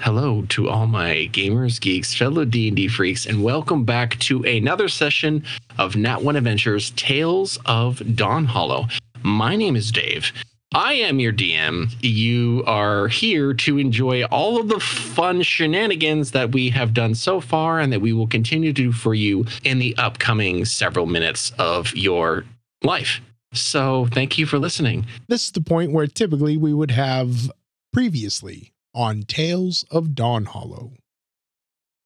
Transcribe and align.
Hello 0.00 0.44
to 0.50 0.68
all 0.68 0.86
my 0.86 1.28
gamers, 1.32 1.80
geeks, 1.80 2.14
fellow 2.14 2.44
D&D 2.44 2.86
freaks, 2.86 3.26
and 3.26 3.42
welcome 3.42 3.84
back 3.84 4.16
to 4.20 4.44
another 4.44 4.86
session 4.86 5.42
of 5.76 5.96
Nat 5.96 6.22
One 6.22 6.36
Adventures 6.36 6.90
Tales 6.90 7.58
of 7.66 8.14
Dawn 8.14 8.44
Hollow. 8.44 8.86
My 9.24 9.56
name 9.56 9.74
is 9.74 9.90
Dave. 9.90 10.32
I 10.72 10.92
am 10.94 11.18
your 11.18 11.32
DM. 11.32 11.92
You 12.00 12.62
are 12.64 13.08
here 13.08 13.52
to 13.54 13.78
enjoy 13.78 14.22
all 14.26 14.60
of 14.60 14.68
the 14.68 14.78
fun 14.78 15.42
shenanigans 15.42 16.30
that 16.30 16.52
we 16.52 16.70
have 16.70 16.94
done 16.94 17.16
so 17.16 17.40
far 17.40 17.80
and 17.80 17.92
that 17.92 18.00
we 18.00 18.12
will 18.12 18.28
continue 18.28 18.72
to 18.72 18.82
do 18.82 18.92
for 18.92 19.14
you 19.14 19.46
in 19.64 19.80
the 19.80 19.96
upcoming 19.98 20.64
several 20.64 21.06
minutes 21.06 21.50
of 21.58 21.94
your 21.96 22.44
life. 22.84 23.20
So, 23.52 24.06
thank 24.12 24.38
you 24.38 24.46
for 24.46 24.60
listening. 24.60 25.06
This 25.26 25.46
is 25.46 25.52
the 25.52 25.60
point 25.60 25.90
where 25.90 26.06
typically 26.06 26.56
we 26.56 26.72
would 26.72 26.92
have 26.92 27.50
previously 27.92 28.72
on 28.94 29.22
Tales 29.22 29.84
of 29.90 30.14
Dawn 30.14 30.46
Hollow. 30.46 30.92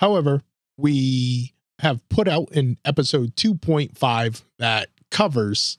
However, 0.00 0.42
we 0.76 1.54
have 1.78 2.06
put 2.08 2.28
out 2.28 2.50
an 2.52 2.78
episode 2.84 3.34
2.5 3.36 4.42
that 4.58 4.88
covers 5.10 5.78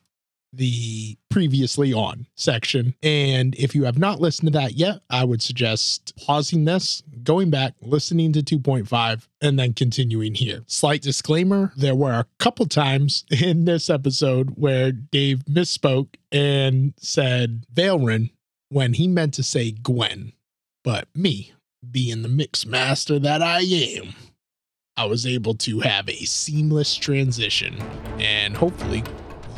the 0.54 1.18
previously 1.30 1.92
on 1.94 2.28
section. 2.36 2.94
And 3.02 3.56
if 3.56 3.74
you 3.74 3.86
have 3.86 3.98
not 3.98 4.22
listened 4.22 4.54
to 4.54 4.60
that 4.60 4.74
yet, 4.74 5.02
I 5.10 5.24
would 5.24 5.42
suggest 5.42 6.14
pausing 6.16 6.66
this, 6.66 7.02
going 7.24 7.50
back, 7.50 7.74
listening 7.82 8.34
to 8.34 8.44
2.5, 8.44 9.28
and 9.42 9.58
then 9.58 9.74
continuing 9.74 10.36
here. 10.36 10.62
Slight 10.68 11.02
disclaimer 11.02 11.74
there 11.76 11.96
were 11.96 12.12
a 12.14 12.28
couple 12.38 12.68
times 12.68 13.26
in 13.32 13.66
this 13.66 13.90
episode 13.90 14.52
where 14.56 14.92
Dave 14.92 15.40
misspoke 15.46 16.16
and 16.32 16.94
said 16.98 17.66
Valrin 17.74 18.30
when 18.70 18.94
he 18.94 19.08
meant 19.08 19.34
to 19.36 19.44
say 19.44 19.72
Gwen. 19.72 20.34
But 20.84 21.08
me, 21.16 21.54
being 21.90 22.24
the 22.24 22.30
mix 22.30 22.66
master 22.66 23.18
that 23.18 23.42
I 23.42 23.62
am, 23.62 24.16
I 24.98 25.06
was 25.06 25.26
able 25.26 25.54
to 25.56 25.80
have 25.80 26.10
a 26.10 26.26
seamless 26.26 26.96
transition. 26.96 27.82
And 28.20 28.56
hopefully, 28.56 29.02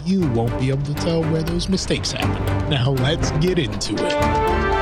you 0.05 0.27
won't 0.29 0.57
be 0.59 0.69
able 0.69 0.83
to 0.83 0.93
tell 0.93 1.23
where 1.23 1.41
those 1.41 1.67
mistakes 1.67 2.11
happen. 2.11 2.69
Now, 2.69 2.91
let's 2.91 3.31
get 3.43 3.57
into 3.57 3.95
it. 3.95 4.74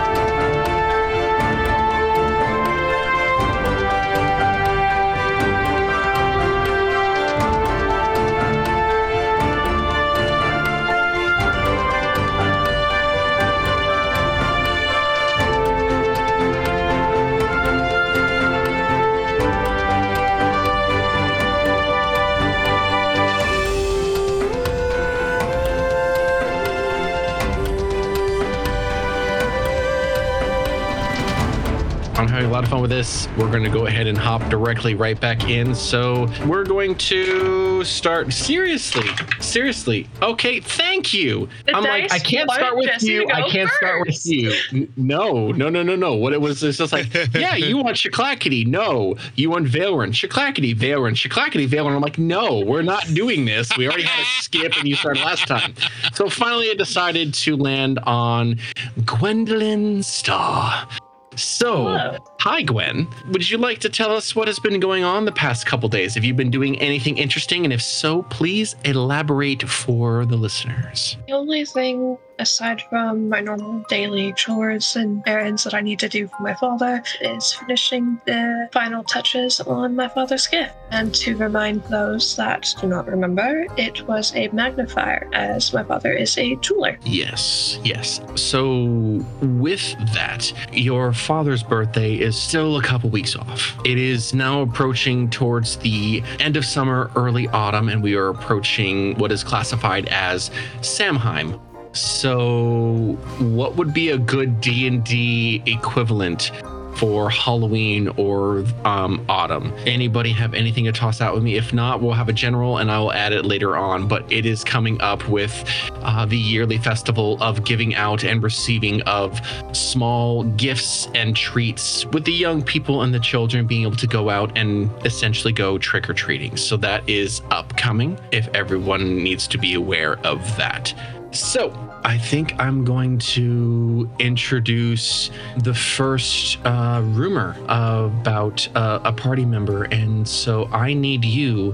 Lot 32.53 32.65
of 32.65 32.69
fun 32.69 32.81
with 32.81 32.91
this. 32.91 33.27
We're 33.35 33.49
going 33.49 33.63
to 33.63 33.69
go 33.71 33.87
ahead 33.87 34.05
and 34.05 34.15
hop 34.15 34.47
directly 34.47 34.93
right 34.93 35.19
back 35.19 35.49
in. 35.49 35.73
So 35.73 36.31
we're 36.45 36.63
going 36.63 36.93
to 36.99 37.83
start 37.83 38.31
seriously, 38.31 39.09
seriously. 39.39 40.07
Okay, 40.21 40.59
thank 40.59 41.15
you. 41.15 41.49
The 41.65 41.75
I'm 41.75 41.83
like, 41.83 42.13
I 42.13 42.19
can't 42.19 42.47
start 42.51 42.77
with 42.77 42.85
Jesse 42.85 43.07
you. 43.07 43.27
I 43.33 43.49
can't 43.49 43.71
start 43.71 44.05
with 44.05 44.23
you. 44.27 44.53
No, 44.95 45.47
no, 45.47 45.67
no, 45.67 45.81
no, 45.81 45.95
no. 45.95 46.13
What 46.13 46.31
it 46.31 46.41
was 46.41 46.61
is 46.61 46.77
just 46.77 46.93
like, 46.93 47.11
yeah, 47.33 47.55
you 47.55 47.77
want 47.77 47.97
Shaklackety. 47.97 48.67
No, 48.67 49.15
you 49.33 49.49
want 49.49 49.65
Valrin. 49.65 50.09
Shaklackety, 50.09 50.75
Valrin. 50.75 51.15
Shaklackety, 51.15 51.67
Valrin. 51.67 51.95
I'm 51.95 52.01
like, 52.01 52.19
no, 52.19 52.59
we're 52.59 52.83
not 52.83 53.03
doing 53.15 53.45
this. 53.45 53.75
We 53.75 53.87
already 53.87 54.03
had 54.03 54.21
a 54.21 54.25
skip 54.43 54.77
and 54.77 54.87
you 54.87 54.95
started 54.95 55.23
last 55.23 55.47
time. 55.47 55.73
So 56.13 56.29
finally, 56.29 56.69
I 56.69 56.75
decided 56.75 57.33
to 57.33 57.57
land 57.57 57.97
on 58.03 58.59
Gwendolyn 59.05 60.03
Starr. 60.03 60.87
So, 61.35 61.85
Hello. 61.87 62.17
hi 62.39 62.61
Gwen. 62.61 63.07
Would 63.29 63.49
you 63.49 63.57
like 63.57 63.79
to 63.79 63.89
tell 63.89 64.11
us 64.15 64.35
what 64.35 64.47
has 64.47 64.59
been 64.59 64.79
going 64.79 65.03
on 65.03 65.25
the 65.25 65.31
past 65.31 65.65
couple 65.65 65.89
days? 65.89 66.13
Have 66.15 66.23
you 66.23 66.33
been 66.33 66.51
doing 66.51 66.79
anything 66.79 67.17
interesting? 67.17 67.63
And 67.63 67.73
if 67.73 67.81
so, 67.81 68.23
please 68.23 68.75
elaborate 68.85 69.67
for 69.67 70.25
the 70.25 70.35
listeners. 70.35 71.17
The 71.27 71.33
only 71.33 71.65
thing 71.65 72.17
aside 72.39 72.81
from 72.89 73.29
my 73.29 73.39
normal 73.39 73.83
daily 73.89 74.33
chores 74.33 74.95
and 74.95 75.23
errands 75.25 75.63
that 75.63 75.73
I 75.73 75.81
need 75.81 75.99
to 75.99 76.09
do 76.09 76.27
for 76.27 76.41
my 76.41 76.53
father 76.55 77.03
is 77.21 77.53
finishing 77.53 78.19
the 78.25 78.69
final 78.71 79.03
touches 79.03 79.59
on 79.61 79.95
my 79.95 80.07
father's 80.07 80.47
gift. 80.47 80.73
And 80.91 81.13
to 81.15 81.35
remind 81.37 81.83
those 81.85 82.35
that 82.35 82.73
do 82.79 82.87
not 82.87 83.07
remember, 83.07 83.65
it 83.77 84.07
was 84.07 84.33
a 84.35 84.47
magnifier, 84.49 85.29
as 85.33 85.73
my 85.73 85.83
father 85.83 86.11
is 86.11 86.37
a 86.37 86.55
jeweler. 86.57 86.97
Yes, 87.03 87.79
yes. 87.83 88.21
So, 88.35 89.23
with 89.41 89.95
that, 90.13 90.51
your 90.71 91.13
father's 91.13 91.63
birthday 91.63 92.15
is 92.15 92.39
still 92.39 92.77
a 92.77 92.83
couple 92.83 93.09
weeks 93.09 93.35
off. 93.35 93.77
It 93.85 93.97
is 93.97 94.33
now 94.33 94.61
approaching 94.61 95.29
towards 95.29 95.77
the 95.77 96.23
end 96.39 96.57
of 96.57 96.65
summer, 96.65 97.11
early 97.15 97.47
autumn, 97.49 97.89
and 97.89 98.03
we 98.03 98.15
are 98.15 98.29
approaching 98.29 99.17
what 99.17 99.31
is 99.31 99.43
classified 99.43 100.07
as 100.07 100.51
Samhain. 100.81 101.59
So, 101.93 103.17
what 103.39 103.75
would 103.75 103.93
be 103.93 104.09
a 104.09 104.17
good 104.17 104.59
D&D 104.61 105.63
equivalent 105.65 106.51
for 106.95 107.29
Halloween 107.29 108.07
or 108.17 108.63
um, 108.85 109.25
autumn. 109.29 109.73
Anybody 109.85 110.31
have 110.31 110.53
anything 110.53 110.85
to 110.85 110.91
toss 110.91 111.21
out 111.21 111.33
with 111.33 111.43
me? 111.43 111.55
If 111.55 111.73
not, 111.73 112.01
we'll 112.01 112.13
have 112.13 112.29
a 112.29 112.33
general 112.33 112.77
and 112.77 112.91
I 112.91 112.99
will 112.99 113.13
add 113.13 113.33
it 113.33 113.45
later 113.45 113.75
on. 113.75 114.07
But 114.07 114.31
it 114.31 114.45
is 114.45 114.63
coming 114.63 115.01
up 115.01 115.27
with 115.27 115.63
uh, 116.01 116.25
the 116.25 116.37
yearly 116.37 116.77
festival 116.77 117.37
of 117.41 117.63
giving 117.63 117.95
out 117.95 118.23
and 118.23 118.41
receiving 118.41 119.01
of 119.03 119.41
small 119.73 120.43
gifts 120.43 121.07
and 121.15 121.35
treats 121.35 122.05
with 122.07 122.25
the 122.25 122.33
young 122.33 122.61
people 122.61 123.01
and 123.01 123.13
the 123.13 123.19
children 123.19 123.67
being 123.67 123.83
able 123.83 123.97
to 123.97 124.07
go 124.07 124.29
out 124.29 124.57
and 124.57 124.89
essentially 125.05 125.53
go 125.53 125.77
trick 125.77 126.09
or 126.09 126.13
treating. 126.13 126.55
So 126.57 126.77
that 126.77 127.07
is 127.09 127.41
upcoming 127.51 128.19
if 128.31 128.47
everyone 128.53 129.23
needs 129.23 129.47
to 129.47 129.57
be 129.57 129.73
aware 129.73 130.19
of 130.25 130.39
that. 130.57 130.93
So, 131.33 131.73
I 132.03 132.17
think 132.17 132.53
I'm 132.59 132.85
going 132.85 133.17
to 133.17 134.07
introduce 134.19 135.31
the 135.57 135.73
first 135.73 136.63
uh, 136.63 137.01
rumor 137.03 137.55
about 137.63 138.67
uh, 138.75 138.99
a 139.03 139.11
party 139.11 139.43
member. 139.43 139.85
And 139.85 140.27
so 140.27 140.67
I 140.67 140.93
need 140.93 141.25
you 141.25 141.73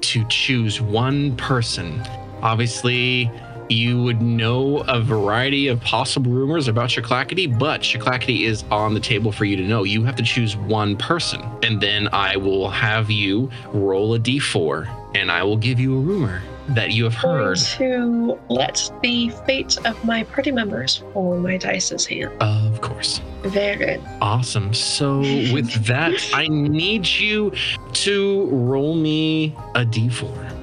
to 0.00 0.24
choose 0.28 0.80
one 0.80 1.36
person. 1.36 2.00
Obviously, 2.42 3.30
you 3.68 4.02
would 4.02 4.22
know 4.22 4.78
a 4.88 5.00
variety 5.00 5.68
of 5.68 5.80
possible 5.82 6.32
rumors 6.32 6.66
about 6.66 6.88
Shaklackety, 6.88 7.58
but 7.58 7.82
Shaklackety 7.82 8.42
is 8.42 8.64
on 8.70 8.94
the 8.94 9.00
table 9.00 9.30
for 9.30 9.44
you 9.44 9.56
to 9.56 9.62
know. 9.62 9.84
You 9.84 10.04
have 10.04 10.16
to 10.16 10.22
choose 10.22 10.56
one 10.56 10.96
person. 10.96 11.42
And 11.62 11.80
then 11.80 12.08
I 12.12 12.36
will 12.36 12.70
have 12.70 13.10
you 13.10 13.50
roll 13.68 14.14
a 14.14 14.18
d4 14.18 15.12
and 15.14 15.30
I 15.30 15.42
will 15.42 15.56
give 15.56 15.78
you 15.78 15.96
a 15.96 16.00
rumor 16.00 16.42
that 16.70 16.92
you 16.92 17.04
have 17.04 17.14
heard. 17.14 17.58
to 17.58 18.38
let 18.48 18.90
the 19.02 19.30
fate 19.46 19.76
of 19.84 20.02
my 20.04 20.24
party 20.24 20.50
members 20.50 21.02
fall 21.12 21.36
my 21.38 21.56
dice's 21.56 22.06
hand. 22.06 22.32
Of 22.40 22.80
course. 22.80 23.20
Very 23.42 23.76
good. 23.76 24.00
Awesome. 24.20 24.74
So 24.74 25.20
with 25.20 25.70
that, 25.86 26.14
I 26.34 26.48
need 26.48 27.06
you 27.06 27.52
to 27.92 28.46
roll 28.50 28.94
me 28.94 29.54
a 29.74 29.84
d4. 29.84 30.55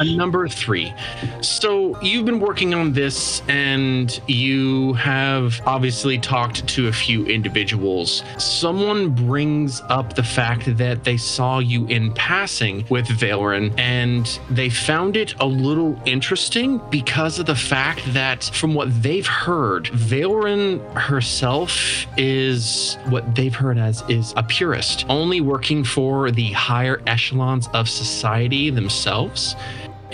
A 0.00 0.04
number 0.04 0.48
three. 0.48 0.92
So 1.40 2.00
you've 2.00 2.24
been 2.24 2.40
working 2.40 2.74
on 2.74 2.92
this 2.92 3.42
and 3.48 4.20
you 4.26 4.94
have 4.94 5.60
obviously 5.66 6.18
talked 6.18 6.66
to 6.68 6.88
a 6.88 6.92
few 6.92 7.24
individuals. 7.26 8.24
Someone 8.38 9.10
brings 9.10 9.80
up 9.82 10.14
the 10.14 10.22
fact 10.22 10.76
that 10.78 11.04
they 11.04 11.16
saw 11.16 11.60
you 11.60 11.86
in 11.86 12.12
passing 12.14 12.84
with 12.90 13.06
Valrin 13.06 13.72
and 13.78 14.40
they 14.50 14.68
found 14.68 15.16
it 15.16 15.34
a 15.38 15.46
little 15.46 16.00
interesting 16.06 16.80
because 16.90 17.38
of 17.38 17.46
the 17.46 17.54
fact 17.54 18.02
that 18.14 18.44
from 18.52 18.74
what 18.74 18.88
they've 19.00 19.26
heard, 19.26 19.84
Valrin 19.84 20.80
herself 20.94 22.06
is 22.16 22.96
what 23.10 23.34
they've 23.36 23.54
heard 23.54 23.78
as 23.78 24.02
is 24.08 24.34
a 24.36 24.42
purist, 24.42 25.04
only 25.08 25.40
working 25.40 25.84
for 25.84 26.32
the 26.32 26.50
higher 26.52 27.00
echelons 27.06 27.68
of 27.74 27.88
society 27.88 28.70
themselves 28.70 29.54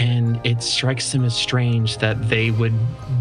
and 0.00 0.40
it 0.44 0.62
strikes 0.62 1.12
them 1.12 1.24
as 1.26 1.36
strange 1.36 1.98
that 1.98 2.30
they 2.30 2.50
would 2.50 2.72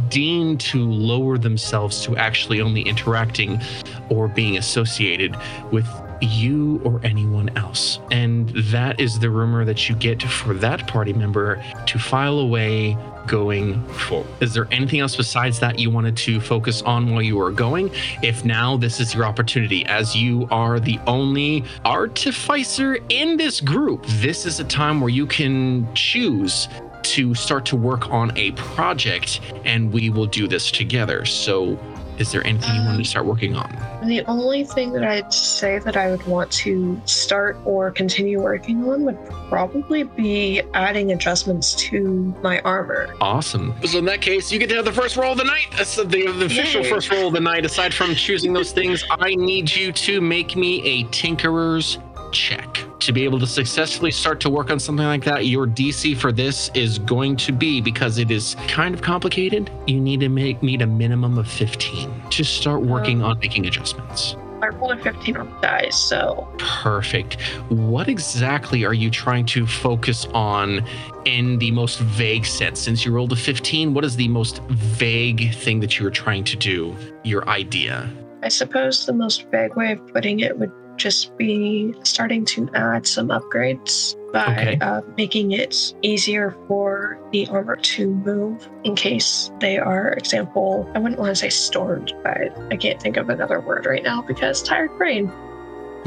deem 0.09 0.57
to 0.57 0.89
lower 0.89 1.37
themselves 1.37 2.01
to 2.05 2.15
actually 2.15 2.61
only 2.61 2.81
interacting 2.81 3.61
or 4.09 4.29
being 4.29 4.57
associated 4.57 5.35
with 5.71 5.85
you 6.21 6.81
or 6.85 7.01
anyone 7.03 7.49
else. 7.57 7.99
And 8.11 8.49
that 8.49 8.99
is 8.99 9.19
the 9.19 9.29
rumor 9.29 9.65
that 9.65 9.89
you 9.89 9.95
get 9.95 10.23
for 10.23 10.53
that 10.55 10.87
party 10.87 11.11
member 11.11 11.61
to 11.85 11.99
file 11.99 12.39
away 12.39 12.97
going 13.29 13.81
forward. 13.89 14.27
Is 14.41 14.53
there 14.53 14.67
anything 14.71 14.99
else 14.99 15.15
besides 15.15 15.59
that 15.59 15.79
you 15.79 15.89
wanted 15.89 16.17
to 16.17 16.41
focus 16.41 16.81
on 16.81 17.11
while 17.11 17.21
you 17.21 17.37
were 17.37 17.51
going? 17.51 17.91
If 18.21 18.43
now 18.43 18.75
this 18.75 18.99
is 18.99 19.13
your 19.13 19.23
opportunity, 19.23 19.85
as 19.85 20.15
you 20.15 20.47
are 20.51 20.79
the 20.79 20.99
only 21.07 21.63
artificer 21.85 22.97
in 23.07 23.37
this 23.37 23.61
group, 23.61 24.03
this 24.07 24.45
is 24.45 24.59
a 24.59 24.63
time 24.65 24.99
where 24.99 25.11
you 25.11 25.27
can 25.27 25.87
choose 25.93 26.67
to 27.03 27.33
start 27.33 27.65
to 27.65 27.75
work 27.75 28.09
on 28.09 28.35
a 28.37 28.51
project 28.51 29.39
and 29.63 29.91
we 29.93 30.09
will 30.09 30.25
do 30.25 30.47
this 30.47 30.71
together. 30.71 31.25
So, 31.25 31.79
is 32.19 32.31
there 32.31 32.45
anything 32.45 32.75
you 32.75 32.81
want 32.81 32.97
to 32.97 33.05
start 33.05 33.25
working 33.25 33.55
on? 33.55 33.71
The 34.07 34.23
only 34.25 34.65
thing 34.65 34.91
that 34.93 35.03
I'd 35.03 35.33
say 35.33 35.79
that 35.79 35.95
I 35.95 36.11
would 36.11 36.25
want 36.27 36.51
to 36.51 37.01
start 37.05 37.57
or 37.65 37.91
continue 37.91 38.41
working 38.41 38.87
on 38.89 39.05
would 39.05 39.17
probably 39.49 40.03
be 40.03 40.61
adding 40.73 41.11
adjustments 41.11 41.73
to 41.75 42.35
my 42.41 42.59
armor. 42.61 43.15
Awesome. 43.21 43.73
So 43.85 43.99
in 43.99 44.05
that 44.05 44.21
case, 44.21 44.51
you 44.51 44.59
get 44.59 44.69
to 44.69 44.75
have 44.75 44.85
the 44.85 44.91
first 44.91 45.15
roll 45.15 45.31
of 45.31 45.37
the 45.37 45.45
night. 45.45 45.67
That's 45.77 45.95
the, 45.95 46.03
the 46.03 46.45
official 46.45 46.83
Yay. 46.83 46.89
first 46.89 47.11
roll 47.11 47.27
of 47.27 47.33
the 47.33 47.39
night. 47.39 47.65
Aside 47.65 47.93
from 47.93 48.13
choosing 48.15 48.53
those 48.53 48.71
things, 48.71 49.03
I 49.09 49.35
need 49.35 49.73
you 49.73 49.91
to 49.93 50.21
make 50.21 50.55
me 50.55 50.81
a 50.83 51.03
Tinkerer's 51.05 51.97
check. 52.31 52.88
To 52.99 53.13
be 53.13 53.23
able 53.23 53.39
to 53.39 53.47
successfully 53.47 54.11
start 54.11 54.41
to 54.41 54.49
work 54.49 54.69
on 54.69 54.77
something 54.77 55.05
like 55.05 55.23
that, 55.23 55.45
your 55.45 55.65
DC 55.65 56.17
for 56.17 56.33
this 56.33 56.69
is 56.73 56.99
going 56.99 57.37
to 57.37 57.53
be 57.53 57.79
because 57.79 58.17
it 58.17 58.29
is 58.29 58.55
kind 58.67 58.93
of 58.93 59.01
complicated. 59.01 59.71
You 59.87 60.01
need 60.01 60.19
to 60.19 60.27
make 60.27 60.61
need 60.61 60.81
a 60.81 60.87
minimum 60.87 61.37
of 61.37 61.47
15 61.47 62.29
to 62.29 62.43
start 62.43 62.81
working 62.81 63.23
on 63.23 63.39
making 63.39 63.65
adjustments. 63.65 64.35
I 64.61 64.67
rolled 64.67 64.91
a 64.91 65.01
15 65.01 65.37
on 65.37 65.49
the 65.49 65.59
dice, 65.61 65.97
so 65.97 66.53
Perfect. 66.57 67.41
What 67.69 68.09
exactly 68.09 68.83
are 68.83 68.93
you 68.93 69.09
trying 69.09 69.45
to 69.47 69.65
focus 69.65 70.25
on 70.33 70.85
in 71.23 71.57
the 71.59 71.71
most 71.71 71.99
vague 71.99 72.45
sense? 72.45 72.81
Since 72.81 73.05
you 73.05 73.13
rolled 73.13 73.31
a 73.31 73.37
15, 73.37 73.93
what 73.93 74.03
is 74.03 74.17
the 74.17 74.27
most 74.27 74.61
vague 74.67 75.53
thing 75.55 75.79
that 75.79 75.97
you 75.97 76.05
are 76.05 76.11
trying 76.11 76.43
to 76.43 76.57
do? 76.57 76.93
Your 77.23 77.47
idea. 77.47 78.11
I 78.43 78.49
suppose 78.49 79.05
the 79.05 79.13
most 79.13 79.49
vague 79.51 79.75
way 79.77 79.93
of 79.93 80.05
putting 80.13 80.41
it 80.41 80.57
would 80.57 80.71
just 80.99 81.35
be 81.37 81.95
starting 82.03 82.45
to 82.45 82.69
add 82.75 83.07
some 83.07 83.29
upgrades 83.29 84.15
by 84.31 84.45
Okay. 84.51 84.77
uh, 84.81 85.01
making 85.17 85.53
it 85.53 85.93
easier 86.03 86.55
for 86.67 87.17
the 87.31 87.47
armor 87.47 87.77
to 87.77 88.09
move 88.09 88.69
in 88.83 88.95
case 88.95 89.49
they 89.59 89.79
are, 89.79 90.09
example, 90.09 90.87
I 90.93 90.99
wouldn't 90.99 91.19
want 91.19 91.31
to 91.31 91.35
say 91.35 91.49
stormed, 91.49 92.13
but 92.23 92.55
I 92.71 92.75
can't 92.77 93.01
think 93.01 93.17
of 93.17 93.29
another 93.29 93.59
word 93.59 93.87
right 93.87 94.03
now 94.03 94.21
because 94.21 94.61
tired 94.61 94.95
brain. 94.99 95.31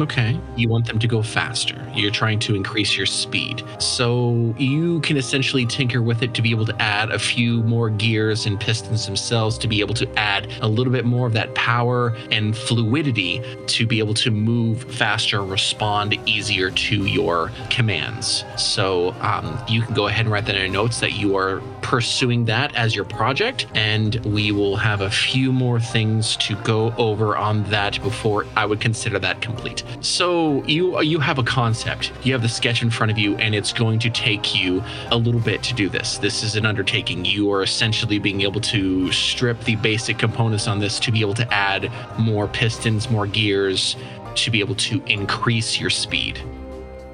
Okay. 0.00 0.40
You 0.56 0.68
want 0.68 0.86
them 0.86 0.98
to 0.98 1.06
go 1.06 1.22
faster. 1.22 1.76
You're 1.94 2.10
trying 2.10 2.38
to 2.40 2.54
increase 2.54 2.96
your 2.96 3.06
speed. 3.06 3.62
So 3.78 4.54
you 4.56 5.00
can 5.00 5.16
essentially 5.16 5.66
tinker 5.66 6.02
with 6.02 6.22
it 6.22 6.32
to 6.34 6.42
be 6.42 6.50
able 6.50 6.64
to 6.66 6.82
add 6.82 7.10
a 7.10 7.18
few 7.18 7.62
more 7.64 7.90
gears 7.90 8.46
and 8.46 8.58
pistons 8.58 9.04
themselves 9.06 9.58
to 9.58 9.68
be 9.68 9.80
able 9.80 9.94
to 9.94 10.08
add 10.18 10.50
a 10.62 10.68
little 10.68 10.92
bit 10.92 11.04
more 11.04 11.26
of 11.26 11.34
that 11.34 11.54
power 11.54 12.16
and 12.30 12.56
fluidity 12.56 13.42
to 13.66 13.86
be 13.86 13.98
able 13.98 14.14
to 14.14 14.30
move 14.30 14.82
faster, 14.84 15.42
respond 15.42 16.18
easier 16.26 16.70
to 16.70 17.04
your 17.04 17.50
commands. 17.68 18.44
So 18.56 19.10
um, 19.20 19.62
you 19.68 19.82
can 19.82 19.94
go 19.94 20.08
ahead 20.08 20.24
and 20.24 20.32
write 20.32 20.46
that 20.46 20.56
in 20.56 20.62
your 20.62 20.70
notes 20.70 21.00
that 21.00 21.12
you 21.12 21.36
are 21.36 21.60
pursuing 21.82 22.46
that 22.46 22.74
as 22.74 22.94
your 22.94 23.04
project. 23.04 23.66
And 23.74 24.16
we 24.24 24.52
will 24.52 24.76
have 24.76 25.02
a 25.02 25.10
few 25.10 25.52
more 25.52 25.78
things 25.78 26.36
to 26.38 26.56
go 26.56 26.94
over 26.96 27.36
on 27.36 27.64
that 27.64 28.02
before 28.02 28.46
I 28.56 28.64
would 28.64 28.80
consider 28.80 29.18
that 29.18 29.42
complete. 29.42 29.81
So 30.00 30.64
you 30.64 31.00
you 31.00 31.20
have 31.20 31.38
a 31.38 31.42
concept, 31.42 32.12
you 32.22 32.32
have 32.32 32.42
the 32.42 32.48
sketch 32.48 32.82
in 32.82 32.90
front 32.90 33.12
of 33.12 33.18
you, 33.18 33.36
and 33.36 33.54
it's 33.54 33.72
going 33.72 33.98
to 34.00 34.10
take 34.10 34.54
you 34.54 34.82
a 35.10 35.16
little 35.16 35.40
bit 35.40 35.62
to 35.64 35.74
do 35.74 35.88
this. 35.88 36.18
This 36.18 36.42
is 36.42 36.56
an 36.56 36.66
undertaking. 36.66 37.24
You 37.24 37.52
are 37.52 37.62
essentially 37.62 38.18
being 38.18 38.42
able 38.42 38.60
to 38.62 39.12
strip 39.12 39.60
the 39.64 39.76
basic 39.76 40.18
components 40.18 40.66
on 40.68 40.78
this 40.78 40.98
to 41.00 41.12
be 41.12 41.20
able 41.20 41.34
to 41.34 41.52
add 41.52 41.90
more 42.18 42.48
pistons, 42.48 43.10
more 43.10 43.26
gears, 43.26 43.96
to 44.34 44.50
be 44.50 44.60
able 44.60 44.74
to 44.76 45.02
increase 45.06 45.80
your 45.80 45.90
speed. 45.90 46.40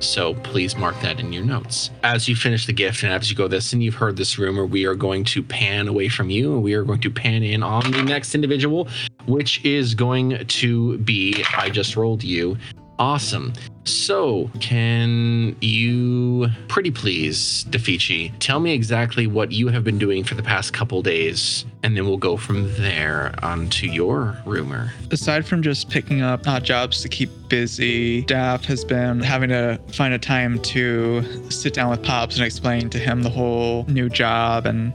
So 0.01 0.35
please 0.35 0.77
mark 0.77 1.01
that 1.01 1.19
in 1.19 1.33
your 1.33 1.45
notes. 1.45 1.91
As 2.03 2.29
you 2.29 2.37
finish 2.37 2.67
the 2.67 2.73
gift 2.73 3.03
and 3.03 3.13
as 3.13 3.31
you 3.31 3.37
go 3.37 3.49
this, 3.49 3.73
and 3.73 3.83
you've 3.83 3.95
heard 3.95 4.17
this 4.17 4.39
rumor, 4.39 4.65
we 4.65 4.85
are 4.85 4.95
going 4.95 5.25
to 5.25 5.43
pan 5.43 5.89
away 5.89 6.09
from 6.09 6.31
you 6.31 6.53
and 6.53 6.63
we 6.63 6.75
are 6.75 6.85
going 6.85 7.01
to 7.01 7.11
pan 7.11 7.43
in 7.43 7.63
on 7.63 7.91
the 7.91 8.03
next 8.03 8.35
individual, 8.35 8.89
which 9.27 9.65
is 9.65 9.95
going 9.95 10.47
to 10.47 10.99
be 10.99 11.45
I 11.57 11.71
just 11.71 11.97
rolled 11.97 12.23
you. 12.23 12.57
Awesome. 12.99 13.53
So, 13.85 14.51
can 14.61 15.57
you, 15.61 16.49
pretty 16.69 16.91
please, 16.91 17.65
Defici, 17.71 18.33
tell 18.39 18.61
me 18.61 18.73
exactly 18.73 19.27
what 19.27 19.51
you 19.53 19.69
have 19.69 19.83
been 19.83 19.99
doing 19.99 20.25
for 20.25 20.35
the 20.35 20.43
past 20.43 20.75
couple 20.75 21.01
days, 21.01 21.65
and 21.83 21.97
then 21.97 22.05
we'll 22.07 22.19
go 22.19 22.37
from 22.37 22.71
there 22.77 23.35
on 23.43 23.69
to 23.71 23.87
your 23.87 24.37
rumor. 24.45 24.93
aside 25.11 25.47
from 25.47 25.63
just 25.63 25.89
picking 25.89 26.21
up 26.21 26.47
odd 26.47 26.65
jobs 26.65 27.01
to 27.03 27.09
keep 27.09 27.31
busy, 27.49 28.23
Daff 28.23 28.65
has 28.67 28.85
been 28.85 29.21
having 29.21 29.49
to 29.49 29.81
find 29.93 30.13
a 30.13 30.19
time 30.19 30.59
to 30.63 31.51
sit 31.51 31.73
down 31.73 31.91
with 31.91 32.03
Pops 32.03 32.37
and 32.37 32.45
explain 32.45 32.91
to 32.91 32.99
him 32.99 33.23
the 33.23 33.31
whole 33.31 33.85
new 33.89 34.11
job 34.11 34.67
and 34.67 34.93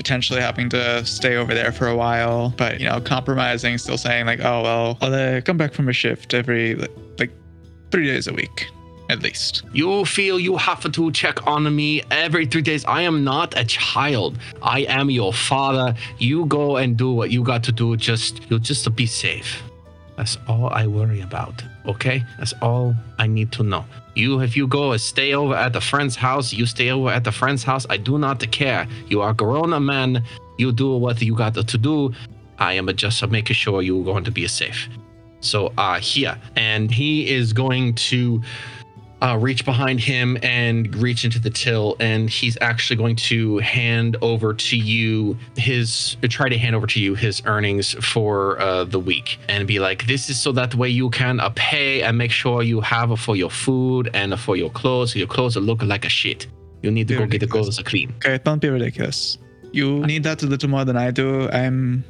potentially 0.00 0.40
having 0.40 0.70
to 0.70 1.04
stay 1.04 1.36
over 1.36 1.52
there 1.52 1.72
for 1.72 1.86
a 1.86 1.94
while, 1.94 2.54
but 2.56 2.80
you 2.80 2.88
know, 2.88 2.98
compromising, 3.02 3.76
still 3.76 3.98
saying 3.98 4.24
like, 4.24 4.40
oh 4.40 4.62
well, 4.62 4.98
I'll 5.02 5.12
uh, 5.12 5.42
come 5.42 5.58
back 5.58 5.74
from 5.74 5.90
a 5.90 5.92
shift 5.92 6.32
every 6.32 6.74
like, 7.18 7.30
three 7.90 8.06
days 8.06 8.26
a 8.26 8.32
week 8.32 8.66
at 9.10 9.22
least. 9.22 9.62
You 9.74 10.06
feel 10.06 10.40
you 10.40 10.56
have 10.56 10.90
to 10.90 11.12
check 11.12 11.46
on 11.46 11.62
me 11.76 12.02
every 12.10 12.46
three 12.46 12.62
days. 12.62 12.82
I 12.86 13.02
am 13.02 13.24
not 13.24 13.58
a 13.58 13.64
child. 13.64 14.38
I 14.62 14.80
am 14.88 15.10
your 15.10 15.34
father. 15.34 15.94
You 16.16 16.46
go 16.46 16.78
and 16.78 16.96
do 16.96 17.12
what 17.12 17.30
you 17.30 17.42
got 17.42 17.62
to 17.64 17.72
do. 17.72 17.94
Just 17.98 18.50
you 18.50 18.58
just 18.58 18.94
be 18.96 19.04
safe. 19.04 19.62
That's 20.16 20.38
all 20.48 20.68
I 20.70 20.86
worry 20.86 21.20
about. 21.20 21.62
Okay? 21.84 22.24
That's 22.38 22.54
all 22.62 22.94
I 23.18 23.26
need 23.26 23.52
to 23.52 23.62
know. 23.62 23.84
You 24.20 24.40
if 24.40 24.54
you 24.54 24.66
go 24.66 24.94
stay 24.98 25.32
over 25.32 25.54
at 25.54 25.72
the 25.72 25.80
friend's 25.80 26.14
house, 26.14 26.52
you 26.52 26.66
stay 26.66 26.90
over 26.90 27.08
at 27.08 27.24
the 27.24 27.32
friend's 27.32 27.64
house. 27.64 27.86
I 27.88 27.96
do 27.96 28.18
not 28.18 28.38
care. 28.52 28.86
You 29.08 29.22
are 29.22 29.32
grown 29.32 29.70
man. 29.84 30.22
You 30.58 30.72
do 30.72 30.94
what 30.96 31.22
you 31.22 31.34
got 31.34 31.54
to 31.54 31.78
do. 31.78 32.12
I 32.58 32.74
am 32.74 32.94
just 32.94 33.26
making 33.28 33.54
sure 33.54 33.80
you're 33.80 34.04
going 34.04 34.24
to 34.24 34.30
be 34.30 34.46
safe. 34.46 34.88
So 35.40 35.72
uh 35.78 35.98
here. 36.00 36.36
And 36.54 36.90
he 36.90 37.30
is 37.30 37.54
going 37.54 37.94
to 38.10 38.42
uh, 39.22 39.36
reach 39.38 39.64
behind 39.64 40.00
him 40.00 40.38
and 40.42 40.94
reach 40.96 41.24
into 41.24 41.38
the 41.38 41.50
till, 41.50 41.96
and 42.00 42.30
he's 42.30 42.56
actually 42.60 42.96
going 42.96 43.16
to 43.16 43.58
hand 43.58 44.16
over 44.22 44.54
to 44.54 44.76
you 44.76 45.36
his 45.56 46.16
try 46.22 46.48
to 46.48 46.56
hand 46.58 46.74
over 46.74 46.86
to 46.86 47.00
you 47.00 47.14
his 47.14 47.42
earnings 47.44 47.92
for 48.04 48.60
uh, 48.60 48.84
the 48.84 48.98
week, 48.98 49.38
and 49.48 49.66
be 49.66 49.78
like, 49.78 50.06
"This 50.06 50.30
is 50.30 50.40
so 50.40 50.52
that 50.52 50.74
way 50.74 50.88
you 50.88 51.10
can 51.10 51.40
uh, 51.40 51.50
pay 51.54 52.02
and 52.02 52.16
make 52.16 52.30
sure 52.30 52.62
you 52.62 52.80
have 52.80 53.18
for 53.20 53.36
your 53.36 53.50
food 53.50 54.10
and 54.14 54.38
for 54.38 54.56
your 54.56 54.70
clothes. 54.70 55.14
Your 55.14 55.26
clothes 55.26 55.56
look 55.56 55.82
like 55.82 56.04
a 56.04 56.08
shit. 56.08 56.46
You 56.82 56.90
need 56.90 57.08
to 57.08 57.14
go 57.14 57.26
get 57.26 57.40
the 57.40 57.46
Ridiculous. 57.46 57.76
clothes 57.76 57.88
clean." 57.88 58.14
Okay, 58.24 58.38
don't 58.44 58.60
be 58.60 58.68
ridiculous. 58.68 59.38
You 59.72 60.00
need 60.06 60.24
that 60.24 60.42
a 60.42 60.46
little 60.46 60.68
more 60.70 60.84
than 60.84 60.96
I 60.96 61.10
do. 61.10 61.48
I'm. 61.50 62.04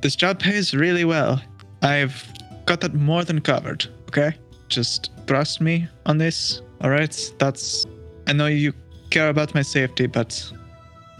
This 0.00 0.16
job 0.16 0.38
pays 0.40 0.74
really 0.74 1.04
well. 1.04 1.40
I've 1.82 2.24
got 2.66 2.80
that 2.80 2.94
more 2.94 3.24
than 3.24 3.40
covered. 3.40 3.86
Okay, 4.08 4.32
just 4.68 5.10
trust 5.28 5.60
me 5.60 5.86
on 6.06 6.18
this. 6.18 6.62
All 6.80 6.90
right, 6.90 7.14
that's. 7.38 7.86
I 8.26 8.32
know 8.32 8.46
you 8.46 8.72
care 9.10 9.28
about 9.28 9.54
my 9.54 9.62
safety, 9.62 10.06
but 10.06 10.52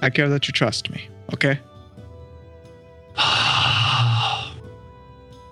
I 0.03 0.11
care 0.11 0.29
that 0.29 0.49
you 0.49 0.53
trust 0.53 0.91
me. 0.91 1.09
Okay. 1.35 1.61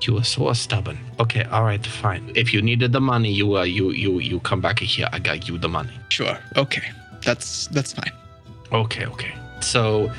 you 0.02 0.16
are 0.18 0.24
so 0.24 0.52
stubborn. 0.54 0.98
Okay, 1.20 1.44
all 1.44 1.64
right, 1.64 1.86
fine. 1.86 2.32
If 2.34 2.52
you 2.54 2.62
needed 2.62 2.92
the 2.92 3.00
money, 3.00 3.30
you 3.30 3.56
uh, 3.56 3.62
you 3.62 3.90
you 3.90 4.18
you 4.20 4.40
come 4.40 4.60
back 4.60 4.80
here. 4.80 5.08
I 5.12 5.18
got 5.18 5.48
you 5.48 5.58
the 5.58 5.68
money. 5.68 5.92
Sure. 6.08 6.38
Okay. 6.56 6.82
That's 7.22 7.66
that's 7.68 7.92
fine. 7.92 8.12
Okay, 8.72 9.06
okay. 9.06 9.34
So 9.60 10.10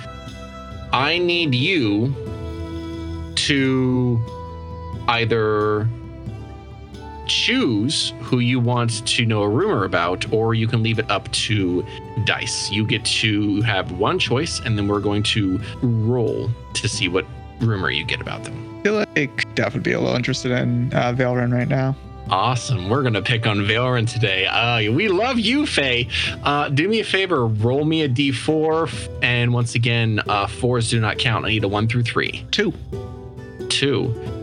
I 0.93 1.17
need 1.17 1.55
you 1.55 2.13
to 3.47 4.19
either 5.07 5.87
choose 7.27 8.13
who 8.21 8.39
you 8.39 8.59
want 8.59 9.05
to 9.07 9.25
know 9.25 9.43
a 9.43 9.49
rumor 9.49 9.85
about, 9.85 10.31
or 10.31 10.53
you 10.53 10.67
can 10.67 10.83
leave 10.83 10.99
it 10.99 11.09
up 11.09 11.31
to 11.31 11.85
dice. 12.25 12.71
You 12.71 12.85
get 12.85 13.05
to 13.05 13.61
have 13.61 13.91
one 13.93 14.19
choice, 14.19 14.59
and 14.59 14.77
then 14.77 14.87
we're 14.87 14.99
going 14.99 15.23
to 15.23 15.59
roll 15.81 16.49
to 16.73 16.87
see 16.87 17.07
what 17.07 17.25
rumor 17.59 17.89
you 17.89 18.05
get 18.05 18.21
about 18.21 18.43
them. 18.43 18.79
I 18.79 18.83
feel 18.83 18.93
like 18.93 19.55
Daph 19.55 19.73
would 19.73 19.83
be 19.83 19.93
a 19.93 19.99
little 19.99 20.15
interested 20.15 20.51
in 20.51 20.93
uh, 20.93 21.13
Valrin 21.13 21.53
right 21.53 21.67
now. 21.67 21.95
Awesome. 22.29 22.89
We're 22.89 23.03
gonna 23.03 23.21
pick 23.21 23.47
on 23.47 23.59
Valrin 23.59 24.11
today. 24.11 24.45
Uh, 24.45 24.91
we 24.91 25.07
love 25.07 25.39
you, 25.39 25.65
Faye. 25.65 26.09
Uh, 26.43 26.67
do 26.67 26.87
me 26.89 26.99
a 26.99 27.03
favor, 27.03 27.47
roll 27.47 27.85
me 27.85 28.01
a 28.03 28.09
d4, 28.09 29.23
and 29.23 29.53
once 29.53 29.75
again, 29.75 30.21
uh, 30.27 30.45
fours 30.45 30.89
do 30.89 30.99
not 30.99 31.17
count. 31.19 31.45
I 31.45 31.49
need 31.49 31.63
a 31.63 31.69
one 31.69 31.87
through 31.87 32.03
three. 32.03 32.45
Two. 32.51 32.73
Two. 33.69 34.36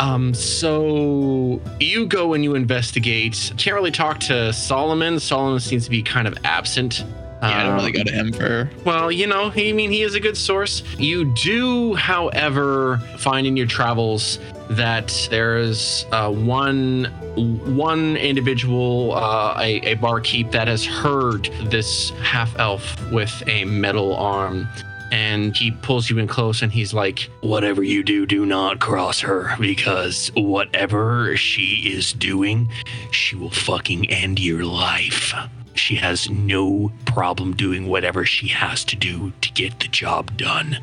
Um, 0.00 0.32
so 0.32 1.60
you 1.78 2.06
go 2.06 2.32
and 2.32 2.42
you 2.42 2.54
investigate. 2.54 3.52
Can't 3.58 3.74
really 3.74 3.90
talk 3.90 4.18
to 4.20 4.50
Solomon. 4.50 5.20
Solomon 5.20 5.60
seems 5.60 5.84
to 5.84 5.90
be 5.90 6.02
kind 6.02 6.26
of 6.26 6.38
absent 6.42 7.04
Yeah, 7.42 7.58
I 7.58 7.62
don't 7.64 7.74
really 7.74 7.92
go 7.92 8.02
to 8.02 8.12
him 8.12 8.32
for. 8.32 8.70
Well, 8.84 9.10
you 9.10 9.26
know, 9.26 9.50
he, 9.50 9.70
I 9.70 9.72
mean, 9.72 9.90
he 9.90 10.02
is 10.02 10.14
a 10.14 10.20
good 10.20 10.36
source. 10.36 10.82
You 10.98 11.32
do, 11.34 11.94
however, 11.94 12.98
find 13.18 13.46
in 13.46 13.56
your 13.56 13.66
travels 13.66 14.38
that 14.70 15.28
there 15.30 15.56
is 15.58 16.06
uh, 16.12 16.30
one 16.30 17.04
one 17.74 18.16
individual, 18.16 19.14
uh, 19.14 19.54
a, 19.58 19.80
a 19.92 19.94
barkeep, 19.94 20.50
that 20.50 20.68
has 20.68 20.84
heard 20.84 21.44
this 21.64 22.10
half 22.22 22.58
elf 22.58 23.10
with 23.10 23.42
a 23.46 23.64
metal 23.64 24.14
arm. 24.16 24.68
And 25.10 25.56
he 25.56 25.70
pulls 25.70 26.08
you 26.08 26.18
in 26.18 26.28
close 26.28 26.62
and 26.62 26.72
he's 26.72 26.94
like, 26.94 27.30
Whatever 27.40 27.82
you 27.82 28.02
do, 28.02 28.26
do 28.26 28.46
not 28.46 28.80
cross 28.80 29.20
her 29.20 29.56
because 29.58 30.30
whatever 30.34 31.36
she 31.36 31.90
is 31.92 32.12
doing, 32.12 32.70
she 33.10 33.36
will 33.36 33.50
fucking 33.50 34.08
end 34.10 34.38
your 34.38 34.64
life. 34.64 35.34
She 35.74 35.96
has 35.96 36.28
no 36.30 36.92
problem 37.06 37.56
doing 37.56 37.88
whatever 37.88 38.24
she 38.24 38.48
has 38.48 38.84
to 38.86 38.96
do 38.96 39.32
to 39.40 39.52
get 39.52 39.80
the 39.80 39.88
job 39.88 40.36
done. 40.36 40.78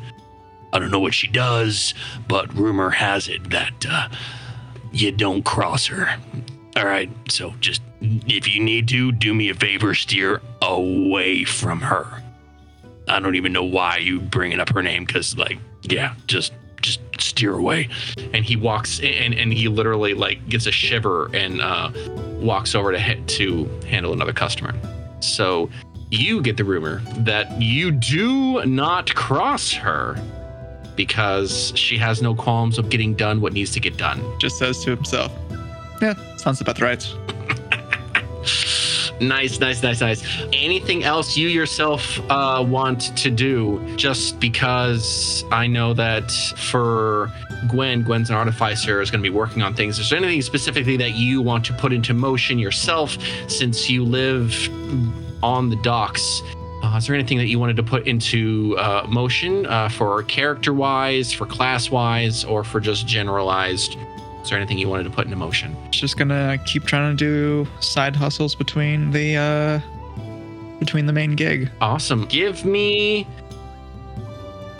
I 0.72 0.78
don't 0.78 0.90
know 0.90 1.00
what 1.00 1.14
she 1.14 1.28
does, 1.28 1.94
but 2.26 2.52
rumor 2.54 2.90
has 2.90 3.28
it 3.28 3.50
that 3.50 3.86
uh, 3.88 4.08
you 4.92 5.12
don't 5.12 5.44
cross 5.44 5.86
her. 5.86 6.16
All 6.76 6.84
right, 6.84 7.10
so 7.28 7.54
just 7.60 7.82
if 8.00 8.54
you 8.54 8.62
need 8.62 8.88
to, 8.88 9.12
do 9.12 9.34
me 9.34 9.48
a 9.48 9.54
favor, 9.54 9.94
steer 9.94 10.40
away 10.62 11.44
from 11.44 11.80
her. 11.80 12.22
I 13.08 13.20
don't 13.20 13.34
even 13.34 13.52
know 13.52 13.64
why 13.64 13.98
you 13.98 14.20
bringing 14.20 14.60
up 14.60 14.70
her 14.70 14.82
name, 14.82 15.04
because 15.04 15.36
like, 15.36 15.58
yeah, 15.82 16.14
just 16.26 16.52
just 16.80 17.00
steer 17.18 17.54
away. 17.54 17.88
And 18.32 18.44
he 18.44 18.56
walks 18.56 19.00
in, 19.00 19.34
and 19.34 19.52
he 19.52 19.68
literally 19.68 20.14
like 20.14 20.48
gets 20.48 20.66
a 20.66 20.72
shiver 20.72 21.34
and 21.34 21.60
uh, 21.60 21.90
walks 22.40 22.74
over 22.74 22.92
to 22.92 23.00
ha- 23.00 23.20
to 23.26 23.64
handle 23.86 24.12
another 24.12 24.32
customer. 24.32 24.74
So 25.20 25.70
you 26.10 26.40
get 26.40 26.56
the 26.56 26.64
rumor 26.64 27.02
that 27.18 27.60
you 27.60 27.90
do 27.90 28.64
not 28.64 29.14
cross 29.14 29.72
her 29.72 30.16
because 30.96 31.72
she 31.76 31.98
has 31.98 32.22
no 32.22 32.34
qualms 32.34 32.78
of 32.78 32.90
getting 32.90 33.14
done 33.14 33.40
what 33.40 33.52
needs 33.52 33.70
to 33.72 33.80
get 33.80 33.96
done. 33.96 34.20
Just 34.38 34.58
says 34.58 34.82
to 34.84 34.90
himself, 34.94 35.32
"Yeah, 36.00 36.14
sounds 36.36 36.60
about 36.60 36.80
right." 36.80 37.06
Nice, 39.20 39.58
nice, 39.58 39.82
nice, 39.82 40.00
nice. 40.00 40.22
Anything 40.52 41.02
else 41.02 41.36
you 41.36 41.48
yourself 41.48 42.20
uh, 42.30 42.64
want 42.66 43.16
to 43.16 43.30
do? 43.30 43.82
Just 43.96 44.38
because 44.38 45.44
I 45.50 45.66
know 45.66 45.92
that 45.94 46.30
for 46.56 47.32
Gwen, 47.68 48.02
Gwen's 48.02 48.30
an 48.30 48.36
artificer, 48.36 49.00
is 49.00 49.10
going 49.10 49.22
to 49.22 49.28
be 49.28 49.34
working 49.34 49.62
on 49.62 49.74
things. 49.74 49.98
Is 49.98 50.10
there 50.10 50.18
anything 50.18 50.42
specifically 50.42 50.96
that 50.98 51.14
you 51.14 51.42
want 51.42 51.64
to 51.64 51.72
put 51.72 51.92
into 51.92 52.14
motion 52.14 52.58
yourself 52.58 53.18
since 53.48 53.90
you 53.90 54.04
live 54.04 54.54
on 55.42 55.68
the 55.68 55.76
docks? 55.82 56.42
Uh, 56.82 56.96
is 56.96 57.08
there 57.08 57.16
anything 57.16 57.38
that 57.38 57.46
you 57.46 57.58
wanted 57.58 57.74
to 57.76 57.82
put 57.82 58.06
into 58.06 58.76
uh, 58.78 59.04
motion 59.08 59.66
uh, 59.66 59.88
for 59.88 60.22
character 60.24 60.72
wise, 60.72 61.32
for 61.32 61.44
class 61.44 61.90
wise, 61.90 62.44
or 62.44 62.62
for 62.62 62.78
just 62.78 63.04
generalized? 63.08 63.96
Is 64.48 64.50
there 64.50 64.58
anything 64.58 64.78
you 64.78 64.88
wanted 64.88 65.04
to 65.04 65.10
put 65.10 65.26
into 65.26 65.36
motion? 65.36 65.76
Just 65.90 66.16
gonna 66.16 66.58
keep 66.64 66.84
trying 66.84 67.14
to 67.14 67.14
do 67.14 67.70
side 67.80 68.16
hustles 68.16 68.54
between 68.54 69.10
the 69.10 69.36
uh 69.36 70.78
between 70.78 71.04
the 71.04 71.12
main 71.12 71.32
gig. 71.32 71.70
Awesome. 71.82 72.24
Give 72.24 72.64
me 72.64 73.26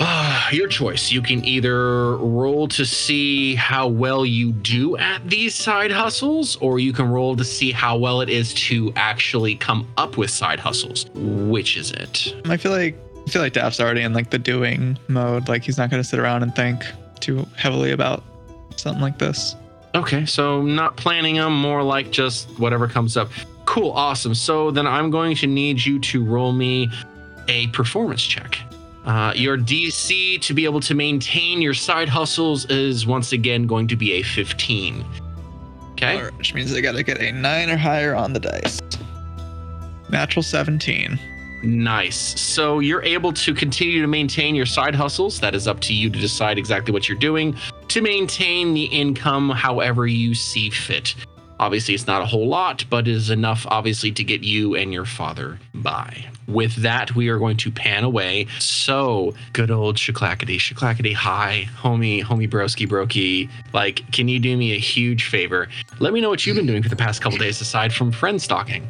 uh, 0.00 0.48
your 0.52 0.68
choice. 0.68 1.12
You 1.12 1.20
can 1.20 1.44
either 1.44 2.16
roll 2.16 2.66
to 2.68 2.86
see 2.86 3.56
how 3.56 3.88
well 3.88 4.24
you 4.24 4.52
do 4.52 4.96
at 4.96 5.28
these 5.28 5.54
side 5.54 5.92
hustles, 5.92 6.56
or 6.62 6.78
you 6.78 6.94
can 6.94 7.06
roll 7.10 7.36
to 7.36 7.44
see 7.44 7.70
how 7.70 7.98
well 7.98 8.22
it 8.22 8.30
is 8.30 8.54
to 8.54 8.90
actually 8.96 9.54
come 9.54 9.86
up 9.98 10.16
with 10.16 10.30
side 10.30 10.60
hustles. 10.60 11.04
Which 11.14 11.76
is 11.76 11.90
it? 11.90 12.34
I 12.46 12.56
feel 12.56 12.72
like 12.72 12.96
I 13.26 13.30
feel 13.30 13.42
like 13.42 13.52
Daph's 13.52 13.80
already 13.80 14.00
in 14.00 14.14
like 14.14 14.30
the 14.30 14.38
doing 14.38 14.98
mode. 15.08 15.46
Like 15.46 15.62
he's 15.62 15.76
not 15.76 15.90
gonna 15.90 16.04
sit 16.04 16.18
around 16.18 16.42
and 16.42 16.56
think 16.56 16.82
too 17.20 17.46
heavily 17.54 17.90
about 17.90 18.24
something 18.78 19.02
like 19.02 19.18
this. 19.18 19.56
Okay, 19.94 20.26
so 20.26 20.62
not 20.62 20.96
planning 20.96 21.36
them, 21.36 21.58
more 21.58 21.82
like 21.82 22.10
just 22.10 22.48
whatever 22.58 22.86
comes 22.86 23.16
up. 23.16 23.28
Cool, 23.64 23.90
awesome. 23.90 24.34
So 24.34 24.70
then 24.70 24.86
I'm 24.86 25.10
going 25.10 25.34
to 25.36 25.46
need 25.46 25.84
you 25.84 25.98
to 26.00 26.24
roll 26.24 26.52
me 26.52 26.90
a 27.48 27.66
performance 27.68 28.22
check. 28.22 28.58
Uh, 29.04 29.32
your 29.34 29.56
DC 29.56 30.40
to 30.42 30.54
be 30.54 30.64
able 30.64 30.80
to 30.80 30.94
maintain 30.94 31.62
your 31.62 31.74
side 31.74 32.08
hustles 32.08 32.66
is 32.66 33.06
once 33.06 33.32
again 33.32 33.66
going 33.66 33.88
to 33.88 33.96
be 33.96 34.12
a 34.12 34.22
15. 34.22 35.04
Okay. 35.92 36.22
Which 36.36 36.54
means 36.54 36.74
I 36.74 36.80
gotta 36.80 37.02
get 37.02 37.20
a 37.20 37.32
nine 37.32 37.70
or 37.70 37.76
higher 37.76 38.14
on 38.14 38.32
the 38.32 38.40
dice. 38.40 38.80
Natural 40.10 40.42
17. 40.42 41.18
Nice. 41.64 42.40
So 42.40 42.78
you're 42.78 43.02
able 43.02 43.32
to 43.32 43.52
continue 43.52 44.00
to 44.00 44.06
maintain 44.06 44.54
your 44.54 44.66
side 44.66 44.94
hustles. 44.94 45.40
That 45.40 45.54
is 45.54 45.66
up 45.66 45.80
to 45.80 45.94
you 45.94 46.08
to 46.10 46.18
decide 46.18 46.56
exactly 46.58 46.92
what 46.92 47.08
you're 47.08 47.18
doing 47.18 47.56
to 47.88 48.02
maintain 48.02 48.74
the 48.74 48.84
income 48.84 49.50
however 49.50 50.06
you 50.06 50.34
see 50.34 50.70
fit. 50.70 51.14
Obviously, 51.60 51.94
it's 51.94 52.06
not 52.06 52.22
a 52.22 52.26
whole 52.26 52.46
lot, 52.46 52.84
but 52.88 53.08
it 53.08 53.14
is 53.14 53.30
enough, 53.30 53.66
obviously, 53.68 54.12
to 54.12 54.22
get 54.22 54.42
you 54.42 54.76
and 54.76 54.92
your 54.92 55.04
father 55.04 55.58
by. 55.74 56.24
With 56.46 56.76
that, 56.76 57.16
we 57.16 57.28
are 57.28 57.38
going 57.38 57.56
to 57.58 57.72
pan 57.72 58.04
away. 58.04 58.46
So, 58.60 59.34
good 59.54 59.70
old 59.70 59.96
Shaklackety, 59.96 60.56
Shaklackety, 60.56 61.12
hi, 61.14 61.68
homie, 61.76 62.22
homie 62.22 62.48
broski 62.48 62.86
brokey. 62.86 63.50
Like, 63.72 64.10
can 64.12 64.28
you 64.28 64.38
do 64.38 64.56
me 64.56 64.72
a 64.72 64.78
huge 64.78 65.28
favor? 65.28 65.68
Let 65.98 66.12
me 66.12 66.20
know 66.20 66.30
what 66.30 66.46
you've 66.46 66.56
been 66.56 66.66
doing 66.66 66.82
for 66.82 66.88
the 66.88 66.96
past 66.96 67.20
couple 67.20 67.38
days 67.38 67.60
aside 67.60 67.92
from 67.92 68.12
friend 68.12 68.40
stalking. 68.40 68.86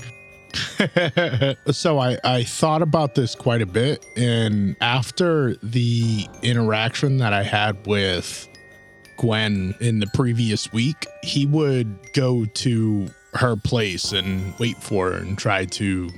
so 1.71 1.99
I, 1.99 2.19
I 2.25 2.43
thought 2.45 2.83
about 2.83 3.15
this 3.15 3.35
quite 3.35 3.61
a 3.61 3.67
bit 3.67 4.05
and 4.17 4.77
after 4.81 5.57
the 5.63 6.27
interaction 6.43 7.19
that 7.19 7.35
i 7.35 7.43
had 7.43 7.87
with 7.87 8.49
gwen 9.19 9.75
in 9.81 9.99
the 9.99 10.07
previous 10.15 10.73
week 10.73 11.07
he 11.23 11.47
would 11.47 12.13
go 12.13 12.45
to 12.47 13.09
her 13.35 13.57
place 13.57 14.13
and 14.13 14.59
wait 14.59 14.77
for 14.79 15.11
her 15.11 15.19
and 15.19 15.37
try 15.37 15.65
to 15.65 16.09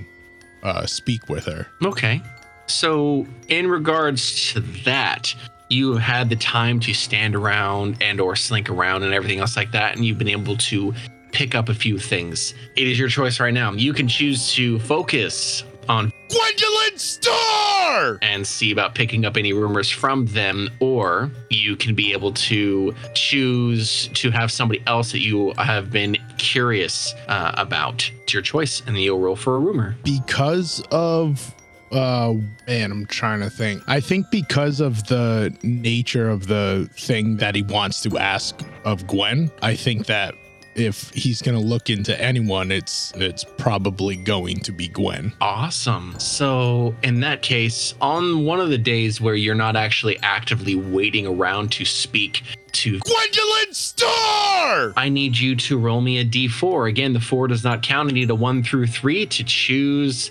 uh, 0.62 0.86
speak 0.86 1.28
with 1.28 1.44
her 1.44 1.66
Okay. 1.82 2.22
So, 2.70 3.26
in 3.48 3.68
regards 3.68 4.52
to 4.52 4.60
that, 4.84 5.34
you 5.70 5.96
had 5.96 6.28
the 6.28 6.36
time 6.36 6.78
to 6.80 6.94
stand 6.94 7.34
around 7.34 7.96
and 8.00 8.20
or 8.20 8.36
slink 8.36 8.70
around 8.70 9.02
and 9.02 9.12
everything 9.12 9.40
else 9.40 9.56
like 9.56 9.72
that 9.72 9.96
and 9.96 10.04
you've 10.04 10.18
been 10.18 10.28
able 10.28 10.56
to 10.56 10.94
pick 11.32 11.54
up 11.54 11.68
a 11.68 11.74
few 11.74 11.98
things. 11.98 12.54
It 12.76 12.86
is 12.86 12.98
your 12.98 13.08
choice 13.08 13.40
right 13.40 13.54
now. 13.54 13.72
You 13.72 13.92
can 13.92 14.08
choose 14.08 14.52
to 14.54 14.78
focus 14.80 15.64
on 15.90 16.12
gwendolyn 16.28 16.96
star 16.98 18.18
and 18.22 18.46
see 18.46 18.70
about 18.70 18.94
picking 18.94 19.24
up 19.24 19.36
any 19.36 19.52
rumors 19.52 19.90
from 19.90 20.24
them 20.26 20.68
or 20.78 21.28
you 21.50 21.74
can 21.74 21.94
be 21.96 22.12
able 22.12 22.32
to 22.32 22.94
choose 23.14 24.08
to 24.14 24.30
have 24.30 24.52
somebody 24.52 24.80
else 24.86 25.10
that 25.10 25.18
you 25.18 25.52
have 25.58 25.90
been 25.90 26.16
curious 26.38 27.12
uh, 27.26 27.50
about. 27.56 28.08
It's 28.22 28.32
your 28.32 28.42
choice 28.42 28.80
and 28.86 28.94
then 28.94 29.02
you'll 29.02 29.18
roll 29.18 29.34
for 29.34 29.56
a 29.56 29.58
rumor. 29.58 29.96
because 30.04 30.80
of 30.92 31.52
uh 31.92 32.32
man 32.68 32.92
i'm 32.92 33.04
trying 33.06 33.40
to 33.40 33.50
think 33.50 33.82
i 33.88 33.98
think 33.98 34.24
because 34.30 34.78
of 34.78 35.04
the 35.08 35.52
nature 35.64 36.30
of 36.30 36.46
the 36.46 36.88
thing 36.96 37.36
that 37.38 37.56
he 37.56 37.62
wants 37.62 38.00
to 38.00 38.16
ask 38.16 38.60
of 38.84 39.04
gwen 39.08 39.50
i 39.60 39.74
think 39.74 40.06
that 40.06 40.32
if 40.74 41.10
he's 41.10 41.42
going 41.42 41.56
to 41.56 41.64
look 41.64 41.90
into 41.90 42.18
anyone 42.20 42.70
it's 42.70 43.12
it's 43.16 43.44
probably 43.44 44.16
going 44.16 44.58
to 44.58 44.72
be 44.72 44.88
gwen 44.88 45.32
Awesome. 45.40 46.14
So, 46.18 46.94
in 47.02 47.20
that 47.20 47.42
case, 47.42 47.94
on 48.00 48.44
one 48.44 48.60
of 48.60 48.70
the 48.70 48.78
days 48.78 49.20
where 49.20 49.34
you're 49.34 49.54
not 49.54 49.76
actually 49.76 50.18
actively 50.22 50.74
waiting 50.74 51.26
around 51.26 51.72
to 51.72 51.84
speak 51.84 52.42
to, 52.72 52.98
gwendolyn 53.00 53.74
star 53.74 54.92
I 54.96 55.08
need 55.08 55.36
you 55.36 55.56
to 55.56 55.78
roll 55.78 56.00
me 56.00 56.18
a 56.18 56.24
d4. 56.24 56.88
Again, 56.88 57.12
the 57.12 57.20
four 57.20 57.48
does 57.48 57.64
not 57.64 57.82
count. 57.82 58.10
I 58.10 58.12
need 58.12 58.30
a 58.30 58.34
one 58.34 58.62
through 58.62 58.86
three 58.86 59.26
to 59.26 59.44
choose 59.44 60.30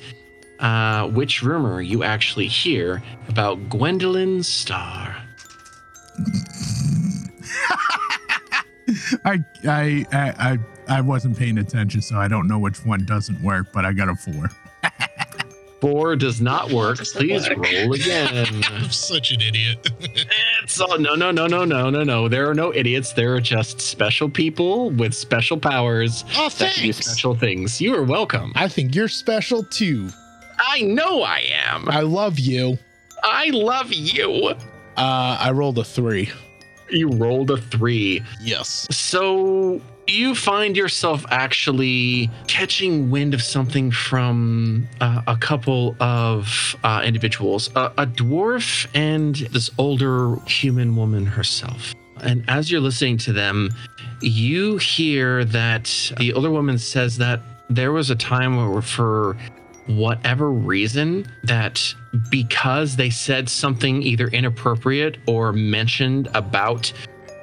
uh, 0.59 1.07
which 1.09 1.41
rumor 1.41 1.81
you 1.81 2.03
actually 2.03 2.47
hear 2.47 3.01
about 3.27 3.69
Gwendolyn 3.69 4.43
Starr. 4.43 5.15
I, 9.25 9.43
I 9.67 10.05
I 10.11 10.33
I 10.51 10.57
I 10.87 11.01
wasn't 11.01 11.37
paying 11.37 11.57
attention, 11.57 12.01
so 12.01 12.17
I 12.17 12.27
don't 12.27 12.47
know 12.47 12.59
which 12.59 12.85
one 12.85 13.05
doesn't 13.05 13.41
work, 13.41 13.67
but 13.73 13.85
I 13.85 13.93
got 13.93 14.09
a 14.09 14.15
four. 14.15 14.49
Four 15.81 16.17
does 16.17 16.41
not 16.41 16.71
work. 16.73 16.97
Please 16.97 17.47
roll 17.49 17.93
again. 17.93 18.45
I'm 18.65 18.89
such 18.89 19.31
an 19.31 19.39
idiot. 19.39 19.89
it's 20.61 20.79
all 20.81 20.99
no, 20.99 21.15
no, 21.15 21.31
no, 21.31 21.47
no, 21.47 21.63
no, 21.63 21.89
no, 21.89 22.03
no. 22.03 22.27
There 22.27 22.49
are 22.49 22.53
no 22.53 22.73
idiots. 22.73 23.13
There 23.13 23.33
are 23.35 23.39
just 23.39 23.79
special 23.79 24.29
people 24.29 24.89
with 24.91 25.13
special 25.13 25.57
powers 25.57 26.25
oh 26.35 26.49
that 26.49 26.75
do 26.75 26.81
thanks 26.81 26.97
special 27.05 27.33
things. 27.33 27.79
You 27.79 27.95
are 27.95 28.03
welcome. 28.03 28.51
i 28.55 28.67
think 28.67 28.93
you're 28.93 29.07
special 29.07 29.63
too 29.63 30.09
I 30.59 30.81
know 30.81 31.21
I 31.23 31.45
am. 31.69 31.87
i 31.87 32.01
love 32.01 32.37
you 32.39 32.77
I 33.23 33.49
love 33.53 33.93
you. 33.93 34.47
uh 34.47 34.55
i 34.97 35.51
rolled 35.51 35.77
a 35.79 35.83
three 35.85 36.29
You 36.91 37.09
rolled 37.09 37.51
a 37.51 37.57
three. 37.57 38.23
Yes. 38.41 38.87
So 38.91 39.81
you 40.07 40.33
find 40.33 40.75
yourself 40.75 41.25
actually 41.29 42.29
catching 42.47 43.11
wind 43.11 43.33
of 43.33 43.41
something 43.41 43.91
from 43.91 44.87
uh, 45.01 45.21
a 45.27 45.37
couple 45.37 45.95
of 45.99 46.75
uh, 46.83 47.01
individuals 47.05 47.69
a, 47.75 47.91
a 47.97 48.07
dwarf 48.07 48.87
and 48.95 49.35
this 49.35 49.69
older 49.77 50.35
human 50.47 50.95
woman 50.95 51.25
herself. 51.25 51.93
And 52.21 52.43
as 52.49 52.71
you're 52.71 52.81
listening 52.81 53.17
to 53.19 53.33
them, 53.33 53.69
you 54.21 54.77
hear 54.77 55.45
that 55.45 56.11
the 56.17 56.33
older 56.33 56.51
woman 56.51 56.77
says 56.77 57.17
that 57.17 57.39
there 57.69 57.91
was 57.91 58.09
a 58.09 58.15
time 58.15 58.57
where, 58.57 58.81
for 58.81 59.37
whatever 59.89 60.51
reason, 60.51 61.25
that 61.43 61.93
because 62.29 62.95
they 62.95 63.09
said 63.09 63.49
something 63.49 64.03
either 64.03 64.27
inappropriate 64.27 65.17
or 65.27 65.51
mentioned 65.51 66.29
about 66.33 66.93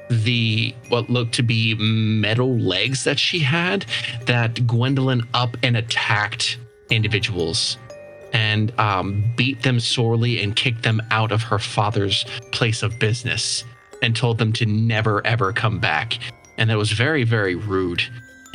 the 0.09 0.73
what 0.89 1.11
looked 1.11 1.35
to 1.35 1.43
be 1.43 1.75
metal 1.75 2.57
legs 2.59 3.03
that 3.03 3.19
she 3.19 3.41
had 3.41 3.85
that 4.27 4.65
Gwendolyn 4.67 5.27
up 5.35 5.57
and 5.65 5.77
attacked 5.77 6.59
individuals 6.91 7.77
and 8.33 8.79
um, 8.79 9.25
beat 9.37 9.63
them 9.63 9.81
sorely 9.81 10.41
and 10.41 10.55
kicked 10.55 10.85
them 10.85 11.03
out 11.11 11.33
of 11.33 11.43
her 11.43 11.59
father's 11.59 12.25
place 12.53 12.85
of 12.85 12.97
business 13.01 13.65
and 14.03 14.15
told 14.15 14.39
them 14.39 14.53
to 14.53 14.67
never 14.67 15.27
ever 15.27 15.53
come 15.53 15.81
back. 15.81 16.19
And 16.59 16.71
that 16.71 16.79
was 16.79 16.93
very 16.93 17.25
very 17.25 17.57
rude 17.57 18.03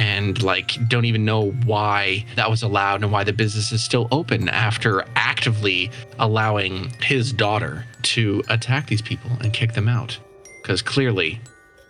and 0.02 0.42
like 0.42 0.78
don't 0.90 1.06
even 1.06 1.24
know 1.24 1.52
why 1.66 2.26
that 2.36 2.50
was 2.50 2.64
allowed 2.64 3.04
and 3.04 3.12
why 3.12 3.24
the 3.24 3.32
business 3.32 3.72
is 3.72 3.84
still 3.84 4.08
open 4.12 4.50
after 4.50 5.06
actively 5.16 5.92
allowing 6.18 6.90
his 7.04 7.32
daughter 7.32 7.86
to 8.02 8.42
attack 8.50 8.88
these 8.88 9.02
people 9.02 9.30
and 9.42 9.54
kick 9.54 9.74
them 9.74 9.88
out 9.88 10.18
because 10.64 10.82
clearly, 10.82 11.40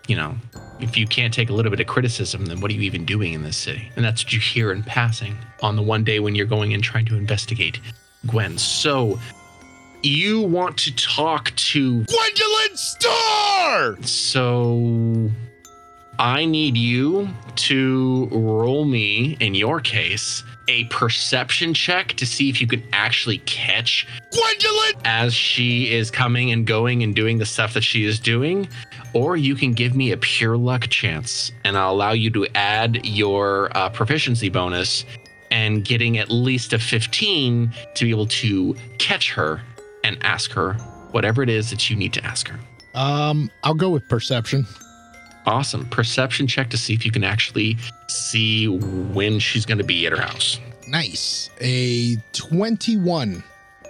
you 0.10 0.18
know, 0.18 0.36
if 0.82 0.98
you 0.98 1.08
can't 1.08 1.34
take 1.34 1.50
a 1.50 1.54
little 1.54 1.70
bit 1.70 1.80
of 1.80 1.88
criticism, 1.88 2.48
then 2.48 2.60
what 2.60 2.70
are 2.70 2.74
you 2.74 2.82
even 2.82 3.06
doing 3.06 3.32
in 3.32 3.44
this 3.44 3.56
city? 3.56 3.90
And 3.96 4.04
that's 4.04 4.26
what 4.26 4.34
you 4.34 4.42
hear 4.42 4.74
in 4.74 4.84
passing 4.84 5.38
on 5.62 5.78
the 5.78 5.82
one 5.82 6.04
day 6.04 6.20
when 6.20 6.36
you're 6.36 6.46
going 6.46 6.74
in 6.74 6.82
trying 6.82 7.06
to 7.06 7.16
investigate 7.16 7.80
Gwen. 8.28 8.58
So 8.58 9.20
you 10.04 10.42
want 10.42 10.78
to 10.80 10.94
talk 10.98 11.56
to. 11.56 12.04
Gwendolyn 12.04 12.76
Star! 12.76 13.98
So 14.02 15.32
I 16.20 16.46
need 16.46 16.78
you 16.78 17.30
to 17.56 18.28
roll 18.32 18.86
me, 18.86 19.38
in 19.40 19.56
your 19.56 19.80
case, 19.80 20.44
a 20.68 20.84
perception 20.86 21.74
check 21.74 22.10
to 22.14 22.26
see 22.26 22.50
if 22.50 22.62
you 22.62 22.68
can 22.68 22.84
actually 22.94 23.40
catch 23.40 24.08
Gwendolyn! 24.32 25.02
as 25.04 25.34
she 25.34 25.92
is 25.92 26.12
coming 26.12 26.52
and 26.52 26.66
going 26.68 27.04
and 27.04 27.16
doing 27.16 27.38
the 27.38 27.46
stuff 27.46 27.74
that 27.74 27.84
she 27.84 28.06
is 28.06 28.20
doing, 28.20 28.68
or 29.14 29.36
you 29.36 29.56
can 29.56 29.74
give 29.74 29.96
me 29.96 30.12
a 30.12 30.18
pure 30.18 30.58
luck 30.58 30.88
chance, 30.90 31.52
and 31.64 31.78
I'll 31.78 31.92
allow 31.92 32.12
you 32.12 32.30
to 32.32 32.48
add 32.56 33.06
your 33.06 33.76
uh, 33.76 33.90
proficiency 33.90 34.50
bonus 34.50 35.06
and 35.50 35.84
getting 35.84 36.18
at 36.18 36.30
least 36.30 36.72
a 36.74 36.80
15 36.80 37.74
to 37.96 38.06
be 38.06 38.10
able 38.10 38.28
to 38.28 38.76
catch 39.00 39.32
her 39.34 39.62
and 40.04 40.18
ask 40.22 40.52
her 40.52 40.74
whatever 41.12 41.44
it 41.44 41.50
is 41.50 41.70
that 41.70 41.90
you 41.90 41.96
need 41.96 42.14
to 42.14 42.24
ask 42.24 42.48
her. 42.48 42.60
Um, 42.94 43.50
I'll 43.64 43.74
go 43.74 43.90
with 43.90 44.08
perception. 44.08 44.66
Awesome. 45.46 45.86
Perception 45.88 46.48
check 46.48 46.70
to 46.70 46.78
see 46.78 46.94
if 46.94 47.06
you 47.06 47.12
can 47.12 47.24
actually 47.24 47.78
see 48.08 48.68
when 48.68 49.40
she's 49.40 49.66
going 49.66 49.78
to 49.78 49.84
be 49.84 50.06
at 50.06 50.12
her 50.12 50.22
house. 50.22 50.60
Nice. 50.88 51.50
A 51.60 52.18
21. 52.34 53.44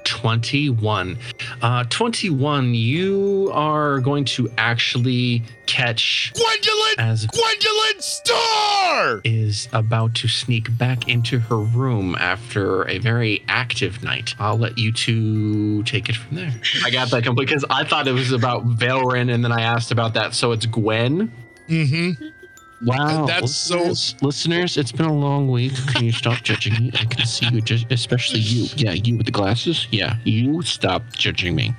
21. 0.04 1.18
Uh, 1.62 1.84
21, 1.90 2.74
you 2.74 3.50
are 3.54 4.00
going 4.00 4.26
to 4.26 4.50
actually 4.58 5.44
catch 5.66 6.34
Gwendolyn! 6.34 6.96
as 6.98 7.26
Gwendolyn 7.28 8.02
Star! 8.02 9.22
is 9.24 9.68
about 9.74 10.14
to 10.16 10.28
sneak 10.28 10.76
back 10.78 11.08
into 11.08 11.40
her 11.40 11.58
room 11.58 12.16
after 12.20 12.88
a 12.90 12.98
very 12.98 13.44
active 13.48 14.04
night. 14.04 14.36
I'll 14.40 14.58
let 14.58 14.78
you 14.78 14.92
two 14.92 15.84
take 15.84 16.10
it 16.10 16.16
from 16.16 16.36
there. 16.36 16.54
I 16.84 16.90
got 16.90 17.10
that 17.12 17.24
complete 17.24 17.48
because 17.48 17.66
I 17.70 17.84
thought 17.84 18.08
it 18.08 18.14
was 18.14 18.32
about 18.32 18.66
Valrin 18.66 19.34
and 19.34 19.44
then 19.44 19.52
I 19.52 19.62
asked 19.62 19.92
about 19.92 20.14
that. 20.16 20.34
So 20.34 20.52
it's 20.52 20.66
Gwen. 20.66 21.32
Mm-hmm. 21.72 22.86
Wow. 22.86 23.26
That's 23.28 23.56
so- 23.56 23.78
listeners, 23.78 24.16
Listeners, 24.22 24.78
it's 24.78 24.92
been 24.92 25.06
a 25.06 25.14
long 25.14 25.50
week. 25.50 25.74
Can 25.88 26.04
you 26.06 26.12
stop 26.12 26.42
judging 26.42 26.74
me? 26.74 26.92
I 26.96 27.06
can 27.06 27.26
see 27.26 27.48
you, 27.50 27.62
especially 27.90 28.40
you. 28.40 28.68
Yeah, 28.76 28.94
you 28.94 29.18
with 29.18 29.26
the 29.28 29.32
glasses. 29.32 29.88
Yeah, 29.92 30.16
you 30.24 30.62
stop 30.64 31.04
judging 31.14 31.56
me. 31.56 31.74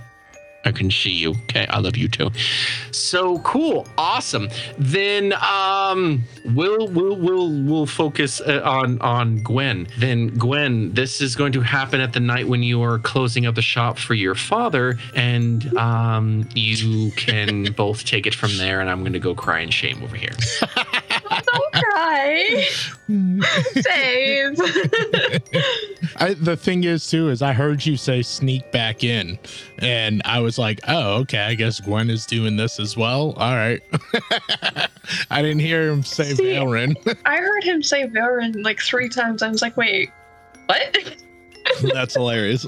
I 0.64 0.72
can 0.72 0.90
see 0.90 1.10
you. 1.10 1.30
Okay, 1.44 1.66
I 1.68 1.78
love 1.80 1.96
you 1.96 2.08
too. 2.08 2.30
So 2.92 3.38
cool, 3.40 3.86
awesome. 3.98 4.48
Then 4.78 5.32
um, 5.34 6.22
we'll 6.54 6.88
we'll 6.88 7.16
we'll 7.16 7.62
we'll 7.62 7.86
focus 7.86 8.40
uh, 8.40 8.62
on 8.64 9.00
on 9.00 9.38
Gwen. 9.42 9.88
Then 9.98 10.28
Gwen, 10.28 10.92
this 10.94 11.20
is 11.20 11.34
going 11.34 11.52
to 11.52 11.60
happen 11.60 12.00
at 12.00 12.12
the 12.12 12.20
night 12.20 12.46
when 12.48 12.62
you 12.62 12.82
are 12.82 12.98
closing 12.98 13.46
up 13.46 13.54
the 13.54 13.62
shop 13.62 13.98
for 13.98 14.14
your 14.14 14.34
father, 14.34 14.98
and 15.14 15.76
um, 15.76 16.48
you 16.54 17.10
can 17.12 17.72
both 17.76 18.04
take 18.04 18.26
it 18.26 18.34
from 18.34 18.56
there. 18.56 18.80
And 18.80 18.88
I'm 18.88 19.00
going 19.00 19.12
to 19.14 19.18
go 19.18 19.34
cry 19.34 19.60
in 19.60 19.70
shame 19.70 20.02
over 20.02 20.16
here. 20.16 20.32
Don't 21.40 21.72
cry. 21.72 22.66
Save. 23.80 24.58
I, 26.16 26.34
the 26.34 26.56
thing 26.56 26.84
is, 26.84 27.08
too, 27.08 27.28
is 27.30 27.42
I 27.42 27.52
heard 27.52 27.84
you 27.84 27.96
say 27.96 28.22
sneak 28.22 28.70
back 28.72 29.04
in, 29.04 29.38
and 29.78 30.22
I 30.24 30.40
was 30.40 30.58
like, 30.58 30.80
oh, 30.88 31.20
okay, 31.20 31.40
I 31.40 31.54
guess 31.54 31.80
Gwen 31.80 32.10
is 32.10 32.26
doing 32.26 32.56
this 32.56 32.78
as 32.80 32.96
well. 32.96 33.32
All 33.36 33.54
right. 33.54 33.80
I 35.30 35.42
didn't 35.42 35.60
hear 35.60 35.90
him 35.90 36.02
say 36.02 36.34
See- 36.34 36.44
Valrin. 36.44 36.96
I 37.24 37.36
heard 37.38 37.64
him 37.64 37.82
say 37.82 38.06
Varin 38.06 38.62
like 38.62 38.80
three 38.80 39.08
times. 39.08 39.42
I 39.42 39.48
was 39.48 39.62
like, 39.62 39.76
wait, 39.76 40.10
what? 40.66 41.16
That's 41.94 42.14
hilarious. 42.14 42.66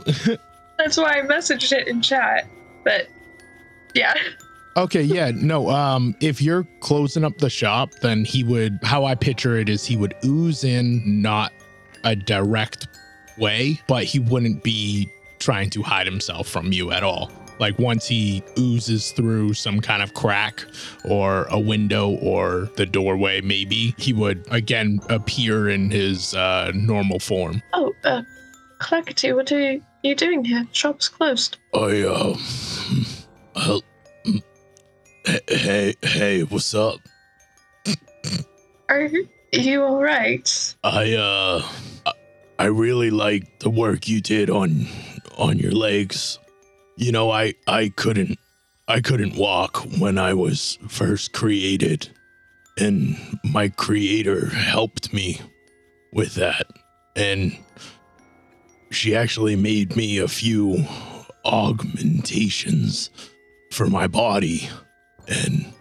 That's 0.79 0.97
why 0.97 1.19
I 1.19 1.23
messaged 1.23 1.73
it 1.73 1.89
in 1.89 2.03
chat. 2.03 2.47
But 2.85 3.09
yeah. 3.95 4.15
Okay, 4.77 5.03
yeah, 5.03 5.31
no. 5.33 5.71
Um, 5.71 6.17
if 6.21 6.43
you're 6.43 6.67
closing 6.81 7.25
up 7.25 7.39
the 7.39 7.51
shop, 7.51 7.91
then 8.03 8.25
he 8.25 8.43
would. 8.43 8.79
How 8.83 9.05
I 9.05 9.15
picture 9.15 9.57
it 9.57 9.69
is 9.69 9.85
he 9.85 9.97
would 9.97 10.15
ooze 10.25 10.65
in, 10.65 11.23
not 11.23 11.53
a 12.03 12.17
direct 12.17 12.89
way, 13.39 13.81
but 13.87 14.05
he 14.05 14.19
wouldn't 14.19 14.63
be 14.65 15.09
trying 15.39 15.71
to 15.71 15.83
hide 15.83 16.07
himself 16.07 16.49
from 16.49 16.73
you 16.73 16.91
at 16.91 17.05
all. 17.05 17.31
Like 17.61 17.79
once 17.79 18.09
he 18.09 18.43
oozes 18.59 19.13
through 19.13 19.55
some 19.55 19.81
kind 19.81 20.03
of 20.03 20.15
crack 20.15 20.65
or 21.05 21.47
a 21.51 21.59
window 21.59 22.11
or 22.17 22.69
the 22.77 22.85
doorway, 22.85 23.41
maybe 23.41 23.95
he 23.97 24.13
would 24.13 24.45
again 24.51 24.99
appear 25.09 25.69
in 25.69 25.91
his 25.91 26.35
uh, 26.35 26.73
normal 26.75 27.21
form. 27.21 27.63
Oh, 27.73 27.95
uh, 28.03 28.23
Clackety, 28.81 29.33
what 29.33 29.53
are 29.53 29.79
you 30.03 30.15
doing 30.17 30.45
here? 30.45 30.67
Shop's 30.73 31.09
closed. 31.09 31.59
I 31.73 32.03
uh, 32.03 32.37
uh 33.55 33.81
hey 35.25 35.95
hey, 36.03 36.43
what's 36.43 36.75
up? 36.75 37.01
Are 38.89 39.09
you 39.53 39.83
alright? 39.83 40.77
I 40.85 41.15
uh 41.15 41.63
I 42.59 42.67
really 42.67 43.11
like 43.11 43.61
the 43.61 43.71
work 43.71 44.09
you 44.09 44.21
did 44.21 44.51
on 44.51 44.87
on 45.39 45.59
your 45.59 45.73
legs. 45.73 46.39
You 46.97 47.13
know, 47.13 47.31
I 47.31 47.55
I 47.67 47.91
couldn't 47.97 48.39
I 48.87 49.01
couldn't 49.01 49.37
walk 49.37 49.79
when 49.99 50.19
I 50.19 50.35
was 50.35 50.79
first 50.89 51.33
created 51.33 52.11
and 52.79 53.17
my 53.45 53.69
creator 53.69 54.49
helped 54.49 55.13
me 55.13 55.41
with 56.13 56.35
that 56.35 56.67
and 57.17 57.57
she 58.91 59.17
actually 59.17 59.57
made 59.57 59.97
me 59.97 60.19
a 60.19 60.29
few 60.29 60.85
augmentations 61.45 63.11
for 63.71 63.87
my 63.87 64.07
body 64.07 64.69
and 65.29 65.73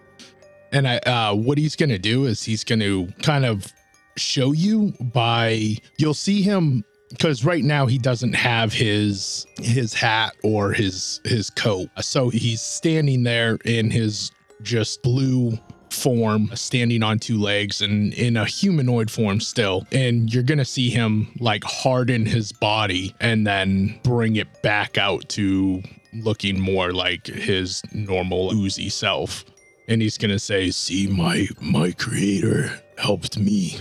and 0.72 0.88
I 0.88 0.98
uh 1.00 1.36
what 1.36 1.58
he's 1.58 1.76
going 1.76 1.90
to 1.90 2.00
do 2.00 2.26
is 2.26 2.44
he's 2.44 2.64
going 2.64 2.80
to 2.80 3.08
kind 3.22 3.46
of 3.46 3.72
show 4.16 4.52
you 4.52 4.94
by 5.00 5.78
you'll 5.98 6.14
see 6.14 6.42
him 6.42 6.84
because 7.10 7.46
right 7.46 7.64
now 7.64 7.86
he 7.86 7.98
doesn't 7.98 8.34
have 8.34 8.74
his 8.74 9.46
his 9.58 9.94
hat 9.94 10.36
or 10.44 10.74
his 10.74 11.22
his 11.24 11.50
coat. 11.50 11.90
So 12.02 12.30
he's 12.30 12.62
standing 12.62 13.24
there 13.24 13.58
in 13.66 13.92
his 13.92 14.32
just 14.62 15.02
blue 15.04 15.58
form 15.92 16.50
standing 16.56 17.04
on 17.04 17.20
two 17.20 17.38
legs 17.38 17.82
and 17.82 18.14
in 18.16 18.36
a 18.36 18.46
humanoid 18.46 19.12
form 19.12 19.40
still. 19.40 19.86
And 19.92 20.34
you're 20.34 20.44
gonna 20.44 20.66
see 20.66 20.90
him 20.90 21.32
like 21.40 21.64
harden 21.64 22.26
his 22.26 22.52
body 22.52 23.16
and 23.20 23.46
then 23.46 24.00
bring 24.04 24.36
it 24.36 24.62
back 24.64 24.98
out 24.98 25.30
to 25.30 25.84
looking 26.16 26.60
more 26.60 26.92
like 26.94 27.26
his 27.28 27.82
normal 27.94 28.54
oozy 28.54 28.90
self 28.90 29.46
and 29.88 30.02
he's 30.02 30.18
gonna 30.18 30.40
say 30.40 30.70
see 30.72 31.08
my 31.08 31.48
my 31.62 31.92
creator 31.92 32.72
helped 32.98 33.38
me 33.38 33.78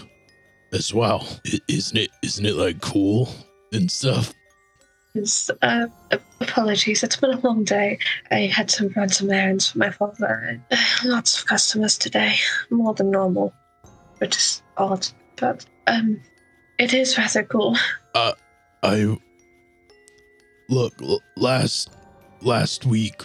as 0.73 0.93
well 0.95 1.27
I- 1.47 1.61
isn't 1.69 1.97
it 1.97 2.11
isn't 2.23 2.47
it 2.47 2.55
like 2.57 2.81
cool 2.81 3.29
and 3.73 3.91
stuff 3.91 4.33
Is, 5.15 5.51
uh, 5.61 5.89
apologies, 6.41 7.03
it's 7.03 7.17
been 7.17 7.35
a 7.35 7.41
long 7.41 7.65
day. 7.65 7.99
I 8.31 8.47
had 8.47 8.67
to 8.71 8.89
run 8.97 9.11
some 9.11 9.31
errands 9.31 9.71
for 9.71 9.77
my 9.79 9.91
father. 9.91 10.59
Lots 11.05 11.39
of 11.39 11.47
customers 11.47 11.99
today, 11.99 12.37
more 12.71 12.95
than 12.95 13.11
normal, 13.11 13.53
which 14.21 14.35
is 14.37 14.63
odd, 14.79 15.07
but 15.37 15.67
um, 15.87 16.19
it 16.79 16.95
is 16.95 17.19
rather 17.19 17.43
cool. 17.45 17.77
Uh, 18.15 18.33
I 18.83 19.15
look 20.71 20.95
l- 21.03 21.21
last 21.37 21.91
last 22.45 22.85
week 22.85 23.23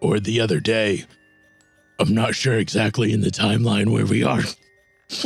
or 0.00 0.20
the 0.20 0.40
other 0.40 0.60
day. 0.60 1.04
I'm 1.98 2.14
not 2.14 2.34
sure 2.34 2.58
exactly 2.58 3.12
in 3.12 3.20
the 3.20 3.30
timeline 3.30 3.92
where 3.92 4.06
we 4.06 4.24
are. 4.24 4.42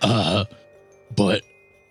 Uh, 0.00 0.44
but 1.16 1.42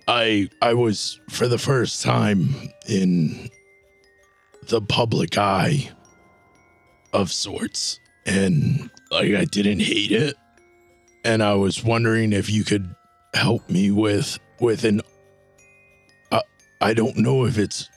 I 0.07 0.49
I 0.61 0.73
was 0.73 1.19
for 1.29 1.47
the 1.47 1.57
first 1.57 2.01
time 2.01 2.55
in 2.87 3.49
the 4.69 4.81
public 4.81 5.37
eye 5.37 5.89
of 7.13 7.31
sorts, 7.31 7.99
and 8.25 8.89
like 9.11 9.33
I 9.33 9.45
didn't 9.45 9.81
hate 9.81 10.11
it, 10.11 10.35
and 11.25 11.43
I 11.43 11.55
was 11.55 11.83
wondering 11.83 12.31
if 12.31 12.49
you 12.49 12.63
could 12.63 12.95
help 13.33 13.69
me 13.69 13.91
with 13.91 14.39
with 14.59 14.85
an. 14.85 15.01
Uh, 16.31 16.41
I 16.79 16.93
don't 16.93 17.17
know 17.17 17.45
if 17.45 17.57
it's 17.57 17.89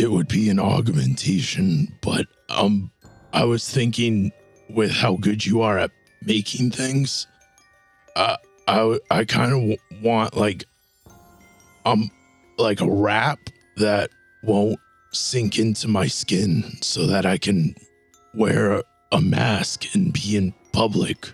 it 0.00 0.10
would 0.10 0.28
be 0.28 0.48
an 0.48 0.58
augmentation, 0.58 1.94
but 2.00 2.26
um, 2.48 2.90
I 3.34 3.44
was 3.44 3.68
thinking 3.68 4.32
with 4.70 4.90
how 4.90 5.16
good 5.16 5.44
you 5.44 5.60
are 5.60 5.78
at 5.78 5.90
making 6.24 6.70
things. 6.70 7.26
Uh, 8.16 8.38
I 8.66 8.98
I 9.10 9.24
kind 9.26 9.52
of 9.52 9.58
w- 9.58 9.76
want 10.02 10.36
like 10.36 10.64
um 11.84 12.10
like 12.56 12.80
a 12.80 12.90
wrap 12.90 13.38
that 13.76 14.08
won't 14.42 14.78
sink 15.12 15.58
into 15.58 15.86
my 15.86 16.06
skin 16.06 16.64
so 16.80 17.06
that 17.06 17.26
I 17.26 17.36
can 17.36 17.74
wear 18.34 18.72
a, 18.72 18.82
a 19.12 19.20
mask 19.20 19.94
and 19.94 20.14
be 20.14 20.36
in 20.36 20.54
public 20.72 21.30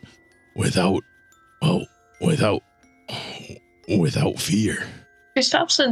without 0.57 1.05
well 1.63 1.87
without 2.21 2.63
without 3.97 4.41
fear. 4.41 4.85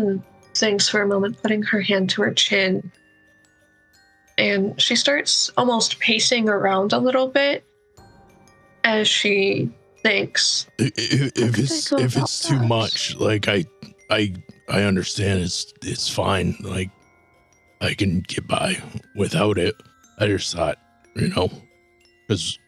And 0.08 0.24
thinks 0.54 0.88
for 0.88 1.02
a 1.02 1.06
moment, 1.06 1.40
putting 1.42 1.62
her 1.62 1.80
hand 1.80 2.10
to 2.10 2.22
her 2.22 2.32
chin. 2.32 2.90
And 4.38 4.80
she 4.80 4.96
starts 4.96 5.50
almost 5.56 5.98
pacing 6.00 6.48
around 6.48 6.92
a 6.92 6.98
little 6.98 7.28
bit 7.28 7.64
as 8.82 9.06
she 9.08 9.70
thinks. 10.02 10.66
I- 10.80 10.84
i- 10.84 10.90
If, 10.96 11.32
if 11.38 11.58
it's 11.58 11.92
if 11.92 12.16
about 12.16 12.22
it's 12.24 12.48
too 12.48 12.58
much, 12.60 13.14
like 13.16 13.48
I 13.48 13.64
I 14.10 14.34
I 14.68 14.82
understand 14.82 15.40
it's 15.40 15.72
it's 15.82 16.08
fine. 16.08 16.56
Like 16.60 16.90
I 17.80 17.94
can 17.94 18.20
get 18.20 18.46
by 18.48 18.76
without 19.14 19.56
it. 19.58 19.74
I 20.18 20.26
just 20.26 20.54
thought, 20.54 20.78
you 21.16 21.28
know, 21.28 21.48
because 22.26 22.58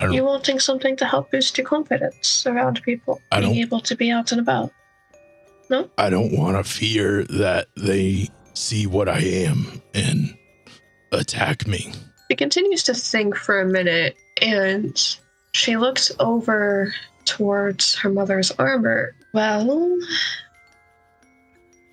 I 0.00 0.06
don't 0.06 0.14
You 0.14 0.24
wanting 0.24 0.58
something 0.58 0.96
to 0.96 1.04
help 1.04 1.30
boost 1.30 1.58
your 1.58 1.66
confidence 1.66 2.46
around 2.46 2.82
people, 2.82 3.20
I 3.30 3.40
being 3.40 3.56
able 3.56 3.80
to 3.80 3.94
be 3.94 4.10
out 4.10 4.32
and 4.32 4.40
about. 4.40 4.72
I 5.98 6.10
don't 6.10 6.36
want 6.36 6.56
to 6.56 6.64
fear 6.64 7.24
that 7.24 7.68
they 7.76 8.28
see 8.54 8.86
what 8.86 9.08
I 9.08 9.20
am 9.20 9.80
and 9.94 10.36
attack 11.12 11.66
me. 11.66 11.92
She 12.30 12.36
continues 12.36 12.82
to 12.84 12.94
think 12.94 13.36
for 13.36 13.60
a 13.60 13.66
minute 13.66 14.16
and 14.40 15.16
she 15.52 15.76
looks 15.76 16.12
over 16.20 16.94
towards 17.24 17.94
her 17.96 18.10
mother's 18.10 18.50
armor. 18.52 19.14
Well, 19.32 19.98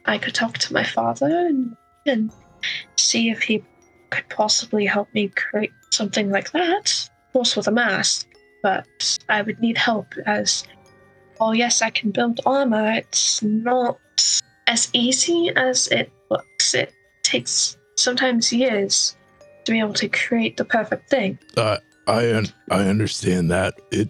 I 0.06 0.18
could 0.18 0.34
talk 0.34 0.58
to 0.60 0.74
my 0.74 0.84
father 0.84 1.28
and, 1.28 1.76
and 2.06 2.32
see 2.98 3.30
if 3.30 3.42
he 3.42 3.63
could 4.10 4.28
possibly 4.30 4.86
help 4.86 5.13
me 5.13 5.30
create 5.30 5.72
something 5.92 6.30
like 6.30 6.52
that. 6.52 7.10
Of 7.28 7.34
course, 7.34 7.56
with 7.56 7.68
a 7.68 7.72
mask, 7.72 8.28
but 8.63 9.18
I 9.30 9.42
would 9.42 9.60
need 9.60 9.78
help 9.78 10.13
as, 10.26 10.63
oh, 11.39 11.52
yes, 11.52 11.82
I 11.82 11.89
can 11.89 12.12
build 12.12 12.39
armor. 12.45 12.91
It's 12.91 13.41
not 13.43 13.97
as 14.67 14.89
easy 14.93 15.52
as 15.56 15.88
it 15.88 16.12
looks. 16.30 16.73
It 16.73 16.93
takes 17.23 17.78
sometimes 17.95 18.52
years 18.54 19.15
to 19.65 19.71
be 19.71 19.80
able 19.80 19.93
to 19.93 20.08
create 20.08 20.58
the 20.58 20.65
perfect 20.65 21.10
thing. 21.10 21.38
I 22.08 22.34
un- 22.34 22.54
I 22.71 22.88
understand 22.88 23.52
that 23.52 23.76
it 23.91 24.10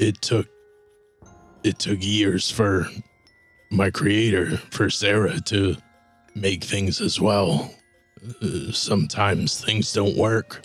it 0.00 0.20
took 0.22 0.48
it 1.62 1.78
took 1.78 2.02
years 2.02 2.50
for 2.50 2.88
my 3.70 3.90
creator 3.90 4.56
for 4.70 4.88
Sarah 4.88 5.40
to 5.42 5.76
make 6.34 6.64
things 6.64 7.00
as 7.00 7.20
well. 7.20 7.74
Uh, 8.42 8.72
sometimes 8.72 9.62
things 9.62 9.92
don't 9.92 10.16
work, 10.16 10.62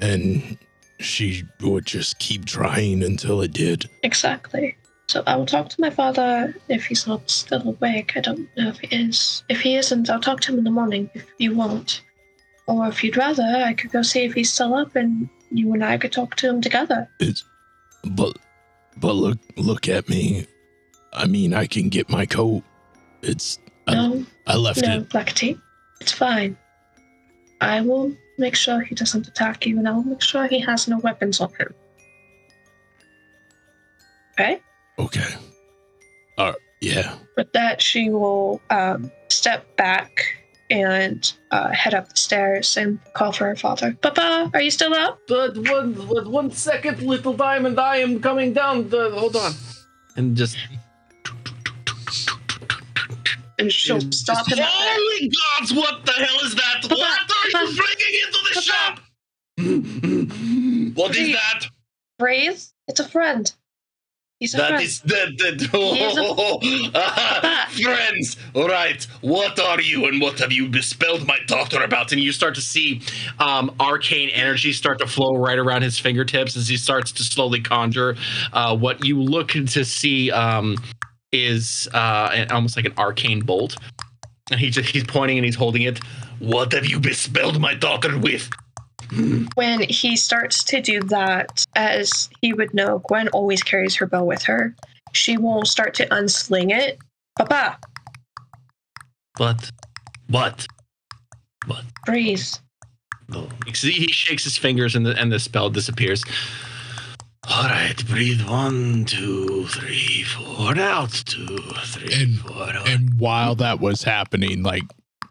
and 0.00 0.58
she 1.00 1.44
would 1.60 1.86
just 1.86 2.18
keep 2.18 2.44
trying 2.44 3.02
until 3.02 3.40
it 3.40 3.52
did. 3.52 3.88
Exactly. 4.02 4.76
So 5.08 5.24
I 5.26 5.34
will 5.34 5.46
talk 5.46 5.68
to 5.70 5.80
my 5.80 5.90
father 5.90 6.54
if 6.68 6.86
he's 6.86 7.06
not 7.06 7.28
still 7.28 7.68
awake. 7.68 8.12
I 8.16 8.20
don't 8.20 8.48
know 8.56 8.68
if 8.68 8.78
he 8.78 8.94
is. 8.94 9.42
If 9.48 9.60
he 9.60 9.76
isn't, 9.76 10.08
I'll 10.08 10.20
talk 10.20 10.40
to 10.42 10.52
him 10.52 10.58
in 10.58 10.64
the 10.64 10.70
morning 10.70 11.10
if 11.14 11.26
you 11.38 11.54
want. 11.54 12.02
Or 12.66 12.86
if 12.86 13.02
you'd 13.02 13.16
rather, 13.16 13.42
I 13.42 13.74
could 13.74 13.90
go 13.90 14.02
see 14.02 14.24
if 14.24 14.34
he's 14.34 14.52
still 14.52 14.74
up 14.74 14.94
and 14.94 15.28
you 15.50 15.72
and 15.72 15.84
I 15.84 15.98
could 15.98 16.12
talk 16.12 16.36
to 16.36 16.48
him 16.48 16.60
together. 16.60 17.08
It's 17.18 17.42
but 18.04 18.36
but 18.98 19.14
look 19.14 19.38
look 19.56 19.88
at 19.88 20.08
me. 20.08 20.46
I 21.12 21.26
mean, 21.26 21.54
I 21.54 21.66
can 21.66 21.88
get 21.88 22.08
my 22.08 22.24
coat. 22.24 22.62
It's 23.22 23.58
I, 23.88 23.94
No, 23.94 24.24
I 24.46 24.54
left 24.54 24.82
no, 24.82 24.98
it. 24.98 25.10
Clackety. 25.10 25.58
It's 26.00 26.12
fine. 26.12 26.56
I 27.60 27.80
will 27.80 28.16
make 28.40 28.56
sure 28.56 28.80
he 28.80 28.94
doesn't 28.94 29.28
attack 29.28 29.66
you 29.66 29.78
and 29.78 29.86
I'll 29.86 30.02
make 30.02 30.22
sure 30.22 30.46
he 30.46 30.60
has 30.60 30.88
no 30.88 30.98
weapons 30.98 31.40
on 31.40 31.52
him. 31.54 31.74
Okay? 34.32 34.60
Okay. 34.98 35.34
Uh, 36.38 36.54
yeah. 36.80 37.16
With 37.36 37.52
that, 37.52 37.82
she 37.82 38.10
will 38.10 38.60
um, 38.70 39.12
step 39.28 39.76
back 39.76 40.36
and 40.70 41.32
uh, 41.50 41.68
head 41.70 41.94
up 41.94 42.08
the 42.08 42.16
stairs 42.16 42.76
and 42.76 42.98
call 43.14 43.32
for 43.32 43.46
her 43.46 43.56
father. 43.56 43.96
Papa, 44.00 44.50
are 44.54 44.62
you 44.62 44.70
still 44.70 44.94
up? 44.94 45.18
But 45.26 45.56
one, 45.68 45.92
but 45.92 46.26
one 46.26 46.50
second, 46.50 47.02
little 47.02 47.34
diamond, 47.34 47.78
I 47.78 47.96
am 47.96 48.20
coming 48.20 48.52
down. 48.52 48.88
The, 48.88 49.10
hold 49.10 49.36
on. 49.36 49.52
And 50.16 50.36
just. 50.36 50.56
And 53.60 53.72
she'll 53.72 54.00
stop 54.12 54.48
him. 54.50 54.58
Holy 54.60 55.28
gods, 55.58 55.74
what 55.74 56.04
the 56.06 56.12
hell 56.12 56.36
is 56.44 56.54
that? 56.54 56.84
What 56.88 57.00
are 57.00 57.48
you 57.62 57.76
bringing 57.76 58.14
into 58.26 58.38
the 58.54 58.60
shop? 58.60 59.00
What 60.96 61.16
is 61.16 61.32
that? 61.34 61.66
Breathe. 62.18 62.60
It's 62.88 63.00
a 63.00 63.08
friend. 63.08 63.52
He's 64.40 64.54
a 64.54 64.56
That 64.56 64.68
friend. 64.70 64.82
is 64.82 65.00
the, 65.02 65.32
the 65.36 65.68
He 65.78 66.00
is 66.02 66.16
a- 66.16 67.74
friends. 67.84 68.36
All 68.54 68.68
right, 68.68 69.06
what 69.20 69.60
are 69.60 69.80
you 69.82 70.06
and 70.06 70.18
what 70.20 70.38
have 70.38 70.50
you 70.50 70.66
bespelled 70.66 71.26
my 71.26 71.38
daughter 71.46 71.82
about? 71.82 72.10
and 72.12 72.22
you 72.22 72.32
start 72.32 72.54
to 72.54 72.62
see 72.62 73.02
um, 73.38 73.70
arcane 73.78 74.30
energy 74.30 74.72
start 74.72 74.98
to 75.00 75.06
flow 75.06 75.36
right 75.36 75.58
around 75.58 75.82
his 75.82 75.98
fingertips 75.98 76.56
as 76.56 76.68
he 76.68 76.78
starts 76.78 77.12
to 77.12 77.22
slowly 77.22 77.60
conjure. 77.60 78.16
Uh, 78.54 78.74
what 78.76 79.04
you 79.04 79.20
look 79.20 79.48
to 79.50 79.84
see 79.84 80.30
um, 80.30 80.76
is 81.32 81.88
uh, 81.94 82.30
an, 82.32 82.50
almost 82.50 82.76
like 82.76 82.84
an 82.86 82.94
arcane 82.98 83.40
bolt. 83.40 83.76
And 84.50 84.58
he 84.58 84.70
just, 84.70 84.88
he's 84.90 85.04
pointing 85.04 85.38
and 85.38 85.44
he's 85.44 85.54
holding 85.54 85.82
it. 85.82 86.00
What 86.40 86.72
have 86.72 86.86
you 86.86 86.98
bespelled 86.98 87.60
my 87.60 87.74
daughter 87.74 88.18
with? 88.18 88.50
when 89.56 89.80
he 89.82 90.14
starts 90.16 90.62
to 90.64 90.80
do 90.80 91.00
that, 91.00 91.64
as 91.74 92.28
he 92.40 92.52
would 92.52 92.72
know, 92.72 93.00
Gwen 93.08 93.28
always 93.28 93.60
carries 93.62 93.96
her 93.96 94.06
bow 94.06 94.22
with 94.24 94.42
her. 94.44 94.74
She 95.12 95.36
will 95.36 95.64
start 95.64 95.94
to 95.94 96.06
unsling 96.06 96.70
it. 96.70 96.98
Papa, 97.36 97.78
What? 99.38 99.70
What? 100.28 100.66
breathe. 102.06 102.42
Oh. 103.32 103.48
You 103.66 103.74
see, 103.74 103.90
He 103.92 104.08
shakes 104.08 104.44
his 104.44 104.56
fingers 104.56 104.94
and 104.94 105.04
the, 105.04 105.16
and 105.20 105.30
the 105.32 105.38
spell 105.40 105.70
disappears. 105.70 106.22
All 107.48 107.64
right, 107.64 108.06
breathe 108.06 108.42
one, 108.46 109.06
two, 109.06 109.66
three, 109.68 110.24
four, 110.24 110.78
out, 110.78 111.10
two, 111.10 111.56
three, 111.84 112.12
And- 112.22 112.38
four, 112.38 112.62
out. 112.70 112.88
And 112.88 113.18
while 113.18 113.54
that 113.56 113.80
was 113.80 114.02
happening, 114.02 114.62
like 114.62 114.82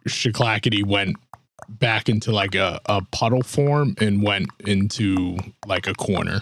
Shaklackety 0.08 0.84
went 0.86 1.18
back 1.70 2.10
into 2.10 2.32
like 2.32 2.56
a, 2.56 2.82
a 2.88 3.02
puddle 3.12 3.44
form 3.44 3.96
and 4.00 4.24
went 4.24 4.50
into 4.66 5.38
like 5.68 5.86
a 5.88 5.94
corner. 5.94 6.42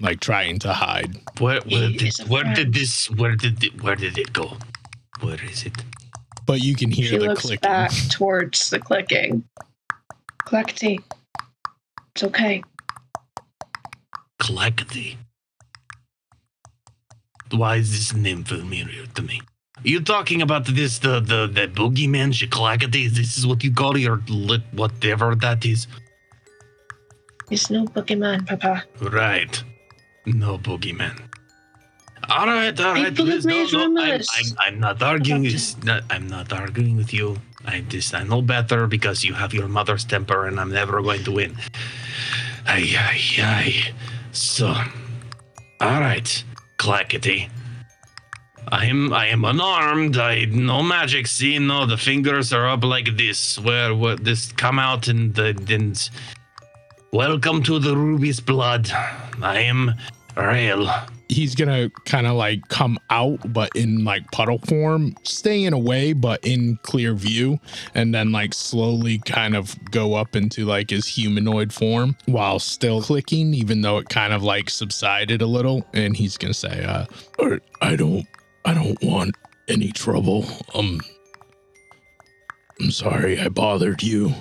Like 0.00 0.20
trying 0.20 0.58
to 0.60 0.72
hide. 0.72 1.16
Where, 1.38 1.60
where, 1.60 1.88
He 1.88 1.96
did, 1.98 2.08
is 2.08 2.18
where 2.26 2.42
did 2.54 2.72
this? 2.74 3.08
Where 3.10 3.36
did 3.36 3.62
it, 3.62 3.80
where 3.82 3.94
did 3.94 4.18
it 4.18 4.32
go? 4.32 4.56
Where 5.20 5.38
is 5.44 5.64
it? 5.66 5.72
But 6.46 6.62
you 6.62 6.74
can 6.74 6.90
hear 6.90 7.06
She 7.06 7.18
the 7.18 7.26
looks 7.26 7.42
clicking. 7.42 7.60
back 7.70 7.92
towards 8.10 8.70
the 8.70 8.80
clicking. 8.80 9.44
Clackety. 10.44 11.00
It's 12.14 12.24
okay. 12.24 12.62
Clackety. 14.44 15.16
Why 17.50 17.76
is 17.76 17.92
this 17.92 18.12
name 18.12 18.44
familiar 18.44 19.06
to 19.14 19.22
me? 19.22 19.40
You 19.82 20.00
talking 20.00 20.42
about 20.42 20.66
this 20.66 20.98
the 20.98 21.20
the 21.20 21.48
the 21.48 21.66
boogeyman 21.66 22.36
Shiklakati? 22.36 23.08
This 23.08 23.38
is 23.38 23.46
what 23.46 23.64
you 23.64 23.72
call 23.72 23.96
your 23.96 24.20
lit 24.28 24.60
whatever 24.72 25.34
that 25.36 25.64
is. 25.64 25.86
It's 27.50 27.70
no 27.70 27.86
boogeyman, 27.86 28.46
Papa. 28.46 28.84
Right. 29.00 29.64
No 30.26 30.58
boogeyman. 30.58 31.16
All 32.28 32.46
right, 32.46 32.78
all 32.80 32.92
right. 32.92 33.14
Please, 33.14 33.46
no, 33.46 33.64
no, 33.64 34.02
I'm, 34.02 34.20
I'm, 34.20 34.50
I'm 34.60 34.80
not 34.80 35.02
arguing. 35.02 35.46
It's 35.46 35.82
not, 35.84 36.02
I'm 36.10 36.26
not 36.28 36.52
arguing 36.52 36.96
with 36.96 37.14
you. 37.14 37.36
I 37.64 37.80
just 37.80 38.14
I 38.14 38.24
know 38.24 38.42
better 38.42 38.86
because 38.86 39.24
you 39.24 39.32
have 39.32 39.54
your 39.54 39.68
mother's 39.68 40.04
temper, 40.04 40.46
and 40.46 40.60
I'm 40.60 40.70
never 40.70 41.00
going 41.00 41.24
to 41.24 41.32
win. 41.32 41.56
Ay 42.66 42.92
ay 42.92 43.20
ay. 43.40 43.94
So, 44.34 44.66
all 45.80 46.00
right, 46.00 46.44
Clackety. 46.76 47.48
I 48.66 48.86
am 48.86 49.12
I 49.12 49.28
am 49.28 49.44
unarmed. 49.44 50.16
I 50.16 50.46
no 50.46 50.82
magic. 50.82 51.28
See, 51.28 51.56
no, 51.60 51.86
the 51.86 51.96
fingers 51.96 52.52
are 52.52 52.66
up 52.66 52.82
like 52.82 53.16
this. 53.16 53.60
Where 53.60 53.94
what 53.94 54.24
this 54.24 54.50
come 54.50 54.80
out 54.80 55.06
and 55.06 55.32
the 55.32 55.56
and 55.68 56.10
welcome 57.12 57.62
to 57.62 57.78
the 57.78 57.96
Ruby's 57.96 58.40
blood. 58.40 58.90
I 59.40 59.60
am 59.60 59.94
Rael. 60.36 60.90
He's 61.28 61.54
gonna 61.54 61.90
kind 62.04 62.26
of 62.26 62.34
like 62.34 62.68
come 62.68 62.98
out, 63.10 63.52
but 63.52 63.74
in 63.74 64.04
like 64.04 64.30
puddle 64.30 64.58
form, 64.58 65.16
staying 65.22 65.72
away, 65.72 66.12
but 66.12 66.44
in 66.44 66.78
clear 66.82 67.14
view, 67.14 67.58
and 67.94 68.14
then 68.14 68.30
like 68.30 68.52
slowly 68.52 69.18
kind 69.24 69.56
of 69.56 69.74
go 69.90 70.14
up 70.14 70.36
into 70.36 70.64
like 70.66 70.90
his 70.90 71.06
humanoid 71.06 71.72
form 71.72 72.16
while 72.26 72.58
still 72.58 73.00
clicking, 73.02 73.54
even 73.54 73.80
though 73.80 73.98
it 73.98 74.08
kind 74.10 74.32
of 74.34 74.42
like 74.42 74.68
subsided 74.68 75.40
a 75.40 75.46
little. 75.46 75.86
And 75.94 76.14
he's 76.16 76.36
gonna 76.36 76.52
say, 76.54 76.84
uh, 76.84 77.06
"Uh, 77.38 77.56
I 77.80 77.96
don't, 77.96 78.26
I 78.66 78.74
don't 78.74 79.02
want 79.02 79.34
any 79.66 79.92
trouble. 79.92 80.44
Um, 80.74 81.00
I'm 82.80 82.90
sorry 82.90 83.38
I 83.40 83.48
bothered 83.48 84.02
you. 84.02 84.34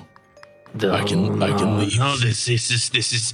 I 0.76 1.04
can- 1.04 1.42
I 1.44 1.56
can 1.58 1.78
leave. 1.78 1.98
No, 2.00 2.18
this, 2.18 2.46
this 2.46 2.72
is 2.72 2.90
this 2.90 3.14
is. 3.14 3.34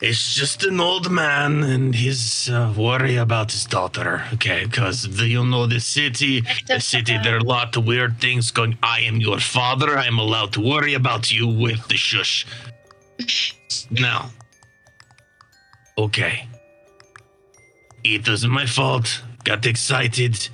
It's 0.00 0.34
just 0.34 0.64
an 0.64 0.80
old 0.80 1.10
man 1.10 1.62
and 1.62 1.94
his 1.94 2.48
uh, 2.50 2.72
worry 2.74 3.16
about 3.16 3.52
his 3.52 3.66
daughter. 3.66 4.24
Okay, 4.32 4.64
because 4.64 5.06
you 5.20 5.44
know 5.44 5.66
the 5.66 5.78
city, 5.78 6.42
the 6.66 6.80
city. 6.80 7.18
There 7.22 7.34
are 7.34 7.38
a 7.38 7.44
lot 7.44 7.76
of 7.76 7.86
weird 7.86 8.18
things 8.18 8.50
going. 8.50 8.78
I 8.82 9.00
am 9.00 9.16
your 9.16 9.40
father. 9.40 9.98
I 9.98 10.06
am 10.06 10.18
allowed 10.18 10.54
to 10.54 10.60
worry 10.62 10.94
about 10.94 11.30
you 11.30 11.46
with 11.46 11.86
the 11.88 11.96
shush. 11.96 12.46
Now, 13.90 14.30
okay. 15.98 16.48
It 18.02 18.26
was 18.26 18.46
my 18.46 18.64
fault. 18.64 19.22
Got 19.44 19.66
excited. 19.66 20.48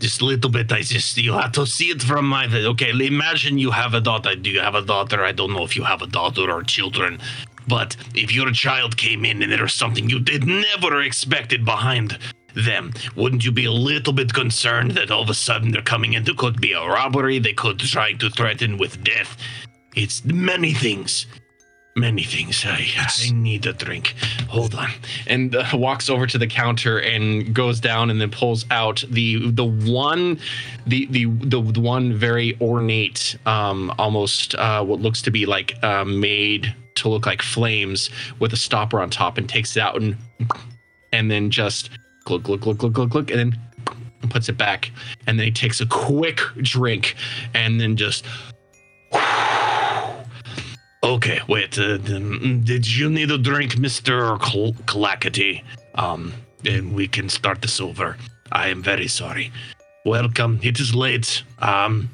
Just 0.00 0.20
a 0.20 0.26
little 0.26 0.50
bit. 0.50 0.70
I 0.70 0.82
just 0.82 1.16
you 1.16 1.32
have 1.32 1.52
to 1.52 1.64
see 1.64 1.86
it 1.86 2.02
from 2.02 2.26
my 2.26 2.44
okay. 2.52 2.90
Imagine 2.90 3.56
you 3.56 3.70
have 3.70 3.94
a 3.94 4.02
daughter. 4.02 4.34
Do 4.34 4.50
you 4.50 4.60
have 4.60 4.74
a 4.74 4.82
daughter? 4.82 5.24
I 5.24 5.32
don't 5.32 5.54
know 5.54 5.64
if 5.64 5.76
you 5.76 5.84
have 5.84 6.02
a 6.02 6.06
daughter 6.06 6.50
or 6.50 6.62
children, 6.62 7.20
but 7.68 7.96
if 8.14 8.32
your 8.34 8.50
child 8.50 8.96
came 8.96 9.24
in 9.24 9.42
and 9.42 9.52
there 9.52 9.62
was 9.62 9.74
something 9.74 10.08
you 10.08 10.20
did 10.20 10.44
never 10.46 11.02
expected 11.02 11.64
behind 11.64 12.18
them, 12.54 12.92
wouldn't 13.16 13.44
you 13.44 13.52
be 13.52 13.64
a 13.64 13.72
little 13.72 14.12
bit 14.12 14.32
concerned 14.32 14.92
that 14.92 15.10
all 15.10 15.22
of 15.22 15.30
a 15.30 15.34
sudden 15.34 15.70
they're 15.72 15.82
coming 15.82 16.12
in? 16.14 16.24
There 16.24 16.34
could 16.34 16.60
be 16.60 16.72
a 16.72 16.80
robbery. 16.80 17.38
They 17.38 17.54
could 17.54 17.78
try 17.78 18.12
to 18.14 18.30
threaten 18.30 18.76
with 18.78 19.02
death. 19.04 19.36
It's 19.96 20.24
many 20.24 20.72
things. 20.74 21.26
Many 21.94 22.22
things. 22.24 22.64
I, 22.66 22.86
I 22.96 23.30
need 23.32 23.66
a 23.66 23.74
drink. 23.74 24.14
Hold 24.48 24.74
on. 24.74 24.88
and 25.26 25.54
uh, 25.54 25.64
walks 25.74 26.08
over 26.08 26.26
to 26.26 26.38
the 26.38 26.46
counter 26.46 26.98
and 26.98 27.54
goes 27.54 27.80
down 27.80 28.08
and 28.08 28.18
then 28.18 28.30
pulls 28.30 28.64
out 28.70 29.04
the 29.10 29.50
the 29.50 29.64
one 29.64 30.38
the 30.86 31.06
the 31.10 31.26
the, 31.26 31.60
the 31.60 31.80
one 31.80 32.14
very 32.14 32.56
ornate 32.62 33.36
um 33.44 33.92
almost 33.98 34.54
uh 34.54 34.82
what 34.82 35.00
looks 35.00 35.20
to 35.22 35.30
be 35.30 35.44
like 35.44 35.74
uh, 35.82 36.02
made 36.04 36.74
to 37.02 37.08
look 37.08 37.26
like 37.26 37.42
flames 37.42 38.10
with 38.38 38.52
a 38.52 38.56
stopper 38.56 39.00
on 39.00 39.10
top 39.10 39.38
and 39.38 39.48
takes 39.48 39.76
it 39.76 39.80
out 39.80 40.00
and 40.00 40.16
and 41.12 41.30
then 41.30 41.50
just 41.50 41.90
glug 42.24 42.42
glug 42.44 42.60
glug 42.60 42.78
glug 42.78 42.92
glug 42.92 43.10
glug 43.10 43.30
and 43.30 43.38
then 43.38 44.30
puts 44.30 44.48
it 44.48 44.56
back 44.56 44.90
and 45.26 45.38
then 45.38 45.44
he 45.46 45.52
takes 45.52 45.80
a 45.80 45.86
quick 45.86 46.40
drink 46.62 47.16
and 47.54 47.80
then 47.80 47.96
just 47.96 48.24
Okay, 51.04 51.40
wait. 51.48 51.76
Uh, 51.76 51.96
did 51.98 52.86
you 52.86 53.10
need 53.10 53.32
a 53.32 53.36
drink, 53.36 53.76
Mister 53.76 54.38
Cl- 54.40 54.76
Clackety? 54.86 55.64
Um, 55.96 56.32
and 56.64 56.94
we 56.94 57.08
can 57.08 57.28
start 57.28 57.60
this 57.60 57.80
over. 57.80 58.16
I 58.52 58.68
am 58.68 58.84
very 58.84 59.08
sorry. 59.08 59.50
Welcome. 60.06 60.60
It 60.62 60.78
is 60.78 60.94
late. 60.94 61.42
Um, 61.58 62.08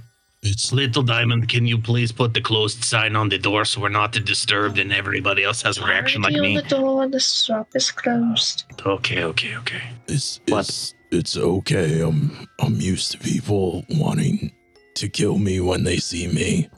It's 0.51 0.73
Little 0.73 1.03
Diamond, 1.03 1.49
can 1.49 1.67
you 1.67 1.77
please 1.79 2.11
put 2.11 2.33
the 2.33 2.41
closed 2.41 2.83
sign 2.83 3.15
on 3.17 3.29
the 3.29 3.39
door 3.39 3.65
so 3.67 3.81
we're 3.83 3.91
not 3.91 4.13
disturbed 4.13 4.79
and 4.79 4.93
everybody 4.93 5.45
else 5.45 5.61
has 5.63 5.77
a 5.79 5.85
reaction 5.85 6.23
like 6.23 6.33
Already 6.35 6.55
me? 6.55 6.59
on 6.59 6.63
the 6.65 6.69
door 6.71 7.03
and 7.05 7.13
the 7.13 7.21
shop 7.21 7.69
is 7.75 7.91
closed. 7.91 8.65
Okay, 8.87 9.25
okay, 9.25 9.57
okay. 9.57 9.83
It's 10.07 10.41
What? 10.49 10.61
it's 10.61 10.95
it's 11.11 11.37
okay. 11.37 12.01
I'm 12.01 12.49
I'm 12.61 12.77
used 12.81 13.13
to 13.13 13.19
people 13.19 13.85
wanting 13.91 14.53
to 14.95 15.09
kill 15.09 15.37
me 15.39 15.61
when 15.61 15.85
they 15.85 15.99
see 15.99 16.27
me. 16.29 16.69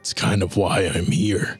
It's 0.00 0.14
kind 0.14 0.42
of 0.42 0.56
why 0.56 0.82
I'm 0.94 1.06
here. 1.06 1.58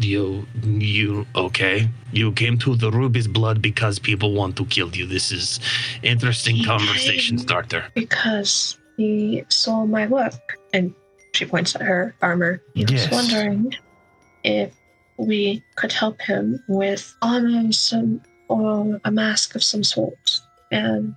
You, 0.00 0.44
you, 0.64 1.24
okay? 1.36 1.88
You 2.12 2.32
came 2.32 2.58
to 2.58 2.74
the 2.74 2.90
Ruby's 2.90 3.28
Blood 3.28 3.62
because 3.62 3.98
people 4.00 4.32
want 4.34 4.56
to 4.56 4.64
kill 4.66 4.90
you. 4.94 5.06
This 5.06 5.30
is 5.30 5.60
interesting 6.02 6.56
He 6.56 6.64
conversation 6.64 7.36
came- 7.36 7.46
starter. 7.46 7.84
because 7.94 8.76
he 8.96 9.44
saw 9.48 9.84
my 9.86 10.06
work 10.06 10.58
and 10.74 10.92
she 11.32 11.46
points 11.46 11.74
at 11.74 11.82
her 11.82 12.14
armor. 12.20 12.60
He 12.74 12.84
was 12.84 13.08
wondering 13.10 13.74
if 14.42 14.74
we 15.16 15.62
could 15.76 15.92
help 15.92 16.20
him 16.20 16.62
with 16.68 17.16
armor 17.22 17.72
some, 17.72 18.20
or 18.48 19.00
a 19.04 19.10
mask 19.10 19.54
of 19.54 19.62
some 19.62 19.84
sort. 19.84 20.40
And 20.70 21.14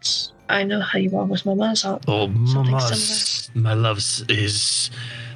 I 0.49 0.63
know 0.63 0.79
how 0.79 0.99
you 0.99 1.17
are 1.17 1.25
with 1.25 1.45
art. 1.47 2.05
Oh, 2.07 2.27
mama's, 2.27 3.49
my 3.55 3.73
loves 3.73 4.23
is 4.29 4.91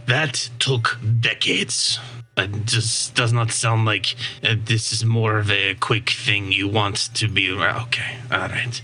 that 0.05 0.49
took 0.59 0.99
decades. 1.19 1.99
It 2.37 2.65
just 2.65 3.13
does 3.15 3.33
not 3.33 3.51
sound 3.51 3.85
like 3.85 4.15
uh, 4.43 4.55
this 4.63 4.93
is 4.93 5.03
more 5.03 5.37
of 5.39 5.51
a 5.51 5.75
quick 5.75 6.11
thing 6.11 6.51
you 6.51 6.67
want 6.67 7.13
to 7.15 7.27
be. 7.27 7.51
Okay, 7.51 8.17
all 8.31 8.47
right. 8.47 8.81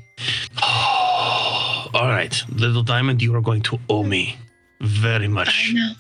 all 1.94 2.08
right, 2.08 2.44
little 2.50 2.84
diamond, 2.84 3.22
you 3.22 3.34
are 3.36 3.42
going 3.42 3.62
to 3.64 3.80
owe 3.90 4.04
me 4.04 4.36
very 4.82 5.26
I 5.26 5.30
much. 5.30 5.72
know. 5.74 5.92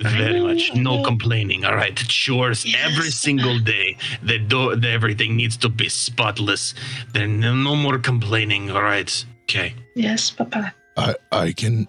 Very 0.00 0.40
much. 0.40 0.74
No 0.74 1.02
complaining. 1.04 1.64
All 1.64 1.76
right. 1.76 1.94
Chores 1.96 2.66
every 2.78 3.10
single 3.10 3.58
day. 3.60 3.96
The 4.22 4.38
door, 4.38 4.76
the, 4.76 4.90
everything 4.90 5.36
needs 5.36 5.56
to 5.58 5.68
be 5.68 5.88
spotless. 5.88 6.74
Then 7.12 7.38
no 7.40 7.76
more 7.76 7.98
complaining. 7.98 8.70
All 8.70 8.82
right. 8.82 9.24
Okay. 9.44 9.74
Yes, 9.94 10.30
Papa. 10.30 10.74
I 10.96 11.14
I 11.30 11.52
can 11.52 11.86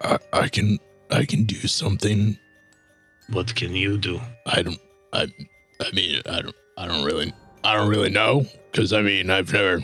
I, 0.00 0.18
I 0.32 0.48
can 0.48 0.78
I 1.10 1.24
can 1.26 1.44
do 1.44 1.56
something. 1.68 2.38
What 3.28 3.54
can 3.54 3.74
you 3.76 3.98
do? 3.98 4.20
I 4.46 4.62
don't 4.62 4.80
I 5.12 5.26
I 5.80 5.90
mean 5.92 6.22
I 6.26 6.40
don't 6.42 6.56
I 6.78 6.86
don't 6.86 7.04
really 7.04 7.32
I 7.64 7.76
don't 7.76 7.88
really 7.88 8.10
know 8.10 8.46
because 8.70 8.92
I 8.92 9.02
mean 9.02 9.30
I've 9.30 9.52
never. 9.52 9.80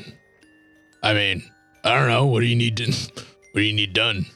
I 1.03 1.13
mean 1.13 1.43
I 1.85 1.95
don't 1.99 2.09
know. 2.09 2.27
What 2.27 2.41
do 2.41 2.47
you 2.47 2.57
need 2.57 2.77
to? 2.79 2.87
What 3.53 3.63
do 3.63 3.67
you 3.67 3.73
need 3.75 3.93
done? 3.95 4.27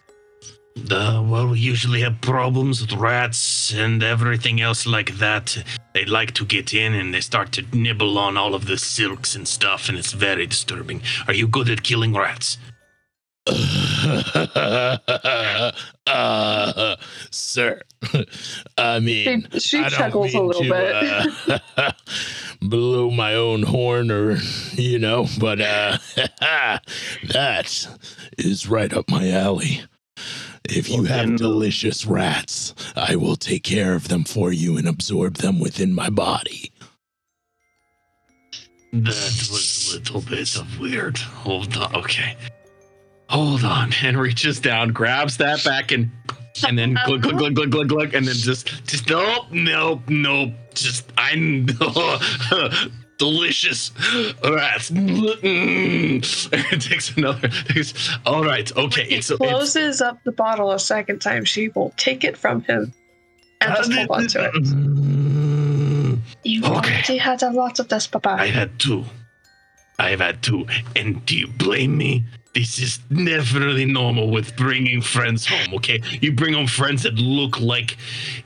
Uh, 0.90 1.22
well, 1.24 1.48
we 1.48 1.58
usually 1.58 2.00
have 2.00 2.20
problems 2.20 2.80
with 2.80 2.92
rats 2.94 3.72
and 3.74 4.02
everything 4.02 4.60
else 4.60 4.86
like 4.86 5.18
that. 5.18 5.62
They 5.94 6.04
like 6.04 6.32
to 6.34 6.44
get 6.44 6.72
in 6.74 6.94
and 6.94 7.12
they 7.14 7.20
start 7.20 7.52
to 7.52 7.62
nibble 7.76 8.18
on 8.18 8.36
all 8.36 8.54
of 8.54 8.66
the 8.66 8.78
silks 8.78 9.34
and 9.34 9.46
stuff, 9.46 9.88
and 9.88 9.98
it's 9.98 10.12
very 10.12 10.46
disturbing. 10.46 11.02
Are 11.26 11.34
you 11.34 11.46
good 11.46 11.68
at 11.70 11.82
killing 11.82 12.14
rats? 12.14 12.58
uh, 16.06 16.96
sir. 17.30 17.80
I 18.78 19.00
mean, 19.00 19.48
She, 19.54 19.60
she 19.60 19.78
I 19.78 19.88
don't 19.88 19.90
chuckles 19.98 20.34
a 20.34 20.38
mean 20.38 20.46
little 20.46 20.62
to, 20.62 20.70
bit. 20.70 21.60
uh, 21.76 21.92
blow 22.62 23.10
my 23.10 23.34
own 23.34 23.62
horn, 23.64 24.10
or 24.10 24.36
you 24.72 24.98
know, 24.98 25.26
but 25.38 25.60
uh, 25.60 25.98
that 27.32 27.88
is 28.38 28.68
right 28.68 28.92
up 28.92 29.10
my 29.10 29.30
alley. 29.30 29.82
If 30.64 30.88
you 30.88 31.02
Well, 31.02 31.12
have 31.12 31.36
delicious 31.36 32.06
rats, 32.06 32.74
I 32.94 33.16
will 33.16 33.36
take 33.36 33.64
care 33.64 33.94
of 33.94 34.08
them 34.08 34.24
for 34.24 34.52
you 34.52 34.76
and 34.76 34.86
absorb 34.86 35.36
them 35.36 35.58
within 35.58 35.94
my 35.94 36.08
body. 36.08 36.72
That 38.92 39.08
was 39.50 39.88
a 39.90 39.98
little 39.98 40.20
bit 40.20 40.56
of 40.56 40.78
weird. 40.78 41.18
Hold 41.18 41.76
on. 41.76 41.94
Okay. 41.96 42.36
Hold 43.30 43.64
on. 43.64 43.92
and 44.02 44.18
reaches 44.18 44.60
down, 44.60 44.90
grabs 44.90 45.36
that 45.38 45.64
back, 45.64 45.92
and 45.92 46.10
and 46.66 46.78
then 46.78 46.98
glug 47.06 47.22
glug 47.22 47.38
glug 47.38 47.54
glug 47.54 47.70
glug 47.70 47.88
glug, 47.88 48.14
and 48.14 48.26
then 48.26 48.34
just 48.34 48.86
just 48.86 49.08
Nope, 49.08 49.46
nope, 49.50 50.00
nope. 50.08 50.52
Just 50.74 51.10
I 51.16 51.34
delicious 53.22 53.92
rats. 54.44 54.90
Mm. 54.90 56.22
it 56.72 56.80
takes 56.80 57.16
another. 57.16 57.48
Takes, 57.48 58.10
all 58.26 58.44
right, 58.44 58.74
okay. 58.76 59.04
He 59.04 59.14
It's, 59.16 59.30
it's 59.30 59.38
closes 59.38 60.00
up 60.00 60.18
the 60.24 60.32
bottle 60.32 60.72
a 60.72 60.78
second 60.78 61.20
time. 61.20 61.44
She 61.44 61.68
will 61.68 61.92
take 61.96 62.24
it 62.24 62.36
from 62.36 62.62
him 62.62 62.92
and 63.60 63.76
just 63.76 63.92
hold 63.92 64.10
on 64.10 64.26
to 64.26 64.44
it. 64.46 64.54
Mm. 64.54 66.18
You 66.42 66.64
Okay. 66.64 66.74
already 66.74 67.16
had 67.18 67.42
a 67.44 67.50
lot 67.50 67.78
of 67.78 67.88
this, 67.88 68.08
Papa. 68.08 68.30
I 68.40 68.46
had 68.48 68.76
two. 68.80 69.04
I've 70.00 70.20
had 70.20 70.42
two. 70.42 70.66
And 70.96 71.24
do 71.24 71.38
you 71.38 71.46
blame 71.46 71.96
me? 71.96 72.24
This 72.54 72.78
is 72.78 72.98
definitely 72.98 73.86
normal 73.86 74.30
with 74.30 74.54
bringing 74.56 75.00
friends 75.00 75.46
home, 75.46 75.72
okay? 75.76 76.02
You 76.20 76.32
bring 76.32 76.52
home 76.52 76.66
friends 76.66 77.04
that 77.04 77.14
look 77.14 77.58
like 77.58 77.96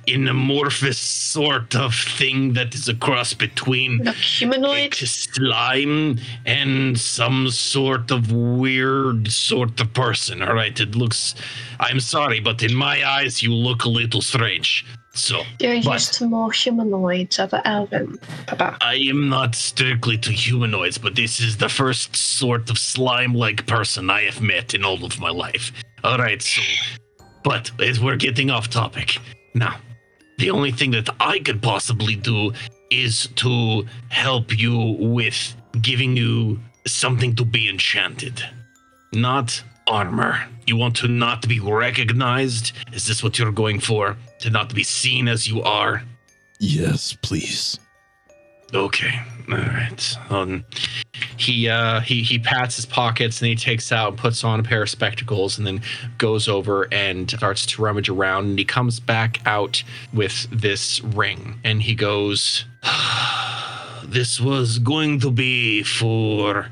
an 0.07 0.29
amorphous 0.29 0.97
sort 0.97 1.75
of 1.75 1.92
thing 1.92 2.53
that 2.53 2.73
is 2.73 2.88
a 2.88 2.95
cross 2.95 3.35
between 3.35 4.07
a 4.07 4.12
humanoid. 4.12 4.92
a 4.95 5.07
slime 5.07 6.21
and 6.45 6.97
some 7.01 7.51
sort 7.51 8.12
of 8.12 8.31
weird 8.31 9.33
sort 9.33 9.81
of 9.81 9.92
person, 9.92 10.40
all 10.40 10.55
right? 10.55 10.79
It 10.79 10.95
looks. 10.95 11.35
I'm 11.81 11.99
sorry, 11.99 12.38
but 12.38 12.62
in 12.62 12.75
my 12.75 13.05
eyes, 13.05 13.42
you 13.42 13.53
look 13.53 13.85
a 13.85 13.88
little 13.88 14.23
strange. 14.23 14.87
So. 15.16 15.42
You're 15.61 15.74
used 15.74 16.14
to 16.14 16.26
more 16.26 16.52
humanoids 16.52 17.38
of 17.38 17.55
Elven, 17.64 18.18
Papa. 18.46 18.76
I 18.81 18.96
am 18.96 19.29
not 19.29 19.55
strictly 19.55 20.18
to 20.18 20.31
humanoids, 20.31 20.98
but 20.98 21.14
this 21.14 21.40
is 21.40 21.57
the 21.57 21.68
first 21.68 22.14
sort 22.14 22.68
of 22.70 22.79
slime 22.79 23.35
like 23.35 23.66
person 23.66 24.11
I 24.11 24.22
have 24.22 24.42
met 24.42 24.74
in 24.74 24.85
all 24.85 25.05
of 25.05 25.18
my 25.18 25.31
life. 25.31 25.72
Alright, 26.05 26.42
so. 26.42 26.61
But 27.42 27.70
as 27.81 27.98
we're 27.98 28.16
getting 28.16 28.50
off 28.50 28.68
topic. 28.68 29.18
Now, 29.55 29.76
the 30.38 30.50
only 30.50 30.70
thing 30.70 30.90
that 30.90 31.09
I 31.18 31.38
could 31.38 31.62
possibly 31.62 32.14
do 32.14 32.52
is 32.90 33.29
to 33.37 33.87
help 34.11 34.59
you 34.59 34.96
with 35.00 35.57
giving 35.81 36.16
you 36.16 36.61
something 36.87 37.35
to 37.37 37.44
be 37.44 37.68
enchanted. 37.68 38.42
Not 39.12 39.62
armor. 39.87 40.40
You 40.66 40.77
want 40.77 40.96
to 40.96 41.09
not 41.09 41.46
be 41.49 41.61
recognized? 41.61 42.72
Is 42.92 43.07
this 43.07 43.22
what 43.22 43.38
you're 43.38 43.53
going 43.53 43.81
for? 43.81 44.16
To 44.40 44.51
not 44.51 44.75
be 44.75 44.83
seen 44.83 45.29
as 45.29 45.46
you 45.49 45.62
are? 45.62 46.03
Yes, 46.59 47.16
please. 47.22 47.79
Okay. 48.75 49.20
All 49.51 49.59
right. 49.59 50.16
Um, 50.29 50.64
He 51.37 51.68
uh 51.68 52.01
he 52.01 52.22
he 52.22 52.38
pats 52.38 52.77
his 52.77 52.87
pockets 52.87 53.40
and 53.40 53.49
he 53.49 53.55
takes 53.55 53.92
out 53.92 54.09
and 54.09 54.18
puts 54.18 54.42
on 54.42 54.59
a 54.59 54.62
pair 54.62 54.83
of 54.83 54.90
spectacles 54.90 55.59
and 55.59 55.66
then 55.66 55.83
goes 56.18 56.49
over 56.49 56.88
and 56.92 57.31
starts 57.31 57.64
to 57.66 57.83
rummage 57.83 58.09
around 58.09 58.46
and 58.46 58.59
he 58.59 58.64
comes 58.64 58.99
back 58.99 59.40
out 59.46 59.83
with 60.12 60.49
this 60.51 61.01
ring 61.03 61.61
and 61.62 61.83
he 61.83 61.94
goes 61.94 62.64
this 64.05 64.40
was 64.40 64.79
going 64.79 65.20
to 65.20 65.31
be 65.31 65.83
for 65.83 66.68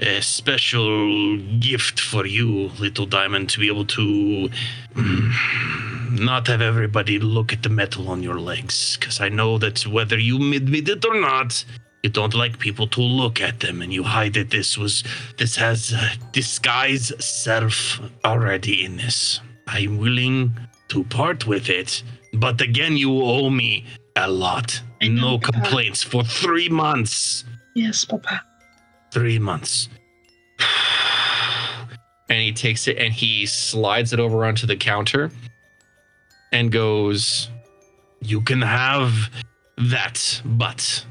a 0.00 0.20
special 0.22 1.36
gift 1.58 2.00
for 2.00 2.26
you, 2.26 2.70
little 2.78 3.06
diamond, 3.06 3.50
to 3.50 3.60
be 3.60 3.68
able 3.68 3.84
to 3.84 4.48
mm, 4.94 6.20
not 6.20 6.46
have 6.46 6.60
everybody 6.60 7.18
look 7.18 7.52
at 7.52 7.62
the 7.62 7.68
metal 7.68 8.08
on 8.08 8.22
your 8.22 8.38
legs. 8.38 8.96
Because 8.96 9.20
I 9.20 9.28
know 9.28 9.58
that 9.58 9.86
whether 9.86 10.18
you 10.18 10.36
admit 10.54 10.88
it 10.88 11.04
or 11.04 11.20
not, 11.20 11.64
you 12.02 12.10
don't 12.10 12.34
like 12.34 12.58
people 12.58 12.86
to 12.88 13.00
look 13.00 13.40
at 13.40 13.60
them, 13.60 13.82
and 13.82 13.92
you 13.92 14.04
hide 14.04 14.34
that 14.34 14.50
this 14.50 14.78
was 14.78 15.02
this 15.36 15.56
has 15.56 15.92
uh, 15.92 16.10
disguise 16.32 17.12
self 17.18 18.00
already 18.24 18.84
in 18.84 18.96
this. 18.96 19.40
I'm 19.66 19.98
willing 19.98 20.56
to 20.88 21.04
part 21.04 21.46
with 21.46 21.68
it, 21.68 22.02
but 22.32 22.60
again, 22.60 22.96
you 22.96 23.20
owe 23.20 23.50
me 23.50 23.84
a 24.16 24.30
lot. 24.30 24.80
No 25.02 25.38
complaints 25.38 26.02
for 26.02 26.24
three 26.24 26.68
months. 26.68 27.44
Yes, 27.74 28.04
Papa. 28.04 28.42
Three 29.12 29.38
months. 29.38 29.88
and 32.28 32.40
he 32.40 32.52
takes 32.52 32.88
it 32.88 32.98
and 32.98 33.12
he 33.12 33.46
slides 33.46 34.12
it 34.12 34.20
over 34.20 34.44
onto 34.44 34.66
the 34.66 34.76
counter 34.76 35.30
and 36.52 36.72
goes 36.72 37.48
You 38.20 38.40
can 38.40 38.62
have 38.62 39.30
that, 39.76 40.42
but 40.44 41.04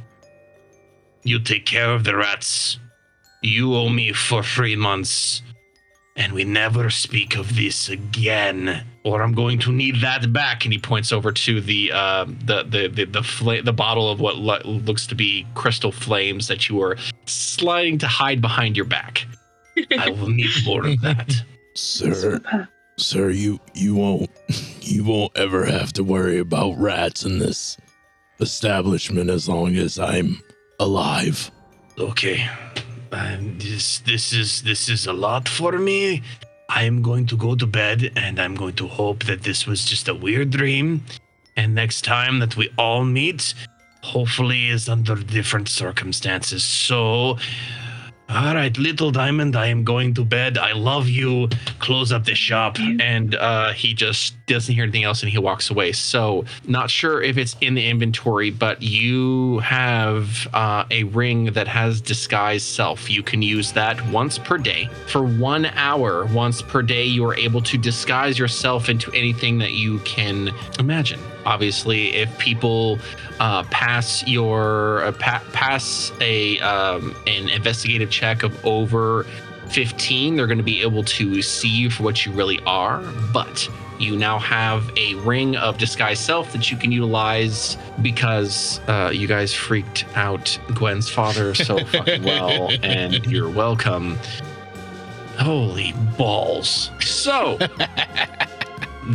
you 1.24 1.40
take 1.40 1.66
care 1.66 1.92
of 1.92 2.04
the 2.04 2.16
rats. 2.16 2.80
You 3.42 3.76
owe 3.76 3.90
me 3.90 4.14
for 4.14 4.44
three 4.44 4.76
months, 4.76 5.42
and 6.16 6.34
we 6.34 6.44
never 6.44 6.90
speak 6.90 7.38
of 7.38 7.56
this 7.56 7.90
again, 7.90 8.84
or 9.08 9.24
I'm 9.24 9.34
going 9.34 9.58
to 9.60 9.72
need 9.72 10.02
that 10.02 10.32
back. 10.34 10.66
and 10.66 10.74
he 10.74 10.80
points 10.80 11.12
over 11.12 11.32
to 11.32 11.62
the 11.62 11.92
uh, 11.92 12.26
the 12.46 12.64
the 12.64 12.88
the 12.88 13.06
the, 13.06 13.24
fla- 13.24 13.62
the 13.62 13.74
bottle 13.74 14.10
of 14.10 14.20
what 14.20 14.36
lo- 14.38 14.62
looks 14.66 15.08
to 15.08 15.16
be 15.16 15.46
crystal 15.56 15.92
flames 15.92 16.48
that 16.48 16.68
you 16.70 16.82
are 16.82 16.98
sliding 17.26 17.98
to 18.00 18.08
hide 18.08 18.42
behind 18.42 18.76
your 18.76 18.86
back. 18.86 19.26
I 19.98 20.10
will 20.10 20.30
need 20.30 20.52
more 20.66 20.86
of 20.86 21.02
that. 21.08 21.34
Sir, 21.76 22.40
sir, 22.98 23.30
you 23.30 23.60
you 23.74 23.96
won't 23.96 24.30
you 24.82 25.04
won't 25.04 25.36
ever 25.38 25.66
have 25.66 25.94
to 25.94 26.04
worry 26.04 26.40
about 26.40 26.78
rats 26.78 27.24
in 27.24 27.40
this 27.40 27.78
establishment 28.40 29.30
as 29.30 29.48
long 29.48 29.76
as 29.76 29.98
I'm 30.00 30.42
alive. 30.80 31.50
Okay. 31.98 32.48
Um, 33.12 33.58
this 33.58 34.00
this 34.00 34.34
is 34.34 34.62
this 34.64 34.90
is 34.90 35.08
a 35.08 35.14
lot 35.14 35.48
for 35.48 35.78
me. 35.78 36.22
I 36.70 36.84
am 36.84 37.02
going 37.02 37.26
to 37.28 37.38
go 37.38 37.56
to 37.56 37.66
bed 37.66 38.12
and 38.16 38.40
I'm 38.40 38.56
going 38.56 38.76
to 38.76 38.88
hope 38.88 39.24
that 39.26 39.44
this 39.44 39.66
was 39.66 39.86
just 39.86 40.08
a 40.10 40.14
weird 40.14 40.50
dream. 40.50 41.06
And 41.56 41.74
next 41.74 42.04
time 42.04 42.40
that 42.40 42.58
we 42.58 42.70
all 42.78 43.06
meet, 43.06 43.54
hopefully 44.04 44.68
is 44.68 44.90
under 44.90 45.16
different 45.16 45.70
circumstances. 45.70 46.64
So 46.64 47.38
all 48.30 48.54
right, 48.54 48.78
little 48.78 49.10
diamond, 49.12 49.56
I 49.56 49.68
am 49.68 49.86
going 49.86 50.14
to 50.16 50.26
bed. 50.26 50.58
I 50.58 50.74
love 50.74 51.08
you. 51.08 51.48
Close 51.80 52.12
up 52.12 52.26
the 52.26 52.36
shop. 52.36 52.78
and 52.80 53.36
uh, 53.36 53.72
he 53.72 53.94
just 53.94 54.36
doesn't 54.48 54.74
hear 54.74 54.84
anything 54.84 55.06
else 55.06 55.24
and 55.24 55.32
he 55.32 55.38
walks 55.38 55.70
away. 55.70 55.94
So, 55.94 56.44
not 56.68 56.90
sure 56.90 57.22
if 57.22 57.38
it's 57.38 57.56
in 57.62 57.74
the 57.74 57.88
inventory, 57.88 58.52
but 58.52 58.82
you 58.82 59.60
have 59.60 60.48
uh, 60.54 60.84
a 60.92 61.04
ring 61.06 61.46
that 61.54 61.68
has 61.68 62.02
disguise 62.02 62.64
self. 62.64 63.10
You 63.10 63.24
can 63.24 63.42
use 63.42 63.72
that 63.74 64.06
once 64.10 64.38
per 64.38 64.58
day. 64.58 64.90
For 65.08 65.24
one 65.24 65.66
hour, 65.68 66.26
once 66.26 66.62
per 66.62 66.82
day, 66.82 67.06
you 67.06 67.26
are 67.26 67.36
able 67.36 67.62
to 67.62 67.78
disguise 67.78 68.38
yourself 68.38 68.90
into 68.90 69.12
anything 69.14 69.58
that 69.60 69.72
you 69.72 70.00
can 70.00 70.52
imagine. 70.80 71.20
Obviously, 71.48 72.14
if 72.14 72.38
people 72.38 73.00
uh, 73.40 73.64
pass 73.72 74.28
your 74.28 75.02
uh, 75.06 75.14
pa- 75.14 75.44
pass 75.54 76.12
a 76.20 76.60
um, 76.60 77.16
an 77.26 77.48
investigative 77.48 78.10
check 78.12 78.44
of 78.44 78.66
over 78.66 79.26
15, 79.70 80.36
they're 80.36 80.46
going 80.46 80.58
to 80.58 80.64
be 80.64 80.82
able 80.82 81.06
to 81.06 81.42
see 81.42 81.70
you 81.70 81.90
for 81.90 82.04
what 82.04 82.26
you 82.26 82.34
really 82.34 82.60
are. 82.66 83.02
But 83.32 83.70
you 83.98 84.18
now 84.18 84.38
have 84.40 84.92
a 84.98 85.16
ring 85.16 85.56
of 85.56 85.78
disguise 85.78 86.20
self 86.20 86.52
that 86.52 86.70
you 86.70 86.76
can 86.76 86.92
utilize 86.92 87.78
because 88.02 88.82
uh, 88.90 89.10
you 89.14 89.26
guys 89.26 89.54
freaked 89.54 90.06
out 90.16 90.60
Gwen's 90.74 91.10
father 91.10 91.56
so 91.56 91.78
fucking 91.86 92.24
well, 92.24 92.72
and 92.84 93.26
you're 93.26 93.50
welcome. 93.50 94.18
Holy 95.38 95.94
balls. 96.18 96.92
So. 97.00 97.58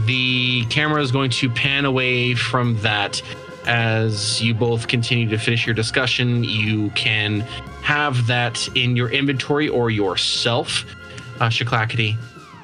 the 0.07 0.65
camera 0.67 1.03
is 1.03 1.13
going 1.13 1.31
to 1.31 1.51
pan 1.51 1.85
away 1.85 2.35
from 2.35 2.79
that 2.81 3.23
as 3.67 4.43
you 4.43 4.55
both 4.55 4.89
continue 4.89 5.29
to 5.29 5.39
finish 5.39 5.67
your 5.67 5.75
discussion. 5.75 6.45
You 6.45 6.91
can 6.91 7.41
have 7.83 8.27
that 8.27 8.69
in 8.77 8.97
your 8.97 9.11
inventory 9.11 9.69
or 9.69 9.91
yourself, 9.91 10.85
uh, 11.41 11.49
Shaklackety, 11.49 12.17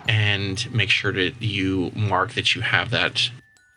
and 0.08 0.72
make 0.72 0.90
sure 0.90 1.12
that 1.12 1.40
you 1.40 1.92
mark 1.94 2.32
that 2.34 2.54
you 2.54 2.62
have 2.62 2.90
that. 2.90 3.30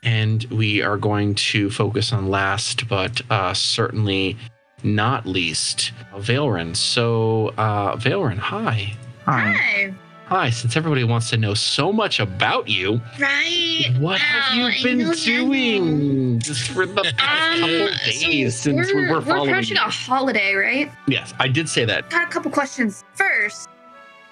And 0.03 0.43
we 0.45 0.81
are 0.81 0.97
going 0.97 1.35
to 1.35 1.69
focus 1.69 2.11
on 2.11 2.29
last, 2.29 2.87
but 2.87 3.21
uh, 3.29 3.53
certainly 3.53 4.37
not 4.83 5.27
least, 5.27 5.91
Valrin. 6.13 6.75
So, 6.75 7.49
uh, 7.57 7.95
Valrin, 7.97 8.37
hi. 8.37 8.95
Hi. 9.25 9.93
Hi, 10.31 10.49
since 10.49 10.77
everybody 10.77 11.03
wants 11.03 11.29
to 11.31 11.37
know 11.37 11.53
so 11.53 11.91
much 11.91 12.21
about 12.21 12.69
you, 12.69 13.01
Right. 13.19 13.87
what 13.99 14.13
Wow, 14.13 14.15
have 14.17 14.77
you 14.77 14.81
been 14.81 15.11
doing 15.11 16.39
just 16.39 16.69
for 16.69 16.85
the 16.85 17.03
past 17.17 17.61
Um, 17.61 17.69
couple 17.69 17.87
so 17.97 18.11
days 18.29 18.57
since 18.57 18.87
we 18.87 18.93
we're, 18.93 19.15
were 19.15 19.21
following 19.21 19.49
approaching 19.49 19.75
you? 19.75 19.83
a 19.83 19.89
holiday, 19.89 20.53
right? 20.55 20.89
Yes, 21.09 21.33
I 21.41 21.49
did 21.49 21.67
say 21.67 21.83
that. 21.83 22.09
Got 22.09 22.29
a 22.29 22.31
couple 22.31 22.49
questions. 22.49 23.03
First, 23.13 23.67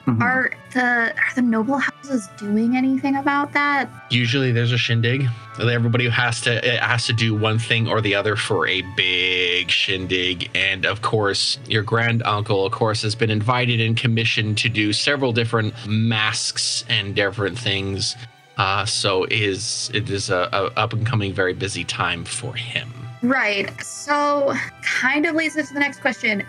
Mhm. 0.09 0.21
are 0.21 0.51
the 0.73 1.11
are 1.11 1.33
the 1.35 1.41
noble 1.41 1.77
houses 1.77 2.29
doing 2.37 2.75
anything 2.75 3.15
about 3.15 3.53
that? 3.53 3.89
Usually, 4.09 4.51
there's 4.51 4.71
a 4.71 4.77
shindig. 4.77 5.27
Everybody 5.59 6.07
has 6.09 6.41
to 6.41 6.53
it 6.65 6.79
has 6.79 7.05
to 7.07 7.13
do 7.13 7.35
one 7.35 7.59
thing 7.59 7.87
or 7.87 8.01
the 8.01 8.15
other 8.15 8.35
for 8.35 8.67
a 8.67 8.81
big 8.95 9.69
shindig, 9.69 10.49
and 10.55 10.85
of 10.85 11.01
course, 11.01 11.59
your 11.67 11.83
grand 11.83 12.23
uncle, 12.23 12.65
of 12.65 12.71
course, 12.71 13.01
has 13.01 13.15
been 13.15 13.29
invited 13.29 13.81
and 13.81 13.97
commissioned 13.97 14.57
to 14.59 14.69
do 14.69 14.93
several 14.93 15.31
different 15.33 15.73
masks 15.87 16.85
and 16.89 17.15
different 17.15 17.57
things. 17.57 18.15
Uh, 18.57 18.85
so 18.85 19.25
is 19.31 19.89
it 19.93 20.09
is 20.09 20.29
a, 20.29 20.49
a 20.51 20.79
up 20.79 20.93
and 20.93 21.05
coming 21.05 21.33
very 21.33 21.53
busy 21.53 21.83
time 21.83 22.25
for 22.25 22.53
him. 22.55 22.91
Right. 23.21 23.69
So 23.83 24.53
kind 24.81 25.25
of 25.25 25.35
leads 25.35 25.57
us 25.57 25.69
to 25.69 25.73
the 25.73 25.79
next 25.79 26.01
question. 26.01 26.43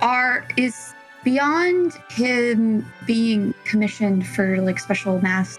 Are 0.00 0.46
is 0.56 0.94
beyond 1.24 1.92
him 2.10 2.86
being 3.06 3.54
commissioned 3.64 4.26
for 4.26 4.60
like 4.60 4.78
special 4.78 5.20
masks 5.20 5.58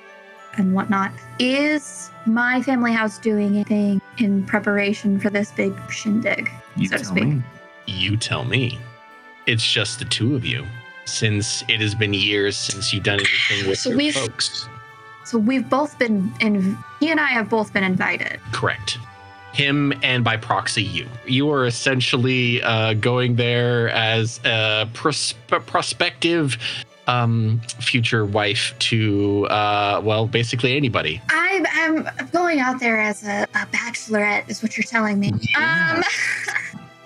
and 0.57 0.73
whatnot, 0.73 1.11
is 1.39 2.09
my 2.25 2.61
family 2.61 2.91
house 2.91 3.17
doing 3.19 3.55
anything 3.55 4.01
in 4.17 4.45
preparation 4.45 5.19
for 5.19 5.29
this 5.29 5.51
big 5.51 5.73
shindig? 5.89 6.49
You 6.75 6.87
so 6.87 6.97
to 6.97 7.03
tell 7.03 7.11
speak. 7.11 7.23
me. 7.23 7.43
You 7.87 8.17
tell 8.17 8.45
me. 8.45 8.79
It's 9.45 9.65
just 9.69 9.99
the 9.99 10.05
two 10.05 10.35
of 10.35 10.45
you. 10.45 10.65
Since 11.05 11.63
it 11.67 11.81
has 11.81 11.95
been 11.95 12.13
years 12.13 12.55
since 12.55 12.93
you've 12.93 13.03
done 13.03 13.19
anything 13.19 13.69
with 13.69 13.79
So 13.79 13.89
your 13.91 14.13
folks. 14.13 14.67
So 15.25 15.37
we've 15.37 15.67
both 15.69 15.97
been 15.97 16.31
in 16.39 16.77
he 16.99 17.09
and 17.09 17.19
I 17.19 17.27
have 17.27 17.49
both 17.49 17.73
been 17.73 17.83
invited. 17.83 18.39
Correct. 18.51 18.97
Him 19.53 19.93
and 20.03 20.23
by 20.23 20.37
proxy 20.37 20.83
you. 20.83 21.07
You 21.25 21.51
are 21.51 21.65
essentially 21.65 22.61
uh, 22.63 22.93
going 22.93 23.35
there 23.35 23.89
as 23.89 24.39
a 24.45 24.87
pros- 24.93 25.33
prospective 25.47 26.57
um, 27.07 27.59
future 27.79 28.25
wife 28.25 28.75
to, 28.79 29.47
uh, 29.47 29.99
well, 30.03 30.27
basically 30.27 30.77
anybody. 30.77 31.19
I 31.29 31.65
am 31.73 32.07
going 32.31 32.59
out 32.59 32.79
there 32.79 32.99
as 32.99 33.23
a, 33.25 33.43
a 33.55 33.65
bachelorette, 33.71 34.47
is 34.47 34.61
what 34.61 34.77
you're 34.77 34.83
telling 34.83 35.19
me. 35.19 35.33
Um, 35.57 36.03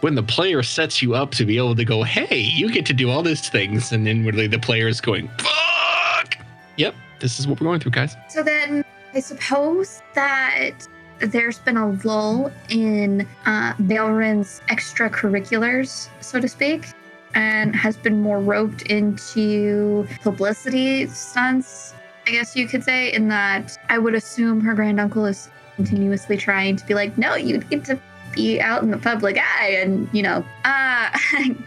When 0.02 0.16
the 0.16 0.24
player 0.24 0.64
sets 0.64 1.02
you 1.02 1.16
up 1.16 1.32
to 1.32 1.46
be 1.46 1.56
able 1.56 1.76
to 1.78 1.86
go, 1.86 2.04
hey, 2.04 2.38
you 2.38 2.70
get 2.70 2.86
to 2.88 2.94
do 2.94 3.10
all 3.10 3.24
these 3.24 3.48
things, 3.48 3.94
and 3.94 4.06
inwardly 4.06 4.48
the 4.48 4.60
player 4.60 4.90
is 4.90 5.00
going, 5.00 5.30
fuck. 5.40 6.36
Yep, 6.76 6.94
this 7.22 7.40
is 7.40 7.48
what 7.48 7.62
we're 7.62 7.68
going 7.68 7.80
through, 7.80 7.92
guys. 7.92 8.18
so 8.28 8.44
then 8.44 8.84
I 9.14 9.22
suppose 9.22 10.02
that 10.14 10.86
there's 11.26 11.60
been 11.60 11.78
a 11.78 11.92
lull 12.04 12.52
in 12.70 13.28
uh, 13.46 13.74
Valrin's 13.80 14.62
extracurriculars, 14.70 16.10
so 16.22 16.40
to 16.40 16.48
speak, 16.48 16.88
and 17.34 17.76
has 17.76 17.98
been 17.98 18.22
more 18.22 18.40
roped 18.40 18.84
into 18.84 20.08
publicity 20.22 21.08
stunts, 21.08 21.94
I 22.28 22.32
guess 22.32 22.56
you 22.56 22.68
could 22.68 22.84
say, 22.84 23.12
in 23.12 23.28
that 23.30 23.78
I 23.90 23.98
would 23.98 24.16
assume 24.16 24.62
her 24.62 24.74
granduncle 24.74 25.26
is 25.26 25.50
continuously 25.76 26.38
trying 26.38 26.76
to 26.76 26.86
be 26.86 26.94
like, 26.94 27.18
no, 27.18 27.36
you 27.36 27.58
need 27.58 27.86
to 27.86 28.00
be 28.34 28.60
out 28.60 28.84
in 28.84 28.92
the 28.92 28.98
public 28.98 29.38
eye 29.38 29.78
and, 29.80 30.10
you 30.12 30.22
know, 30.22 30.46
uh, 30.66 31.10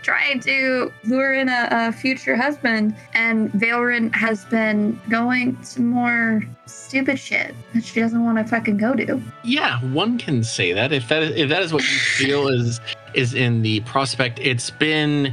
trying 0.02 0.40
to 0.40 0.92
lure 1.04 1.34
in 1.34 1.48
a, 1.48 1.68
a 1.70 1.92
future 1.92 2.36
husband. 2.36 2.94
And 3.14 3.50
Valrin 3.52 4.14
has 4.14 4.44
been 4.46 5.00
going 5.08 5.56
to 5.56 5.82
more 5.82 6.42
stupid 6.66 7.18
shit 7.18 7.54
that 7.74 7.84
she 7.84 8.00
doesn't 8.00 8.24
want 8.24 8.38
to 8.38 8.44
fucking 8.44 8.76
go 8.76 8.94
to. 8.94 9.20
Yeah, 9.44 9.80
one 9.92 10.18
can 10.18 10.42
say 10.42 10.72
that 10.72 10.92
if 10.92 11.08
that 11.08 11.22
if 11.22 11.48
that 11.48 11.62
is 11.62 11.72
what 11.72 11.82
you 11.82 11.98
feel 11.98 12.48
is 12.58 12.80
is 13.14 13.34
in 13.34 13.62
the 13.62 13.80
prospect. 13.80 14.38
It's 14.40 14.70
been, 14.70 15.28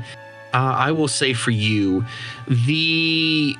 uh, 0.53 0.75
I 0.77 0.91
will 0.91 1.07
say 1.07 1.33
for 1.33 1.51
you, 1.51 2.03
the 2.47 3.55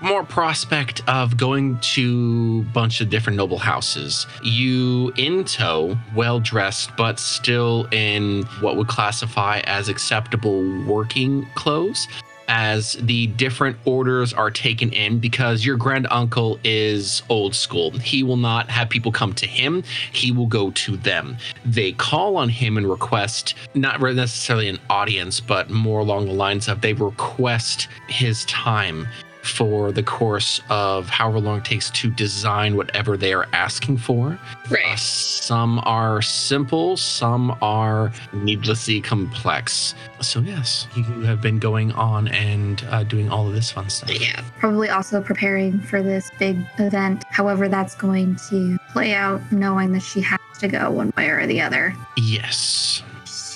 more 0.00 0.24
prospect 0.24 1.02
of 1.08 1.36
going 1.36 1.78
to 1.80 2.64
a 2.68 2.72
bunch 2.72 3.00
of 3.00 3.10
different 3.10 3.36
noble 3.36 3.58
houses. 3.58 4.26
You 4.42 5.12
in 5.16 5.44
tow, 5.44 5.96
well 6.14 6.40
dressed, 6.40 6.96
but 6.96 7.18
still 7.18 7.88
in 7.90 8.44
what 8.60 8.76
would 8.76 8.88
classify 8.88 9.60
as 9.64 9.88
acceptable 9.88 10.62
working 10.84 11.46
clothes 11.54 12.06
as 12.48 12.94
the 12.94 13.26
different 13.28 13.76
orders 13.84 14.32
are 14.32 14.50
taken 14.50 14.90
in 14.92 15.18
because 15.18 15.64
your 15.64 15.76
grand 15.76 16.06
uncle 16.10 16.58
is 16.64 17.22
old 17.28 17.54
school. 17.54 17.90
He 17.90 18.22
will 18.22 18.38
not 18.38 18.70
have 18.70 18.88
people 18.88 19.12
come 19.12 19.34
to 19.34 19.46
him, 19.46 19.84
he 20.12 20.32
will 20.32 20.46
go 20.46 20.70
to 20.70 20.96
them. 20.96 21.36
They 21.64 21.92
call 21.92 22.36
on 22.36 22.48
him 22.48 22.78
and 22.78 22.88
request 22.88 23.54
not 23.74 24.00
necessarily 24.00 24.68
an 24.68 24.78
audience, 24.88 25.40
but 25.40 25.68
more 25.68 26.00
along 26.00 26.26
the 26.26 26.32
lines 26.32 26.68
of 26.68 26.80
they 26.80 26.94
request 26.94 27.88
his 28.08 28.46
time 28.46 29.06
for 29.48 29.92
the 29.92 30.02
course 30.02 30.60
of 30.68 31.08
however 31.08 31.40
long 31.40 31.58
it 31.58 31.64
takes 31.64 31.90
to 31.90 32.10
design 32.10 32.76
whatever 32.76 33.16
they 33.16 33.32
are 33.32 33.46
asking 33.52 33.98
for. 33.98 34.38
Uh, 34.70 34.96
some 34.96 35.80
are 35.84 36.22
simple, 36.22 36.96
some 36.96 37.56
are 37.62 38.12
needlessly 38.32 39.00
complex. 39.00 39.94
So, 40.20 40.40
yes, 40.40 40.86
you 40.96 41.02
have 41.22 41.40
been 41.40 41.58
going 41.58 41.92
on 41.92 42.28
and 42.28 42.84
uh, 42.90 43.04
doing 43.04 43.30
all 43.30 43.46
of 43.46 43.54
this 43.54 43.70
fun 43.70 43.90
stuff. 43.90 44.10
Yeah. 44.10 44.42
Probably 44.58 44.88
also 44.88 45.22
preparing 45.22 45.80
for 45.80 46.02
this 46.02 46.30
big 46.38 46.58
event, 46.78 47.24
however 47.30 47.68
that's 47.68 47.94
going 47.94 48.36
to 48.50 48.78
play 48.92 49.14
out, 49.14 49.40
knowing 49.52 49.92
that 49.92 50.02
she 50.02 50.20
has 50.20 50.38
to 50.58 50.68
go 50.68 50.90
one 50.90 51.12
way 51.16 51.28
or 51.28 51.46
the 51.46 51.60
other. 51.60 51.94
Yes, 52.16 53.02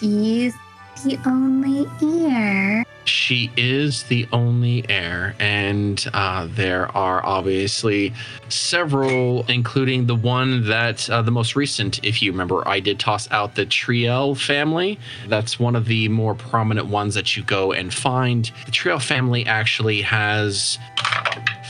She's 0.02 0.56
the 1.02 1.18
only 1.26 1.86
heir. 2.02 2.84
she 3.04 3.50
is 3.56 4.04
the 4.04 4.26
only 4.32 4.88
heir, 4.88 5.34
and 5.40 6.06
uh, 6.12 6.46
there 6.50 6.94
are 6.96 7.24
obviously 7.26 8.12
several, 8.48 9.44
including 9.48 10.06
the 10.06 10.14
one 10.14 10.66
that 10.66 11.08
uh, 11.10 11.20
the 11.22 11.30
most 11.30 11.56
recent, 11.56 12.04
if 12.04 12.22
you 12.22 12.30
remember, 12.30 12.66
I 12.68 12.80
did 12.80 13.00
toss 13.00 13.30
out 13.30 13.54
the 13.54 13.66
Triel 13.66 14.36
family. 14.36 14.98
That's 15.26 15.58
one 15.58 15.74
of 15.74 15.86
the 15.86 16.08
more 16.08 16.34
prominent 16.34 16.86
ones 16.86 17.14
that 17.14 17.36
you 17.36 17.42
go 17.42 17.72
and 17.72 17.92
find. 17.92 18.50
The 18.66 18.72
Triel 18.72 19.02
family 19.02 19.44
actually 19.46 20.00
has 20.02 20.78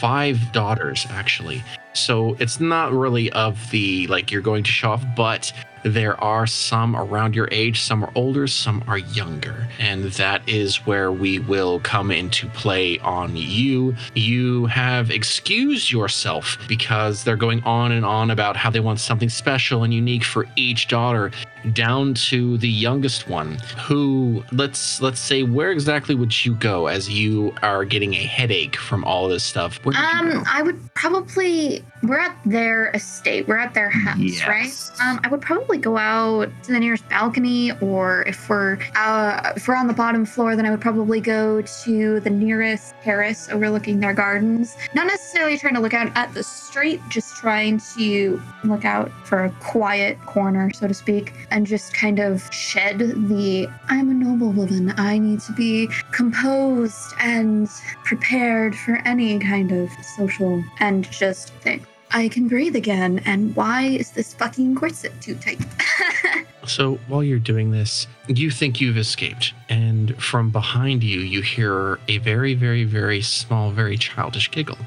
five 0.01 0.53
daughters, 0.53 1.07
actually. 1.11 1.63
So 1.95 2.35
it's 2.39 2.59
not 2.61 2.93
really 2.93 3.31
of 3.33 3.59
the 3.71 4.07
like 4.09 4.31
you're 4.31 4.43
going 4.43 4.65
to 4.65 4.71
show 4.71 4.91
off, 4.93 5.05
but 5.17 5.53
there 5.85 6.23
are 6.23 6.47
some 6.47 6.97
around 6.97 7.35
your 7.35 7.49
age, 7.51 7.81
some 7.81 8.05
are 8.05 8.13
older, 8.15 8.47
some 8.47 8.85
are 8.87 8.99
younger. 8.99 9.69
And 9.79 10.05
that 10.05 10.49
is 10.49 10.87
where 10.87 11.11
we 11.11 11.39
will 11.39 11.81
come 11.81 12.11
into 12.11 12.49
play 12.49 12.99
on 13.01 13.37
you. 13.37 13.95
You 14.15 14.67
have 14.67 15.11
excused 15.11 15.91
yourself 15.91 16.59
because 16.69 17.25
they're 17.25 17.37
going 17.37 17.63
on 17.65 17.93
and 17.93 18.05
on 18.05 18.31
about 18.31 18.57
how 18.57 18.71
they 18.71 18.81
want 18.81 19.01
something 19.01 19.29
special 19.29 19.85
and 19.85 19.93
unique 19.93 20.25
for 20.25 20.47
each 20.57 20.89
daughter 20.89 21.31
down 21.73 22.15
to 22.15 22.59
the 22.59 22.69
youngest 22.69 23.29
one 23.29 23.59
who 23.87 24.43
let's 24.53 25.01
let's 25.01 25.21
say 25.21 25.43
where 25.43 25.71
exactly 25.71 26.15
would 26.15 26.45
you 26.45 26.55
go 26.57 26.87
as 26.89 27.09
you 27.09 27.55
are 27.63 27.85
getting 27.85 28.15
a 28.15 28.23
headache 28.23 28.77
from 28.77 29.05
all 29.05 29.29
this 29.29 29.45
stuff 29.45 29.77
where 29.85 29.93
would 29.93 30.25
you 30.25 30.39
Um? 30.39 30.45
I 30.51 30.63
would 30.63 30.95
probably 30.95 31.85
we're 32.03 32.19
at 32.19 32.37
their 32.45 32.91
estate, 32.91 33.47
we're 33.47 33.59
at 33.59 33.75
their 33.75 33.89
house, 33.91 34.19
Yes. 34.19 34.49
right? 34.49 35.09
Um, 35.09 35.21
I 35.23 35.29
would 35.29 35.41
probably 35.41 35.79
go 35.79 35.97
out 35.97 36.51
to 36.65 36.73
the 36.73 36.81
nearest 36.81 37.09
balcony, 37.09 37.71
or 37.81 38.23
if 38.23 38.49
we're 38.49 38.77
uh, 38.97 39.53
if 39.55 39.69
we're 39.69 39.77
on 39.77 39.87
the 39.87 39.93
bottom 39.93 40.25
floor, 40.27 40.57
then 40.57 40.67
I 40.67 40.71
would 40.71 40.81
probably 40.81 41.21
go 41.21 41.63
to 41.63 42.19
the 42.21 42.31
nearest 42.31 42.95
terrace 43.05 43.49
overlooking 43.51 44.01
their 44.01 44.15
gardens. 44.15 44.77
Not 44.95 45.07
necessarily 45.07 45.57
trying 45.59 45.75
to 45.75 45.81
look 45.81 45.95
out 45.95 46.11
at 46.17 46.35
the 46.35 46.43
street, 46.43 47.01
just 47.09 47.37
trying 47.37 47.81
to 47.97 48.43
look 48.65 48.85
out 48.85 49.13
for 49.25 49.45
a 49.45 49.51
quiet 49.61 50.21
corner, 50.27 50.73
so 50.73 50.89
to 50.89 50.95
speak, 50.95 51.33
and 51.53 51.67
just 51.67 51.95
kind 51.95 52.19
of 52.19 52.43
shed 52.53 52.99
the 52.99 53.69
I'm 53.89 54.11
a 54.11 54.15
noblewoman. 54.15 54.95
I 54.97 55.19
need 55.19 55.41
to 55.41 55.53
be 55.53 55.89
composed 56.11 57.15
and 57.21 57.69
prepared 58.05 58.75
for 58.75 58.97
any 59.05 59.39
kind 59.39 59.71
of 59.71 59.91
social 60.17 60.65
and 60.81 61.09
just 61.11 61.51
think 61.55 61.83
I 62.11 62.29
can 62.29 62.49
breathe 62.49 62.77
again. 62.77 63.21
And 63.25 63.55
why 63.57 63.83
is 63.83 64.11
this 64.11 64.35
fucking 64.35 64.75
corset 64.75 65.13
too 65.21 65.35
tight? 65.37 65.61
So 66.67 66.99
while 67.09 67.25
you're 67.25 67.41
doing 67.41 67.73
this, 67.73 68.07
you 68.29 68.51
think 68.51 68.81
you've 68.81 68.97
escaped, 68.97 69.53
and 69.69 70.17
from 70.23 70.51
behind 70.51 71.03
you, 71.03 71.21
you 71.21 71.43
hear 71.43 71.99
a 72.07 72.19
very, 72.19 72.55
very, 72.55 72.85
very 72.85 73.21
small, 73.21 73.73
very 73.73 73.97
childish 73.97 74.51
giggle. 74.51 74.79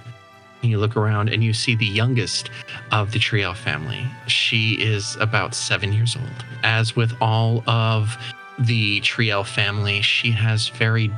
And 0.65 0.71
you 0.71 0.79
look 0.79 0.97
around 0.97 1.29
and 1.29 1.43
you 1.43 1.53
see 1.53 1.75
the 1.75 1.85
youngest 1.85 2.49
of 2.91 3.11
the 3.11 3.19
Triel 3.19 3.55
family. 3.55 4.03
She 4.25 4.73
is 4.81 5.15
about 5.19 5.53
seven 5.53 5.93
years 5.93 6.15
old. 6.15 6.45
As 6.63 6.95
with 6.95 7.13
all 7.21 7.63
of 7.69 8.17
the 8.57 8.99
Triel 9.01 9.45
family, 9.45 10.01
she 10.01 10.31
has 10.31 10.69
very 10.69 11.11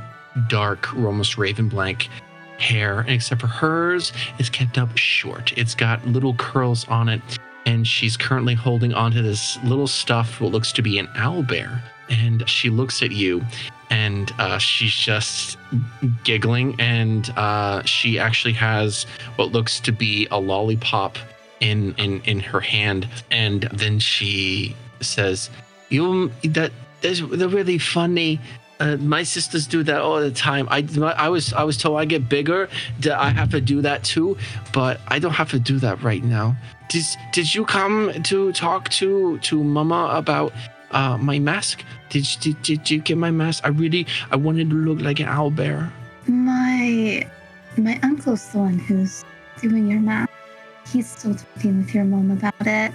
dark, 0.48 0.94
almost 0.94 1.38
raven 1.38 1.66
blank 1.66 2.10
hair, 2.58 3.06
except 3.08 3.40
for 3.40 3.46
hers 3.46 4.12
is 4.38 4.50
kept 4.50 4.76
up 4.76 4.94
short. 4.98 5.56
It's 5.56 5.74
got 5.74 6.06
little 6.06 6.34
curls 6.34 6.86
on 6.88 7.08
it 7.08 7.22
and 7.64 7.86
she's 7.86 8.18
currently 8.18 8.54
holding 8.54 8.92
onto 8.92 9.22
this 9.22 9.58
little 9.64 9.86
stuffed 9.86 10.42
what 10.42 10.52
looks 10.52 10.72
to 10.72 10.82
be 10.82 10.98
an 10.98 11.08
owl 11.14 11.42
bear 11.42 11.82
and 12.10 12.46
she 12.48 12.68
looks 12.68 13.02
at 13.02 13.12
you 13.12 13.42
and 13.90 14.32
uh, 14.38 14.58
she's 14.58 14.92
just 14.92 15.58
giggling 16.24 16.74
and 16.78 17.30
uh, 17.36 17.82
she 17.84 18.18
actually 18.18 18.54
has 18.54 19.04
what 19.36 19.52
looks 19.52 19.80
to 19.80 19.92
be 19.92 20.26
a 20.30 20.38
lollipop 20.38 21.18
in 21.60 21.94
in 21.96 22.20
in 22.24 22.40
her 22.40 22.60
hand 22.60 23.08
and 23.30 23.62
then 23.72 23.98
she 23.98 24.76
says 25.00 25.50
you 25.88 26.30
that 26.44 26.70
that's 27.00 27.20
really 27.20 27.78
funny 27.78 28.38
Uh, 28.80 28.96
my 29.02 29.24
sisters 29.24 29.66
do 29.66 29.82
that 29.82 30.00
all 30.00 30.20
the 30.20 30.30
time. 30.30 30.68
I, 30.70 30.86
I 31.16 31.28
was 31.28 31.52
I 31.52 31.64
was 31.64 31.76
told 31.76 31.98
I 31.98 32.04
get 32.06 32.28
bigger 32.28 32.68
that 33.00 33.18
I 33.18 33.30
have 33.30 33.50
to 33.50 33.60
do 33.60 33.82
that 33.82 34.04
too, 34.04 34.38
but 34.72 35.00
I 35.08 35.18
don't 35.18 35.34
have 35.34 35.50
to 35.50 35.58
do 35.58 35.80
that 35.80 36.00
right 36.00 36.22
now. 36.22 36.54
Did 36.88 37.04
did 37.32 37.52
you 37.54 37.64
come 37.64 38.12
to 38.30 38.52
talk 38.52 38.88
to 39.00 39.38
to 39.48 39.64
Mama 39.64 40.14
about 40.14 40.52
uh, 40.90 41.18
my 41.18 41.38
mask? 41.38 41.84
Did, 42.08 42.26
did 42.40 42.62
did 42.62 42.90
you 42.90 42.98
get 42.98 43.18
my 43.18 43.30
mask? 43.30 43.64
I 43.64 43.68
really 43.68 44.06
I 44.30 44.36
wanted 44.36 44.70
to 44.70 44.76
look 44.76 45.00
like 45.00 45.20
an 45.20 45.28
owl 45.28 45.50
bear. 45.50 45.92
My 46.26 47.28
my 47.76 47.98
uncle's 48.02 48.46
the 48.48 48.58
one 48.58 48.78
who's 48.78 49.24
doing 49.60 49.88
your 49.88 50.00
mask. 50.00 50.30
He's 50.90 51.08
still 51.08 51.34
talking 51.34 51.78
with 51.78 51.94
your 51.94 52.04
mom 52.04 52.30
about 52.30 52.66
it. 52.66 52.92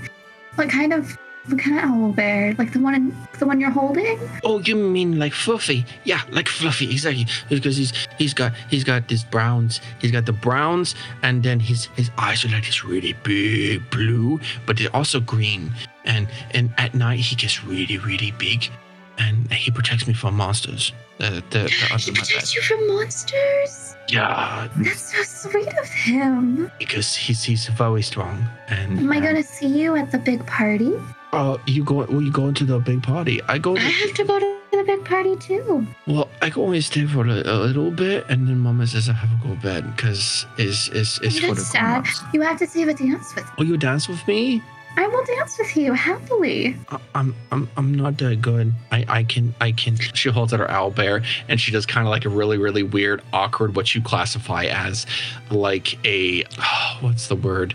What 0.55 0.69
kind 0.69 0.93
of 0.93 1.17
what 1.47 1.59
kind 1.59 1.77
of 1.77 1.83
owl 1.83 2.11
bear? 2.13 2.55
Like 2.57 2.71
the 2.71 2.79
one 2.79 2.95
in, 2.95 3.15
the 3.37 3.45
one 3.45 3.59
you're 3.59 3.69
holding? 3.69 4.17
Oh, 4.43 4.59
you 4.59 4.75
mean 4.75 5.19
like 5.19 5.33
Fluffy? 5.33 5.85
Yeah, 6.05 6.21
like 6.31 6.47
Fluffy, 6.47 6.89
exactly. 6.89 7.27
Because 7.49 7.77
he's 7.77 7.93
he's 8.17 8.33
got 8.33 8.53
he's 8.69 8.83
got 8.83 9.07
these 9.09 9.23
browns. 9.23 9.81
He's 9.99 10.11
got 10.11 10.25
the 10.25 10.33
browns, 10.33 10.95
and 11.21 11.43
then 11.43 11.59
his 11.59 11.85
his 11.95 12.09
eyes 12.17 12.45
are 12.45 12.49
like 12.49 12.65
this 12.65 12.83
really 12.83 13.13
big 13.23 13.87
blue, 13.89 14.39
but 14.65 14.77
they're 14.77 14.95
also 14.95 15.19
green. 15.19 15.71
And 16.05 16.27
and 16.51 16.73
at 16.77 16.93
night 16.93 17.19
he 17.19 17.35
gets 17.35 17.63
really 17.63 17.97
really 17.97 18.31
big, 18.31 18.69
and 19.17 19.51
he 19.53 19.71
protects 19.71 20.07
me 20.07 20.13
from 20.13 20.35
monsters. 20.35 20.91
The 21.19 21.43
the, 21.51 21.59
the 21.63 21.97
He 21.97 22.11
protects 22.11 22.55
you 22.55 22.61
from 22.61 22.87
monsters. 22.87 23.95
Yeah, 24.09 24.67
That's 24.77 25.15
so 25.15 25.23
sweet 25.49 25.67
of 25.81 25.87
him. 25.87 26.69
because 26.77 27.15
he's 27.15 27.41
he's 27.43 27.67
very 27.67 28.01
strong. 28.01 28.43
And 28.67 28.99
Am 28.99 29.11
I 29.11 29.19
gonna 29.21 29.43
see 29.43 29.67
you 29.67 29.95
at 29.95 30.11
the 30.11 30.17
big 30.19 30.45
party? 30.45 30.91
Uh, 31.31 31.57
you 31.65 31.83
go? 31.83 32.03
Will 32.05 32.21
you 32.21 32.31
go 32.31 32.47
into 32.49 32.65
the 32.65 32.79
big 32.79 33.01
party? 33.01 33.41
I 33.47 33.57
go. 33.57 33.75
I 33.77 33.79
have 33.79 34.13
to 34.15 34.23
go 34.25 34.39
to 34.39 34.57
the 34.71 34.83
big 34.83 35.05
party 35.05 35.35
too. 35.37 35.87
Well, 36.05 36.27
I 36.41 36.49
can 36.49 36.61
only 36.63 36.81
stay 36.81 37.05
for 37.07 37.25
a, 37.25 37.41
a 37.41 37.57
little 37.65 37.89
bit, 37.91 38.25
and 38.29 38.47
then 38.47 38.59
Mama 38.59 38.85
says 38.87 39.07
I 39.09 39.13
have 39.13 39.29
to 39.41 39.47
go 39.47 39.55
to 39.55 39.61
bed 39.61 39.95
because 39.95 40.45
it's 40.57 40.89
it's 40.89 41.19
it's 41.21 41.39
for 41.39 41.55
the 41.55 41.61
sad. 41.61 42.03
grown-ups. 42.03 42.21
You 42.33 42.41
have 42.41 42.59
to 42.59 42.67
save 42.67 42.89
a 42.89 42.93
dance 42.93 43.33
with 43.33 43.45
me. 43.45 43.51
Will 43.57 43.65
you 43.65 43.77
dance 43.77 44.07
with 44.09 44.27
me? 44.27 44.61
I 44.95 45.07
will 45.07 45.23
dance 45.25 45.57
with 45.57 45.75
you 45.75 45.93
happily. 45.93 46.75
I- 46.89 46.99
I'm 47.15 47.35
I'm 47.51 47.69
I'm 47.77 47.93
not 47.95 48.17
that 48.19 48.41
good. 48.41 48.73
I 48.91 49.05
I 49.09 49.23
can 49.23 49.53
I 49.59 49.71
can. 49.71 49.95
She 49.97 50.29
holds 50.29 50.53
out 50.53 50.59
her 50.59 50.69
owl 50.69 50.91
bear, 50.91 51.23
and 51.47 51.59
she 51.59 51.71
does 51.71 51.85
kind 51.85 52.07
of 52.07 52.11
like 52.11 52.25
a 52.25 52.29
really 52.29 52.57
really 52.57 52.83
weird, 52.83 53.21
awkward, 53.33 53.75
what 53.75 53.95
you 53.95 54.01
classify 54.01 54.65
as 54.65 55.05
like 55.51 56.03
a 56.05 56.43
what's 57.01 57.27
the 57.27 57.35
word? 57.35 57.73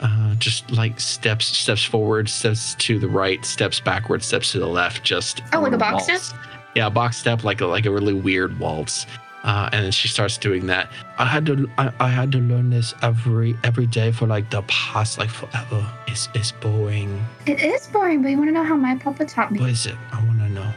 Uh, 0.00 0.34
just 0.36 0.70
like 0.70 0.98
steps 1.00 1.46
steps 1.46 1.84
forward, 1.84 2.28
steps 2.28 2.74
to 2.76 2.98
the 2.98 3.08
right, 3.08 3.44
steps 3.44 3.80
backward, 3.80 4.22
steps 4.22 4.52
to 4.52 4.58
the 4.60 4.66
left. 4.66 5.02
Just 5.02 5.42
Oh, 5.52 5.60
like 5.60 5.72
a 5.72 5.78
box 5.78 6.08
waltz. 6.08 6.22
step? 6.28 6.40
Yeah, 6.76 6.86
a 6.86 6.90
box 6.90 7.16
step, 7.16 7.42
like 7.44 7.60
a 7.60 7.66
like 7.66 7.84
a 7.84 7.90
really 7.90 8.14
weird 8.14 8.58
waltz. 8.60 9.06
Uh, 9.48 9.70
and 9.72 9.82
then 9.86 9.90
she 9.92 10.08
starts 10.08 10.36
doing 10.36 10.66
that. 10.66 10.90
I 11.16 11.24
had 11.24 11.46
to 11.46 11.70
I, 11.78 11.90
I 12.00 12.08
had 12.10 12.30
to 12.32 12.38
learn 12.38 12.68
this 12.68 12.94
every 13.00 13.56
every 13.64 13.86
day 13.86 14.12
for 14.12 14.26
like 14.26 14.50
the 14.50 14.60
past 14.68 15.16
like 15.18 15.30
forever. 15.30 15.86
It's 16.06 16.28
it's 16.34 16.52
boring. 16.52 17.18
It 17.46 17.62
is 17.62 17.86
boring, 17.86 18.20
but 18.22 18.28
you 18.28 18.36
want 18.36 18.48
to 18.48 18.52
know 18.52 18.62
how 18.62 18.76
my 18.76 18.96
papa 18.96 19.24
taught 19.24 19.50
me? 19.50 19.58
What 19.60 19.70
is 19.70 19.86
it? 19.86 19.94
I 20.12 20.22
want 20.26 20.38
to 20.40 20.50
know. 20.50 20.70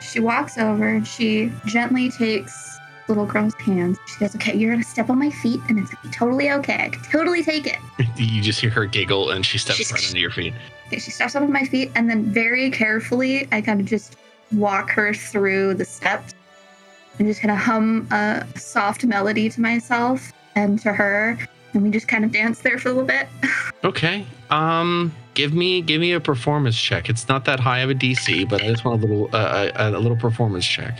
She 0.00 0.18
walks 0.18 0.58
over 0.58 0.88
and 0.88 1.06
she 1.06 1.52
gently 1.64 2.10
takes 2.10 2.76
little 3.06 3.24
girl's 3.24 3.54
hands. 3.54 3.98
She 4.08 4.18
goes, 4.18 4.34
"Okay, 4.34 4.56
you're 4.56 4.72
gonna 4.72 4.82
step 4.82 5.10
on 5.10 5.18
my 5.20 5.30
feet, 5.30 5.60
and 5.68 5.78
it's 5.78 5.94
gonna 5.94 6.08
be 6.08 6.10
totally 6.12 6.50
okay. 6.50 6.86
I 6.86 6.88
can 6.88 7.02
totally 7.04 7.44
take 7.44 7.66
it." 7.68 7.78
You 8.18 8.42
just 8.42 8.60
hear 8.60 8.70
her 8.70 8.84
giggle, 8.84 9.30
and 9.30 9.46
she 9.46 9.58
steps 9.58 9.76
She's- 9.76 9.92
right 9.92 10.04
into 10.04 10.18
your 10.18 10.32
feet. 10.32 10.54
Okay, 10.88 10.98
she 10.98 11.12
steps 11.12 11.36
up 11.36 11.42
on 11.44 11.52
my 11.52 11.62
feet, 11.64 11.92
and 11.94 12.10
then 12.10 12.24
very 12.24 12.68
carefully, 12.72 13.46
I 13.52 13.60
kind 13.60 13.78
of 13.80 13.86
just 13.86 14.16
walk 14.50 14.90
her 14.90 15.14
through 15.14 15.74
the 15.74 15.84
steps 15.84 16.34
and 17.18 17.28
just 17.28 17.40
kind 17.40 17.50
of 17.50 17.58
hum 17.58 18.08
a 18.10 18.46
soft 18.56 19.04
melody 19.04 19.48
to 19.50 19.60
myself 19.60 20.32
and 20.54 20.78
to 20.80 20.92
her, 20.92 21.38
and 21.72 21.82
we 21.82 21.90
just 21.90 22.08
kind 22.08 22.24
of 22.24 22.32
dance 22.32 22.60
there 22.60 22.78
for 22.78 22.88
a 22.88 22.92
little 22.92 23.06
bit. 23.06 23.28
Okay. 23.84 24.26
Um, 24.50 25.14
give 25.34 25.54
me 25.54 25.82
give 25.82 26.00
me 26.00 26.10
a 26.10 26.18
performance 26.18 26.76
check. 26.76 27.08
It's 27.08 27.28
not 27.28 27.44
that 27.44 27.60
high 27.60 27.78
of 27.78 27.90
a 27.90 27.94
DC, 27.94 28.48
but 28.48 28.60
I 28.60 28.66
just 28.66 28.84
want 28.84 29.04
a 29.04 29.06
little 29.06 29.30
uh, 29.32 29.70
a, 29.76 29.90
a 29.90 30.00
little 30.00 30.16
performance 30.16 30.66
check. 30.66 30.98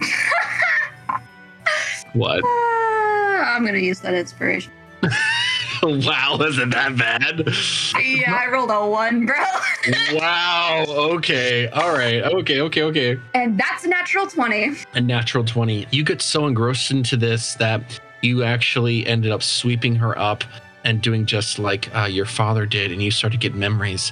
what? 2.12 2.42
Ah, 2.44 3.54
I'm 3.54 3.64
gonna 3.64 3.78
use 3.78 4.00
that 4.00 4.14
inspiration. 4.14 4.72
wow, 6.06 6.38
isn't 6.40 6.70
that 6.70 6.96
bad? 6.96 7.46
Yeah, 8.02 8.34
I 8.34 8.50
rolled 8.50 8.70
a 8.70 8.86
one, 8.86 9.26
bro. 9.26 9.36
wow. 10.14 10.86
Okay. 10.88 11.68
All 11.68 11.92
right. 11.92 12.22
Okay. 12.22 12.60
Okay. 12.62 12.82
Okay. 12.82 13.20
and 13.34 13.58
that's 13.58 13.84
a 13.84 13.88
natural 13.88 14.26
20. 14.26 14.70
A 14.94 15.00
natural 15.00 15.44
20. 15.44 15.86
You 15.90 16.02
get 16.02 16.22
so 16.22 16.46
engrossed 16.46 16.90
into 16.90 17.18
this 17.18 17.54
that 17.56 18.00
you 18.22 18.44
actually 18.44 19.06
ended 19.06 19.30
up 19.30 19.42
sweeping 19.42 19.94
her 19.96 20.18
up 20.18 20.42
and 20.84 21.02
doing 21.02 21.26
just 21.26 21.58
like 21.58 21.94
uh, 21.94 22.04
your 22.04 22.26
father 22.26 22.64
did. 22.64 22.90
And 22.90 23.02
you 23.02 23.10
start 23.10 23.34
to 23.34 23.38
get 23.38 23.54
memories 23.54 24.10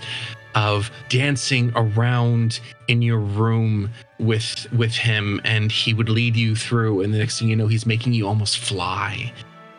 of 0.54 0.90
dancing 1.08 1.72
around 1.74 2.60
in 2.88 3.00
your 3.00 3.18
room 3.18 3.88
with 4.18 4.70
with 4.72 4.94
him 4.94 5.40
and 5.44 5.72
he 5.72 5.94
would 5.94 6.10
lead 6.10 6.36
you 6.36 6.54
through 6.54 7.00
and 7.00 7.14
the 7.14 7.18
next 7.18 7.38
thing 7.38 7.48
you 7.48 7.56
know 7.56 7.66
he's 7.66 7.86
making 7.86 8.12
you 8.12 8.28
almost 8.28 8.58
fly 8.58 9.32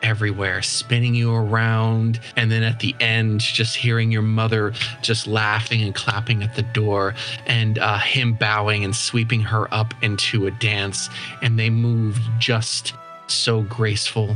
everywhere 0.04 0.62
spinning 0.62 1.16
you 1.16 1.34
around 1.34 2.20
and 2.36 2.52
then 2.52 2.62
at 2.62 2.80
the 2.80 2.94
end 3.00 3.40
just 3.40 3.76
hearing 3.76 4.12
your 4.12 4.22
mother 4.22 4.74
just 5.02 5.26
laughing 5.26 5.82
and 5.82 5.96
clapping 5.96 6.44
at 6.44 6.56
the 6.56 6.62
door 6.62 7.16
and 7.48 7.80
uh, 7.80 7.98
him 8.00 8.34
bowing 8.34 8.84
and 8.84 8.96
sweeping 8.96 9.42
her 9.42 9.74
up 9.74 9.94
into 10.04 10.46
a 10.46 10.52
dance 10.52 11.10
and 11.42 11.58
they 11.58 11.70
move 11.70 12.20
just 12.40 12.94
so 13.28 13.62
graceful 13.64 14.36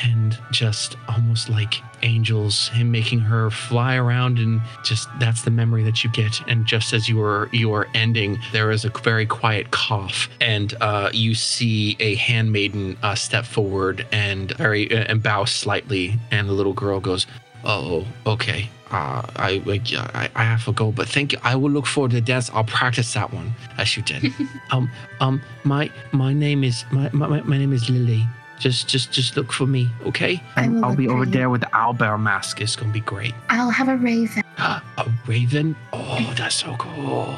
and 0.00 0.38
just 0.50 0.96
almost 1.08 1.48
like 1.48 1.74
angels 2.02 2.68
him 2.68 2.90
making 2.90 3.20
her 3.20 3.50
fly 3.50 3.96
around 3.96 4.38
and 4.38 4.60
just 4.84 5.08
that's 5.18 5.42
the 5.42 5.50
memory 5.50 5.82
that 5.82 6.04
you 6.04 6.10
get 6.10 6.40
and 6.48 6.66
just 6.66 6.92
as 6.92 7.08
you 7.08 7.16
were 7.16 7.48
you 7.52 7.72
are 7.72 7.88
ending 7.94 8.38
there 8.52 8.70
is 8.70 8.84
a 8.84 8.90
very 8.90 9.26
quiet 9.26 9.70
cough 9.70 10.28
and 10.40 10.74
uh, 10.80 11.08
you 11.12 11.34
see 11.34 11.96
a 12.00 12.14
handmaiden 12.16 12.96
uh, 13.02 13.14
step 13.14 13.44
forward 13.44 14.06
and 14.12 14.52
very 14.56 14.90
uh, 14.92 15.04
and 15.08 15.22
bow 15.22 15.44
slightly 15.44 16.18
and 16.30 16.48
the 16.48 16.52
little 16.52 16.74
girl 16.74 17.00
goes 17.00 17.26
oh 17.64 18.06
okay 18.26 18.68
uh, 18.90 19.26
I, 19.36 19.60
I 19.66 20.30
I 20.36 20.44
have 20.44 20.64
to 20.66 20.72
go, 20.72 20.92
but 20.92 21.08
thank 21.08 21.32
you. 21.32 21.38
I 21.42 21.56
will 21.56 21.70
look 21.70 21.86
forward 21.86 22.12
to 22.12 22.16
the 22.16 22.20
dance. 22.20 22.48
I'll 22.50 22.62
practice 22.62 23.12
that 23.14 23.32
one 23.32 23.52
as 23.76 23.96
you 23.96 24.04
did. 24.04 24.32
um 24.70 24.88
um 25.20 25.42
my 25.64 25.90
my 26.12 26.32
name 26.32 26.62
is 26.62 26.84
my, 26.92 27.10
my 27.10 27.40
my 27.40 27.58
name 27.58 27.72
is 27.72 27.90
Lily. 27.90 28.24
Just 28.64 28.88
just 28.88 29.12
just 29.12 29.36
look 29.36 29.52
for 29.52 29.66
me, 29.66 29.90
okay? 30.06 30.42
Will 30.56 30.82
I'll 30.82 30.96
be 30.96 31.06
over 31.06 31.26
there 31.26 31.50
with 31.50 31.60
the 31.60 31.66
owlbear 31.74 32.18
mask. 32.18 32.62
It's 32.62 32.76
gonna 32.76 32.94
be 32.94 33.00
great. 33.00 33.34
I'll 33.50 33.68
have 33.68 33.88
a 33.88 33.96
raven. 33.98 34.42
a 34.58 34.82
raven? 35.26 35.76
Oh, 35.92 36.32
that's 36.34 36.54
so 36.54 36.74
cool. 36.78 37.36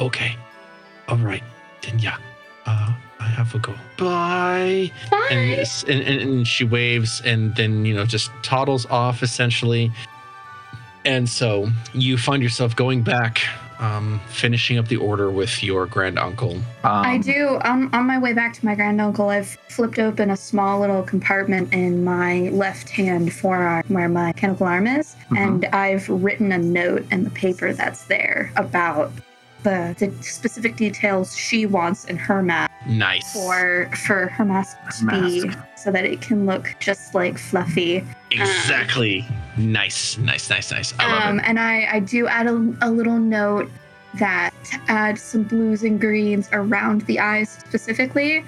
Okay. 0.00 0.34
All 1.08 1.18
right. 1.18 1.42
Then 1.82 1.98
yeah. 1.98 2.16
Uh, 2.64 2.90
I 3.20 3.26
have 3.26 3.54
a 3.54 3.58
go. 3.58 3.74
Bye. 3.98 4.90
Bye. 5.10 5.28
and, 5.30 6.00
and, 6.00 6.20
and 6.22 6.48
she 6.48 6.64
waves 6.64 7.20
and 7.22 7.54
then, 7.54 7.84
you 7.84 7.94
know, 7.94 8.06
just 8.06 8.30
toddles 8.42 8.86
off 8.86 9.22
essentially. 9.22 9.92
And 11.04 11.28
so 11.28 11.68
you 11.92 12.16
find 12.16 12.42
yourself 12.42 12.74
going 12.74 13.02
back, 13.02 13.42
um, 13.82 14.20
finishing 14.28 14.78
up 14.78 14.86
the 14.88 14.96
order 14.96 15.30
with 15.30 15.62
your 15.62 15.86
grand 15.86 16.18
uncle. 16.18 16.56
I 16.84 17.16
Um, 17.16 17.20
do. 17.20 17.58
On, 17.64 17.92
on 17.92 18.06
my 18.06 18.18
way 18.18 18.32
back 18.32 18.54
to 18.54 18.64
my 18.64 18.74
grand 18.74 19.00
uncle, 19.00 19.28
I've 19.28 19.48
flipped 19.68 19.98
open 19.98 20.30
a 20.30 20.36
small 20.36 20.80
little 20.80 21.02
compartment 21.02 21.72
in 21.74 22.04
my 22.04 22.48
left 22.50 22.88
hand 22.88 23.32
forearm 23.32 23.82
where 23.88 24.08
my 24.08 24.26
mechanical 24.26 24.66
arm 24.66 24.86
is, 24.86 25.14
Mm-hmm. 25.32 25.36
and 25.36 25.64
I've 25.66 26.08
written 26.08 26.52
a 26.52 26.58
note 26.58 27.04
in 27.10 27.24
the 27.24 27.30
paper 27.30 27.72
that's 27.72 28.04
there 28.04 28.52
about 28.56 29.10
the, 29.62 29.94
the 29.98 30.10
specific 30.22 30.76
details 30.76 31.36
she 31.36 31.66
wants 31.66 32.04
in 32.06 32.16
her 32.16 32.42
mask 32.42 32.70
Nice. 32.86 33.32
for 33.32 33.88
for 34.06 34.26
her 34.28 34.44
mask 34.44 34.76
to 34.98 35.06
be 35.06 35.44
Mask. 35.46 35.58
so 35.76 35.92
that 35.92 36.04
it 36.04 36.20
can 36.20 36.46
look 36.46 36.74
just 36.80 37.14
like 37.14 37.38
Fluffy. 37.38 38.04
Exactly. 38.30 39.26
Nice. 39.56 40.18
Nice. 40.18 40.50
Nice. 40.50 40.70
Nice. 40.72 40.94
I 40.98 41.12
love 41.12 41.22
Um, 41.22 41.38
it. 41.38 41.44
and 41.46 41.60
I, 41.60 41.86
I 41.92 42.00
do 42.00 42.26
add 42.26 42.46
a, 42.46 42.74
a 42.82 42.90
little 42.90 43.18
note 43.18 43.70
that 44.18 44.52
add 44.88 45.18
some 45.18 45.44
blues 45.44 45.82
and 45.84 46.00
greens 46.00 46.48
around 46.52 47.02
the 47.02 47.18
eyes 47.20 47.50
specifically, 47.50 48.44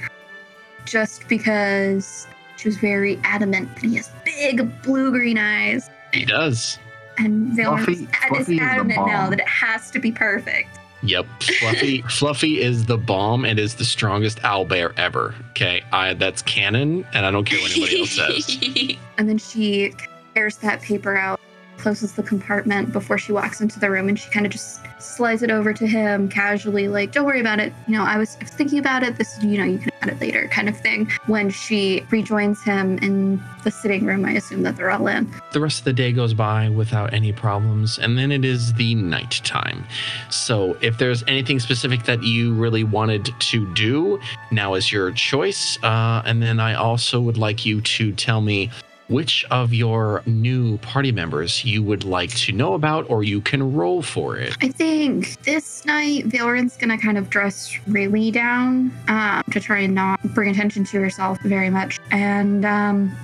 just 0.85 1.27
because 1.29 2.27
she 2.57 2.69
was 2.69 2.77
very 2.77 3.19
adamant 3.25 3.73
that 3.77 3.85
he 3.85 3.97
has 3.97 4.11
big 4.25 4.83
blue 4.83 5.11
green 5.11 5.39
eyes. 5.39 5.89
He 6.13 6.25
does. 6.25 6.79
And 7.19 7.53
Valor 7.57 7.79
Fluffy- 7.79 7.93
is, 8.05 8.09
Fluffy 8.29 8.55
is 8.57 8.61
adamant 8.61 9.07
now 9.07 9.31
that 9.31 9.39
it 9.41 9.49
has 9.49 9.91
to 9.93 9.99
be 10.01 10.11
perfect. 10.11 10.79
Yep, 11.05 11.27
Fluffy. 11.61 12.03
Fluffy 12.03 12.61
is 12.63 12.87
the 12.87 12.97
bomb 12.97 13.45
and 13.45 13.59
is 13.59 13.75
the 13.75 13.85
strongest 13.85 14.43
owl 14.43 14.65
bear 14.65 14.99
ever. 14.99 15.35
Okay, 15.51 15.83
I 15.93 16.15
that's 16.15 16.41
canon, 16.43 17.07
and 17.13 17.27
I 17.27 17.31
don't 17.31 17.45
care 17.45 17.61
what 17.61 17.73
anybody 17.73 18.01
else 18.01 18.13
says. 18.13 18.97
And 19.17 19.29
then 19.29 19.39
she 19.39 19.95
tears 20.35 20.57
that 20.57 20.83
paper 20.83 21.17
out 21.17 21.39
closes 21.79 22.13
the 22.13 22.23
compartment 22.23 22.93
before 22.93 23.19
she 23.19 23.33
walks 23.33 23.61
into 23.61 23.79
the 23.79 23.91
room 23.91 24.09
and 24.09 24.19
she 24.19 24.31
kind 24.31 24.47
of 24.47 24.53
just 24.53 24.81
slides 25.05 25.43
it 25.43 25.51
over 25.51 25.73
to 25.73 25.87
him 25.87 26.29
casually, 26.29 26.89
like, 26.89 27.13
don't 27.13 27.27
worry 27.27 27.41
about 27.41 27.61
it. 27.61 27.73
You 27.87 27.97
know, 27.97 28.05
I 28.05 28.19
was, 28.19 28.37
thinking 28.55 28.79
about 28.79 29.03
it. 29.03 29.17
This, 29.17 29.43
you 29.43 29.59
know, 29.59 29.65
you 29.65 29.79
can 29.79 29.91
add 30.01 30.09
it 30.11 30.21
later 30.21 30.49
kind 30.49 30.69
of 30.69 30.79
thing. 30.79 31.11
When 31.27 31.51
she 31.51 32.05
rejoins 32.11 32.63
him 32.63 32.99
in 32.99 33.43
the 33.65 33.71
sitting 33.71 34.05
room, 34.05 34.25
I 34.25 34.33
assume 34.33 34.63
that 34.63 34.77
they're 34.77 34.91
all 34.91 35.07
in. 35.09 35.33
The 35.53 35.61
rest 35.61 35.81
of 35.81 35.85
the 35.85 35.93
day 35.93 36.13
goes 36.13 36.35
by 36.35 36.69
without 36.69 37.13
any 37.13 37.33
problems, 37.33 37.99
and 37.99 38.17
then 38.17 38.31
it 38.31 38.45
is 38.45 38.73
the 38.75 38.95
night 38.95 39.41
time. 39.45 39.85
So, 40.31 40.77
if 40.81 40.99
there's 40.99 41.25
anything 41.27 41.59
specific 41.59 42.05
that 42.05 42.23
you 42.23 42.55
really 42.55 42.85
wanted 42.85 43.31
to 43.39 43.75
do, 43.75 44.21
now 44.51 44.75
is 44.75 44.93
your 44.93 45.11
choice. 45.13 45.83
Uh, 45.83 46.23
and 46.25 46.43
then 46.43 46.61
I 46.61 46.75
also 46.75 47.21
would 47.21 47.37
like 47.37 47.67
you 47.67 47.81
to 47.81 48.13
tell 48.13 48.41
me 48.41 48.71
which 49.09 49.45
of 49.51 49.75
your 49.75 50.23
new 50.27 50.79
party 50.79 51.13
members 51.13 51.65
you 51.65 51.83
would 51.83 52.05
like 52.05 52.31
to 52.31 52.53
know 52.53 52.75
about, 52.75 53.09
or 53.11 53.23
you 53.23 53.41
can 53.41 53.75
roll 53.75 54.03
for 54.03 54.37
it. 54.37 54.57
I 54.61 54.69
think 54.69 55.43
this 55.43 55.85
night 55.85 56.27
Valrin's 56.27 56.77
gonna 56.77 56.99
kind 56.99 57.19
of 57.19 57.31
dress 57.31 57.77
really 57.87 58.31
down 58.31 58.93
um, 59.09 59.43
to 59.51 59.61
try 59.61 59.81
and 59.81 59.95
not 59.95 60.23
bring 60.35 60.51
attention 60.51 60.85
to 60.85 61.01
herself 61.01 61.39
very 61.43 61.71
much, 61.71 62.01
and 62.11 62.65
um, 62.65 63.15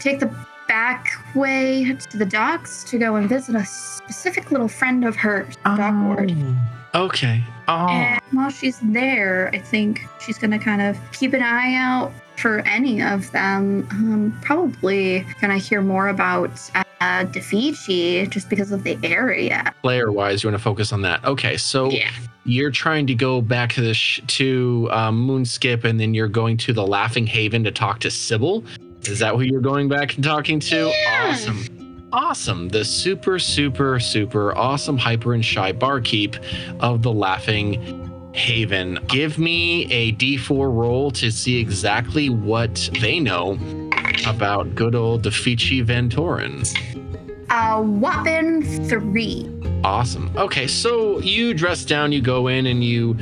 take 0.00 0.20
the 0.20 0.34
back 0.68 1.12
way 1.34 1.96
to 2.10 2.16
the 2.16 2.26
docks 2.26 2.82
to 2.84 2.98
go 2.98 3.16
and 3.16 3.28
visit 3.28 3.54
a 3.54 3.64
specific 3.64 4.50
little 4.50 4.68
friend 4.68 5.04
of 5.04 5.14
hers, 5.14 5.54
dock 5.64 5.94
ward. 6.04 6.34
Okay. 6.94 7.42
Oh, 7.68 7.88
And 7.88 8.20
while 8.32 8.50
she's 8.50 8.78
there, 8.80 9.50
I 9.52 9.58
think 9.58 10.06
she's 10.20 10.38
gonna 10.38 10.58
kind 10.58 10.80
of 10.80 10.98
keep 11.12 11.34
an 11.34 11.42
eye 11.42 11.74
out 11.74 12.12
for 12.38 12.60
any 12.60 13.02
of 13.02 13.30
them. 13.32 13.86
Um, 13.90 14.38
probably 14.42 15.26
gonna 15.40 15.58
hear 15.58 15.80
more 15.82 16.08
about 16.08 16.50
uh, 17.00 17.24
Defici 17.26 18.28
just 18.30 18.48
because 18.48 18.72
of 18.72 18.82
the 18.84 18.98
area. 19.02 19.74
player 19.82 20.10
wise, 20.12 20.42
you 20.42 20.48
want 20.50 20.58
to 20.58 20.62
focus 20.64 20.92
on 20.92 21.02
that. 21.02 21.22
Okay, 21.24 21.56
so 21.56 21.90
Yeah. 21.90 22.10
you're 22.44 22.70
trying 22.70 23.06
to 23.08 23.14
go 23.14 23.40
back 23.42 23.72
to 23.74 23.80
the 23.82 23.92
sh- 23.94 24.20
to 24.28 24.88
um, 24.92 25.26
Moonskip, 25.28 25.84
and 25.84 26.00
then 26.00 26.14
you're 26.14 26.28
going 26.28 26.56
to 26.58 26.72
the 26.72 26.86
Laughing 26.86 27.26
Haven 27.26 27.62
to 27.64 27.70
talk 27.70 28.00
to 28.00 28.10
Sybil. 28.10 28.64
Is 29.02 29.18
that 29.18 29.34
who 29.34 29.42
you're 29.42 29.60
going 29.60 29.88
back 29.88 30.14
and 30.16 30.24
talking 30.24 30.58
to? 30.60 30.86
Yeah. 30.88 31.30
Awesome. 31.32 32.08
Awesome. 32.12 32.68
The 32.70 32.84
super, 32.84 33.38
super, 33.38 34.00
super 34.00 34.56
awesome 34.56 34.96
hyper 34.96 35.34
and 35.34 35.44
shy 35.44 35.72
barkeep 35.72 36.36
of 36.80 37.02
the 37.02 37.12
Laughing 37.12 38.05
Haven. 38.36 38.98
Give 39.08 39.38
me 39.38 39.90
a 39.90 40.12
d4 40.12 40.72
roll 40.72 41.10
to 41.12 41.30
see 41.30 41.58
exactly 41.58 42.28
what 42.28 42.90
they 43.00 43.18
know 43.18 43.58
about 44.26 44.74
good 44.74 44.94
old 44.94 45.22
Defici 45.22 45.84
Ventorin. 45.84 46.66
A 47.50 47.80
whopping 47.80 48.62
three. 48.88 49.50
Awesome. 49.84 50.30
Okay, 50.36 50.66
so 50.66 51.20
you 51.20 51.54
dress 51.54 51.84
down, 51.84 52.12
you 52.12 52.20
go 52.20 52.48
in, 52.48 52.66
and 52.66 52.82
you 52.82 53.16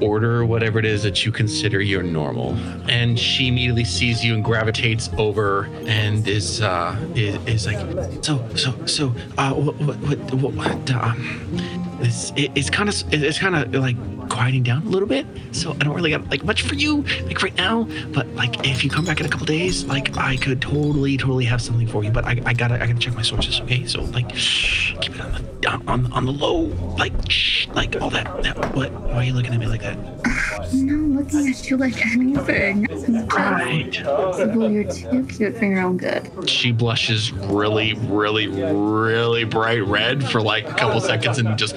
order 0.00 0.44
whatever 0.44 0.78
it 0.78 0.84
is 0.84 1.02
that 1.02 1.24
you 1.24 1.32
consider 1.32 1.80
your 1.80 2.02
normal. 2.02 2.54
And 2.88 3.18
she 3.18 3.48
immediately 3.48 3.84
sees 3.84 4.24
you 4.24 4.34
and 4.34 4.44
gravitates 4.44 5.08
over 5.16 5.64
and 5.86 6.26
is 6.28 6.60
uh 6.60 6.96
is, 7.14 7.36
is 7.46 7.66
like, 7.66 7.78
so 8.24 8.46
so 8.54 8.86
so 8.86 9.14
uh 9.38 9.52
what 9.54 9.76
what 9.76 9.96
what, 9.98 10.34
what, 10.34 10.54
what 10.54 10.90
um 10.90 11.95
this 11.98 12.32
it, 12.36 12.50
it's 12.54 12.70
kind 12.70 12.88
of 12.88 12.94
it's 13.12 13.38
kind 13.38 13.56
of 13.56 13.74
like 13.74 13.96
quieting 14.28 14.62
down 14.62 14.86
a 14.86 14.88
little 14.88 15.08
bit. 15.08 15.26
So 15.52 15.72
i 15.72 15.78
don't 15.78 15.94
really 15.94 16.10
got 16.10 16.28
like 16.30 16.44
much 16.44 16.62
for 16.62 16.74
you 16.74 17.02
like 17.26 17.42
right 17.42 17.56
now. 17.56 17.88
But 18.12 18.26
like 18.34 18.66
if 18.66 18.84
you 18.84 18.90
come 18.90 19.04
back 19.04 19.20
in 19.20 19.26
a 19.26 19.28
couple 19.28 19.46
days 19.46 19.84
like 19.84 20.16
i 20.16 20.36
could 20.36 20.60
totally 20.60 21.16
totally 21.16 21.44
have 21.44 21.62
something 21.62 21.86
for 21.86 22.04
you. 22.04 22.10
But 22.10 22.24
i, 22.24 22.40
I 22.44 22.52
gotta 22.52 22.74
i 22.74 22.86
gotta 22.86 22.98
check 22.98 23.14
my 23.14 23.22
sources 23.22 23.60
okay? 23.60 23.86
So 23.86 24.02
like 24.02 24.28
keep 24.28 25.14
it 25.14 25.20
on 25.20 25.32
the 25.32 25.56
on, 25.86 26.12
on, 26.12 26.26
the 26.26 26.32
low 26.32 26.62
like 26.98 27.12
shh, 27.30 27.66
like 27.68 28.00
all 28.00 28.10
that, 28.10 28.42
that 28.42 28.74
what 28.74 28.92
why 28.92 29.14
are 29.14 29.24
you 29.24 29.32
looking 29.32 29.52
at 29.52 29.60
me 29.60 29.66
like 29.66 29.82
that? 29.82 29.96
I'm 30.72 30.86
not 30.86 31.22
looking 31.22 31.48
at 31.50 31.70
you 31.70 31.76
like 31.76 32.04
anything. 32.06 32.84
right. 33.28 33.94
Sybil, 34.34 34.70
you're 34.70 34.90
too 34.90 35.26
cute 35.26 35.56
for 35.56 35.64
your 35.64 35.80
own 35.80 35.96
good. 35.96 36.48
she 36.48 36.72
blushes 36.72 37.32
really 37.32 37.94
really 37.94 38.46
really 38.48 39.44
bright 39.44 39.84
red 39.84 40.28
for 40.28 40.40
like 40.40 40.68
a 40.68 40.74
couple 40.74 41.00
seconds 41.00 41.38
and 41.38 41.56
just 41.58 41.76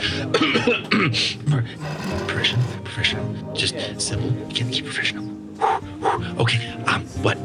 professional 2.27 2.63
professional 2.83 3.53
just 3.53 3.75
simple 4.01 4.29
you 4.31 4.45
gotta 4.59 4.71
keep 4.71 4.85
professional. 4.85 5.25
Okay 6.39 6.67
um 6.87 7.03
what 7.23 7.37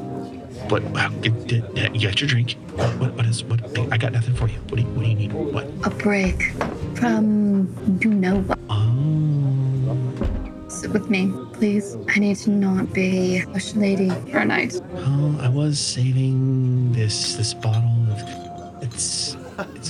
what 0.71 0.83
uh, 0.97 1.09
did- 1.21 1.47
did- 1.47 1.65
you 1.95 2.09
got 2.09 2.21
your 2.21 2.29
drink. 2.29 2.57
What, 2.77 3.13
what, 3.15 3.27
is 3.27 3.45
what 3.45 3.61
i 3.93 3.97
got 3.97 4.13
nothing 4.13 4.35
for 4.35 4.49
you. 4.49 4.59
What 4.69 4.77
do 4.77 4.83
you, 4.83 4.89
what 4.89 5.03
do 5.05 5.09
you 5.09 5.15
need? 5.15 5.33
What? 5.33 5.67
A 5.85 5.91
break 5.91 6.53
from 6.97 7.69
you 8.01 8.11
know 8.11 8.41
what. 8.41 8.59
oh. 8.71 10.69
Sit 10.69 10.91
with 10.91 11.09
me, 11.09 11.33
please. 11.53 11.97
I 12.09 12.19
need 12.19 12.37
to 12.39 12.51
not 12.51 12.93
be 12.93 13.39
a 13.43 13.61
lady. 13.77 14.11
For 14.31 14.39
a 14.39 14.45
night. 14.45 14.81
Oh, 14.97 15.39
I 15.41 15.49
was 15.49 15.79
saving 15.79 16.93
this 16.93 17.37
this 17.37 17.55
bottle. 17.55 17.94
of 17.94 17.94
it's 17.94 17.94
it's 17.94 17.94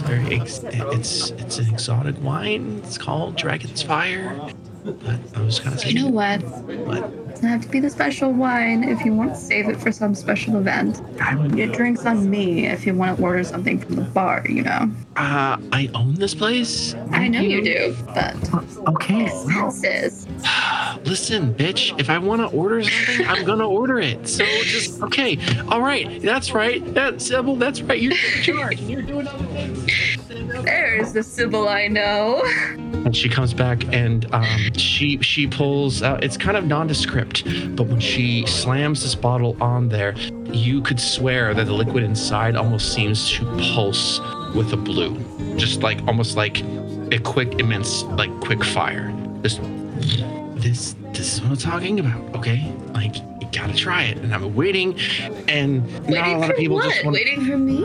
very 0.05 0.41
ex, 0.41 0.61
it's 0.65 1.31
it's 1.31 1.59
an 1.59 1.69
exotic 1.73 2.21
wine. 2.23 2.81
It's 2.85 2.99
called 2.99 3.37
Dragon's 3.37 3.83
Fire. 3.83 4.39
But 4.85 5.19
I 5.35 5.41
was 5.41 5.61
kind 5.61 5.75
of 5.75 5.85
You 5.87 6.03
know 6.03 6.09
what? 6.09 6.43
What? 6.43 6.99
It 6.99 7.29
doesn't 7.31 7.49
have 7.49 7.63
to 7.63 7.69
be 7.69 7.81
the 7.81 7.89
special 7.89 8.31
wine 8.33 8.85
if 8.85 9.03
you 9.05 9.15
want 9.15 9.33
to 9.35 9.41
save 9.41 9.69
it 9.71 9.81
for 9.81 9.91
some 9.91 10.15
special 10.15 10.57
event. 10.59 11.01
Your 11.57 11.69
drink's 11.69 12.05
on 12.05 12.29
me 12.29 12.67
if 12.67 12.85
you 12.87 12.95
want 12.95 13.17
to 13.17 13.23
order 13.23 13.43
something 13.45 13.79
from 13.79 13.97
the 13.97 14.03
bar, 14.03 14.45
you 14.47 14.63
know. 14.63 14.91
Uh, 15.17 15.57
I 15.73 15.89
own 15.95 16.15
this 16.17 16.35
place. 16.35 16.95
I 17.13 17.29
know 17.29 17.41
you 17.41 17.65
do, 17.65 17.97
but 18.15 18.37
Okay. 18.89 19.25
expenses. 19.25 20.24
Listen, 21.05 21.55
bitch. 21.55 21.99
If 22.01 22.09
I 22.09 22.19
want 22.19 22.41
to 22.41 22.47
order 22.57 22.83
something, 22.83 23.27
I'm 23.27 23.45
gonna 23.45 23.69
order 23.69 24.01
it. 24.01 24.27
So 24.27 24.45
just 24.63 25.03
okay. 25.03 25.39
All 25.69 25.81
right. 25.83 26.21
That's 26.23 26.53
right. 26.53 26.83
That's 26.95 27.27
Sybil. 27.27 27.57
That's 27.57 27.83
right. 27.83 28.01
You're 28.01 28.13
in 28.13 28.43
charge. 28.43 28.81
You're 28.81 29.03
doing 29.03 29.29
other 29.29 29.45
things. 29.47 29.87
There's 30.65 31.13
the 31.13 31.23
Sybil 31.23 31.69
I 31.69 31.89
know. 31.89 32.43
and 33.05 33.15
she 33.17 33.29
comes 33.29 33.53
back 33.53 33.85
and 33.93 34.33
um, 34.33 34.73
she 34.77 35.19
she 35.19 35.47
pulls 35.47 36.03
out 36.03 36.25
it's 36.25 36.37
kind 36.37 36.57
of 36.57 36.65
nondescript 36.65 37.45
but 37.77 37.87
when 37.87 38.01
she 38.01 38.47
slams 38.47 39.03
this 39.03 39.15
bottle 39.15 39.57
on 39.63 39.89
there 39.89 40.15
you 40.47 40.81
could 40.83 40.99
swear 40.99 41.55
that 41.55 41.65
the 41.67 41.73
liquid 41.73 42.03
inside 42.03 42.57
almost 42.57 42.93
seems 42.95 43.31
to 43.31 43.45
pulse 43.75 44.21
with 44.55 44.73
a 44.73 44.77
blue 44.77 45.17
just 45.57 45.83
like 45.83 46.01
almost 46.07 46.37
like 46.37 46.63
a 47.13 47.19
quick 47.19 47.59
immense 47.61 48.03
like 48.05 48.31
quick 48.41 48.65
fire 48.65 49.13
this 49.43 49.59
this 50.65 50.97
this 51.13 51.35
is 51.35 51.43
what 51.43 51.51
i'm 51.51 51.57
talking 51.59 52.01
about 52.01 52.35
okay 52.35 52.73
like 52.95 53.17
you 53.19 53.47
gotta 53.53 53.75
try 53.75 54.05
it 54.05 54.17
and 54.17 54.35
i'm 54.35 54.55
waiting 54.55 54.99
and 55.47 55.87
not 56.09 56.27
a 56.27 56.37
lot 56.39 56.47
for 56.47 56.53
of 56.53 56.59
people 56.59 56.77
what? 56.77 56.91
just 56.91 57.05
want 57.05 57.15
Waiting 57.15 57.45
for 57.45 57.59
me? 57.59 57.85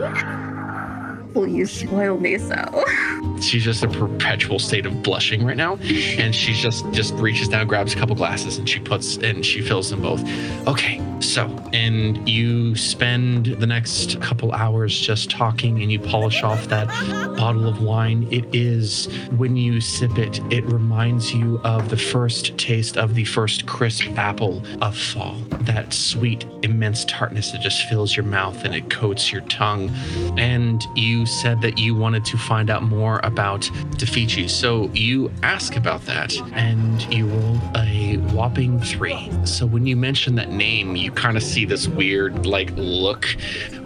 You 1.34 1.66
spoil 1.66 2.18
me 2.18 2.38
so? 2.38 2.84
she's 3.40 3.64
just 3.64 3.82
a 3.82 3.88
perpetual 3.88 4.58
state 4.58 4.86
of 4.86 5.02
blushing 5.02 5.44
right 5.44 5.56
now 5.56 5.76
and 5.76 6.34
she 6.34 6.52
just 6.52 6.90
just 6.92 7.14
reaches 7.14 7.48
down 7.48 7.66
grabs 7.66 7.94
a 7.94 7.96
couple 7.96 8.14
glasses 8.14 8.58
and 8.58 8.68
she 8.68 8.80
puts 8.80 9.16
and 9.18 9.44
she 9.44 9.60
fills 9.62 9.90
them 9.90 10.02
both. 10.02 10.22
Okay 10.66 11.00
so 11.22 11.46
and 11.72 12.28
you 12.28 12.74
spend 12.74 13.46
the 13.46 13.66
next 13.66 14.20
couple 14.20 14.52
hours 14.52 14.98
just 14.98 15.30
talking 15.30 15.82
and 15.82 15.92
you 15.92 15.98
polish 15.98 16.42
off 16.42 16.66
that 16.68 16.88
bottle 17.36 17.68
of 17.68 17.82
wine. 17.82 18.26
It 18.30 18.46
is 18.54 19.06
when 19.36 19.56
you 19.56 19.80
sip 19.80 20.18
it 20.18 20.40
it 20.52 20.64
reminds 20.64 21.32
you 21.32 21.60
of 21.62 21.90
the 21.90 21.96
first 21.96 22.56
taste 22.58 22.96
of 22.96 23.14
the 23.14 23.24
first 23.24 23.66
crisp 23.66 24.06
apple 24.18 24.62
of 24.80 24.96
fall. 24.96 25.36
That 25.60 25.92
sweet 25.92 26.46
immense 26.62 27.04
tartness 27.04 27.52
that 27.52 27.60
just 27.60 27.86
fills 27.88 28.16
your 28.16 28.26
mouth 28.26 28.64
and 28.64 28.74
it 28.74 28.90
coats 28.90 29.30
your 29.30 29.42
tongue. 29.42 29.90
And 30.38 30.82
you 30.96 31.19
said 31.26 31.60
that 31.62 31.78
you 31.78 31.94
wanted 31.94 32.24
to 32.26 32.36
find 32.36 32.70
out 32.70 32.82
more 32.82 33.20
about 33.22 33.62
Defici. 33.96 34.48
So 34.48 34.90
you 34.92 35.30
ask 35.42 35.76
about 35.76 36.02
that, 36.06 36.34
and 36.52 37.02
you 37.12 37.26
roll 37.26 37.58
a 37.76 38.16
whopping 38.32 38.80
three. 38.80 39.30
So 39.44 39.66
when 39.66 39.86
you 39.86 39.96
mention 39.96 40.34
that 40.36 40.50
name, 40.50 40.96
you 40.96 41.10
kind 41.12 41.36
of 41.36 41.42
see 41.42 41.64
this 41.64 41.88
weird 41.88 42.46
like 42.46 42.70
look 42.76 43.26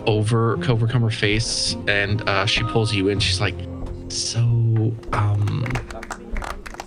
over 0.06 0.58
overcome 0.68 1.02
her 1.02 1.10
face, 1.10 1.76
and 1.86 2.26
uh, 2.28 2.46
she 2.46 2.62
pulls 2.64 2.94
you 2.94 3.08
in. 3.08 3.20
She's 3.20 3.40
like, 3.40 3.56
"So, 4.08 4.40
um." 5.12 5.64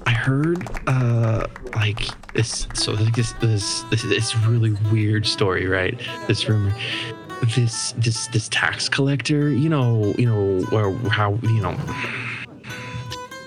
I 0.06 0.12
heard 0.12 0.66
uh 0.88 1.48
like 1.76 2.00
this 2.34 2.68
so 2.74 2.96
this 2.96 3.34
this 3.34 3.82
this 3.90 4.04
this 4.04 4.36
really 4.38 4.74
weird 4.92 5.26
story, 5.26 5.68
right? 5.68 6.00
This 6.28 6.48
rumor. 6.48 6.74
This 7.56 7.94
this 7.94 8.28
this 8.28 8.50
tax 8.50 8.90
collector, 8.90 9.50
you 9.50 9.70
know, 9.70 10.14
you 10.18 10.26
know, 10.26 10.62
where 10.66 10.92
how 11.10 11.40
you 11.44 11.62
know 11.62 11.78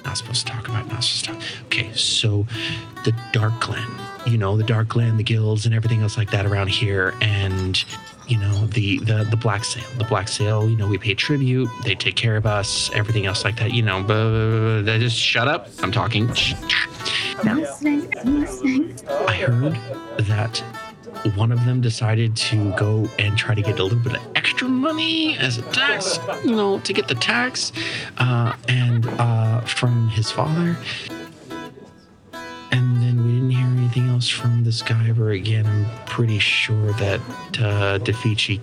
not 0.05 0.17
supposed 0.17 0.47
to 0.47 0.53
talk 0.53 0.69
about 0.69 0.89
not 0.89 1.05
supposed 1.05 1.25
to 1.25 1.33
talk. 1.33 1.43
Okay, 1.67 1.93
so 1.95 2.47
the 3.05 3.15
Dark 3.33 3.61
Glen, 3.61 3.89
you 4.27 4.39
know, 4.39 4.57
the 4.57 4.65
Dark 4.65 4.89
Glen, 4.89 5.17
the 5.17 5.23
guilds 5.23 5.67
and 5.67 5.75
everything 5.75 6.03
else 6.03 6.17
like 6.17 6.31
that 6.31 6.47
around 6.47 6.69
here, 6.69 7.15
and 7.21 7.85
you 8.31 8.39
know 8.39 8.67
the 8.67 8.99
the 9.01 9.25
the 9.25 9.37
black 9.37 9.65
sail 9.65 9.85
the 9.99 10.05
black 10.05 10.29
sail 10.29 10.71
you 10.71 10.77
know 10.77 10.87
we 10.87 10.97
pay 10.97 11.15
tribute 11.15 11.69
they 11.85 11.97
take 11.97 12.15
care 12.15 12.37
of 12.37 12.47
us 12.47 12.89
everything 12.95 13.27
else 13.27 13.45
like 13.45 13.57
that 13.57 13.73
you 13.73 13.83
know 13.83 14.05
but 14.05 14.83
just 15.01 15.17
shut 15.17 15.49
up 15.49 15.69
i'm 15.83 15.91
talking 15.91 16.31
I'm 17.43 17.59
listening. 17.59 18.13
I'm 18.21 18.41
listening. 18.41 18.95
i 19.27 19.35
heard 19.35 19.75
that 20.27 20.63
one 21.35 21.53
of 21.53 21.65
them 21.65 21.81
decided 21.81 22.35
to 22.37 22.73
go 22.73 23.09
and 23.19 23.37
try 23.37 23.55
to 23.55 23.63
get 23.63 23.79
a 23.79 23.83
little 23.83 23.99
bit 23.99 24.17
of 24.17 24.23
extra 24.35 24.69
money 24.69 25.37
as 25.39 25.59
a 25.59 25.63
tax 25.73 26.19
you 26.45 26.55
know 26.55 26.79
to 26.81 26.93
get 26.93 27.09
the 27.09 27.15
tax 27.15 27.73
uh, 28.19 28.55
and 28.69 29.07
uh, 29.19 29.61
from 29.63 30.09
his 30.09 30.31
father 30.31 30.77
and 32.73 33.03
then 33.03 33.25
we 33.25 33.33
didn't 33.33 33.51
hear 33.51 33.67
anything 33.67 34.09
else 34.09 34.29
from 34.29 34.63
this 34.63 34.83
guy 34.83 35.09
ever 35.09 35.31
again. 35.31 35.67
I'm 35.67 35.87
pretty 36.07 36.39
sure 36.39 36.93
that 36.95 37.21
uh, 37.59 37.99
Defici 37.99 38.61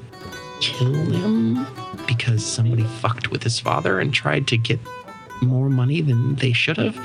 killed 0.62 1.14
him 1.14 1.68
because 2.08 2.46
somebody 2.46 2.84
fucked 2.84 3.32
with 3.32 3.44
his 3.44 3.60
father 3.60 4.00
and 4.00 4.14
tried 4.14 4.48
to 4.48 4.58
get 4.58 4.80
more 5.42 5.70
money 5.70 6.02
than 6.02 6.36
they 6.36 6.54
should 6.54 6.78
have. 6.78 6.98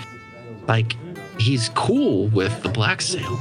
Like, 0.68 0.96
he's 1.38 1.70
cool 1.70 2.28
with 2.28 2.62
the 2.62 2.68
black 2.68 3.00
sail 3.02 3.40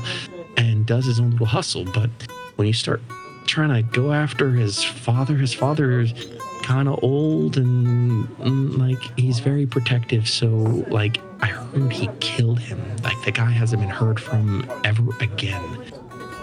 and 0.61 0.85
does 0.85 1.05
his 1.05 1.19
own 1.19 1.31
little 1.31 1.47
hustle, 1.47 1.85
but 1.85 2.09
when 2.55 2.67
you 2.67 2.73
start 2.73 3.01
trying 3.47 3.73
to 3.73 3.81
go 3.81 4.13
after 4.13 4.51
his 4.51 4.83
father, 4.83 5.35
his 5.35 5.53
father 5.53 5.99
is 5.99 6.13
kind 6.61 6.87
of 6.87 7.03
old 7.03 7.57
and 7.57 8.27
mm, 8.37 8.77
like 8.77 9.01
he's 9.19 9.39
very 9.39 9.65
protective. 9.65 10.29
So, 10.29 10.47
like, 10.89 11.19
I 11.41 11.47
heard 11.47 11.91
he 11.91 12.09
killed 12.19 12.59
him. 12.59 12.79
Like 13.03 13.19
the 13.25 13.31
guy 13.31 13.49
hasn't 13.49 13.81
been 13.81 13.89
heard 13.89 14.19
from 14.19 14.69
ever 14.83 15.03
again. 15.19 15.63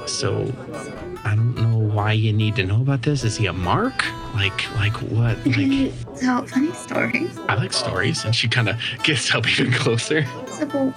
So 0.06 0.52
I 1.24 1.36
don't 1.36 1.54
know 1.54 1.78
why 1.78 2.12
you 2.12 2.32
need 2.32 2.56
to 2.56 2.64
know 2.64 2.80
about 2.80 3.02
this. 3.02 3.22
Is 3.22 3.36
he 3.36 3.46
a 3.46 3.52
mark? 3.52 4.04
Like 4.34 4.74
like 4.76 4.94
what? 5.12 5.36
Like 5.46 5.92
so 6.16 6.44
funny 6.46 6.72
story. 6.72 7.28
I 7.48 7.54
like 7.54 7.72
stories, 7.72 8.24
and 8.24 8.34
she 8.34 8.48
kind 8.48 8.68
of 8.68 8.76
gets 9.04 9.32
up 9.34 9.46
even 9.46 9.72
closer. 9.72 10.26
So, 10.48 10.92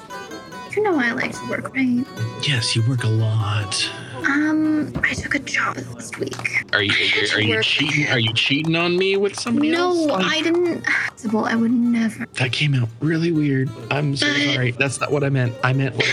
you 0.76 0.84
know 0.84 0.94
why 0.94 1.10
I 1.10 1.12
like 1.14 1.32
to 1.34 1.50
work, 1.50 1.74
right? 1.76 2.06
Yes, 2.48 2.76
you 2.76 2.84
work 2.88 3.04
a 3.04 3.08
lot. 3.08 3.90
Um, 4.28 4.94
I 5.04 5.14
took 5.14 5.34
a 5.36 5.40
job 5.40 5.78
last 5.94 6.20
week. 6.20 6.36
Are 6.74 6.84
you 6.84 6.92
are, 6.94 7.38
are 7.38 7.42
you 7.42 7.62
cheating? 7.64 8.08
Are 8.10 8.20
you 8.20 8.34
cheating 8.34 8.76
on 8.76 8.98
me 8.98 9.18
with 9.18 9.40
somebody 9.40 9.74
else? 9.74 10.06
No, 10.06 10.14
I 10.16 10.42
didn't. 10.42 10.86
Sybil, 11.16 11.46
I 11.46 11.56
would 11.56 11.72
never. 11.72 12.26
That 12.34 12.52
came 12.52 12.76
out 12.76 12.88
really 13.00 13.32
weird. 13.32 13.70
I'm 13.90 14.16
so 14.16 14.28
But- 14.28 14.54
sorry. 14.54 14.72
That's 14.72 15.00
not 15.00 15.12
what 15.12 15.24
I 15.24 15.30
meant. 15.30 15.56
I 15.64 15.74
meant 15.74 15.96
like, 15.96 16.06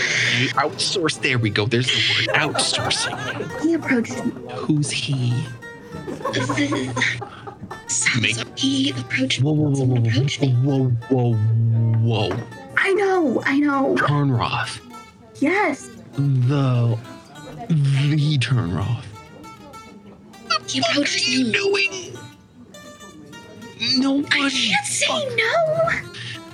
outsource. 0.55 1.21
There 1.21 1.37
we 1.37 1.49
go. 1.51 1.65
There's 1.65 1.87
the 1.87 2.25
word 2.27 2.35
outsourcing. 2.39 3.61
He 3.61 3.73
approached 3.75 4.25
me. 4.25 4.31
Who's 4.55 4.89
he? 4.89 5.31
Make- 8.21 8.35
So 8.35 8.43
he 8.55 8.91
approached 8.91 9.41
Whoa, 9.41 9.51
whoa, 9.53 9.69
whoa, 9.71 9.85
whoa, 9.85 10.01
me. 10.01 10.09
whoa, 10.63 10.89
whoa, 11.09 11.33
whoa, 11.33 12.29
whoa. 12.29 12.37
I 12.81 12.93
know, 12.93 13.41
I 13.45 13.59
know. 13.59 13.95
Turnroth. 13.95 14.79
Yes. 15.39 15.89
The, 16.13 16.97
the 17.69 18.37
Turnroth. 18.39 19.05
He 20.67 20.81
What 20.81 20.97
are 21.15 21.17
you 21.19 21.51
doing? 21.51 22.15
I 23.81 23.95
Nobody. 23.97 24.69
can't 24.69 24.85
say 24.85 25.35
no. 25.35 25.89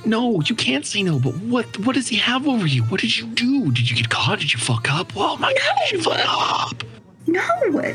No, 0.06 0.42
you 0.42 0.56
can't 0.56 0.86
say 0.86 1.04
no. 1.04 1.20
But 1.20 1.36
what? 1.42 1.80
What 1.80 1.96
does 1.96 2.08
he 2.08 2.16
have 2.18 2.48
over 2.48 2.66
you? 2.68 2.84
What 2.84 3.02
did 3.02 3.18
you 3.18 3.26
do? 3.28 3.72
Did 3.72 3.90
you 3.90 3.96
get 3.96 4.10
caught? 4.10 4.40
Did 4.40 4.54
you 4.54 4.60
fuck 4.60 4.90
up? 4.92 5.12
Oh 5.16 5.36
my 5.38 5.52
god! 5.54 5.76
Did 5.90 5.98
you 5.98 6.04
fuck 6.04 6.22
up? 6.24 6.84
No. 7.28 7.42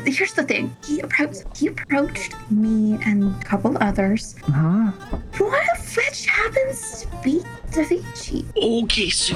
Here's 0.05 0.35
the 0.35 0.43
thing. 0.45 0.75
He 0.85 1.01
approached. 1.01 1.45
He 1.57 1.69
approached 1.69 2.35
me 2.51 2.99
and 3.05 3.35
a 3.41 3.45
couple 3.45 3.77
others. 3.81 4.35
Huh? 4.45 4.91
One 5.39 5.67
of 5.77 5.97
which 5.97 6.27
happens 6.27 7.03
to 7.03 7.07
be 7.23 7.43
Da 7.73 7.85
Vinci. 7.85 8.45
Okay, 8.57 9.09
so 9.11 9.35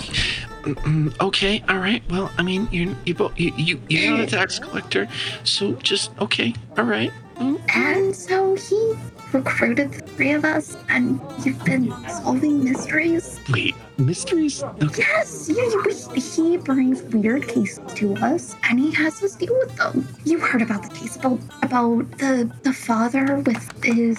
mm, 0.62 1.20
okay, 1.20 1.62
all 1.68 1.78
right. 1.78 2.02
Well, 2.10 2.30
I 2.38 2.42
mean, 2.42 2.68
you're 2.72 2.94
you 3.06 3.14
both 3.14 3.38
you, 3.38 3.52
you 3.56 3.80
you're 3.88 4.16
not 4.16 4.20
a 4.20 4.26
tax 4.26 4.58
collector, 4.58 5.08
so 5.44 5.72
just 5.74 6.10
okay, 6.20 6.54
all 6.76 6.84
right. 6.84 7.12
Mm, 7.36 7.60
And 7.74 8.14
so 8.14 8.54
he 8.56 8.94
recruited 9.34 9.92
the 9.92 10.00
three 10.02 10.30
of 10.32 10.44
us, 10.44 10.76
and 10.88 11.20
you've 11.44 11.62
been 11.64 11.92
solving 12.08 12.62
mysteries. 12.64 13.40
Wait, 13.52 13.74
mysteries? 13.98 14.62
Okay. 14.62 15.02
Yes, 15.02 15.46
he, 15.48 15.54
he- 15.54 16.20
he 16.52 16.56
brings 16.56 17.02
weird 17.14 17.46
cases 17.48 17.80
to 17.96 18.14
us, 18.16 18.54
and 18.68 18.78
he 18.78 18.90
has 18.92 19.22
us 19.22 19.34
deal 19.36 19.54
with 19.58 19.76
them. 19.76 20.06
You 20.24 20.38
heard 20.38 20.62
about 20.62 20.82
the 20.82 20.88
case 20.90 21.16
about 21.16 21.38
about 21.62 22.10
the 22.18 22.50
the 22.62 22.72
father 22.72 23.36
with 23.44 23.84
his. 23.84 24.18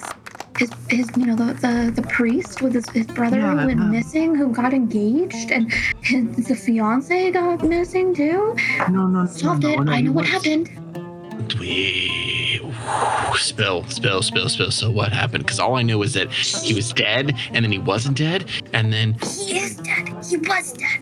His, 0.57 0.71
his, 0.89 1.11
you 1.17 1.25
know, 1.25 1.35
the, 1.35 1.51
the, 1.55 1.91
the 2.01 2.07
priest 2.07 2.61
with 2.61 2.75
his, 2.75 2.87
his 2.91 3.07
brother 3.07 3.39
Yeah, 3.39 3.57
who 3.59 3.67
went 3.67 3.81
uh, 3.81 3.87
missing, 3.87 4.35
who 4.35 4.53
got 4.53 4.73
engaged, 4.73 5.51
and 5.51 5.69
his, 6.01 6.47
the 6.47 6.55
fiance 6.55 7.31
got 7.31 7.61
missing 7.61 8.15
too. 8.15 8.55
No, 8.89 9.05
no, 9.05 9.07
no. 9.07 9.25
Solved 9.25 9.63
no, 9.63 9.69
it. 9.73 9.79
no, 9.81 9.91
I 9.91 9.99
know 9.99 10.13
what 10.13 10.21
was- 10.21 10.31
happened. 10.31 10.69
Wait, 11.59 12.61
spill, 13.35 13.83
spill, 13.87 14.21
spill, 14.21 14.49
spill. 14.49 14.71
So 14.71 14.89
what 14.91 15.11
happened? 15.11 15.45
Because 15.45 15.59
all 15.59 15.75
I 15.75 15.81
know 15.83 16.01
is 16.03 16.13
that 16.13 16.31
he 16.31 16.73
was 16.73 16.91
dead, 16.93 17.35
and 17.51 17.63
then 17.63 17.71
he 17.71 17.77
wasn't 17.79 18.17
dead, 18.17 18.49
and 18.73 18.91
then 18.91 19.13
He 19.21 19.57
is 19.59 19.75
dead. 19.77 20.09
He 20.29 20.37
was 20.37 20.73
dead. 20.73 21.01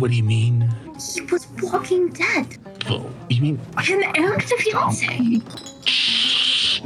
what 0.00 0.10
do 0.10 0.16
you 0.16 0.22
mean? 0.24 0.68
He 1.14 1.20
was 1.22 1.46
walking 1.62 2.08
dead. 2.10 2.58
Well, 2.88 3.10
you 3.28 3.42
mean? 3.42 3.58
Him 3.80 4.02
and 4.14 4.40
the 4.40 4.56
fiance. 4.58 5.40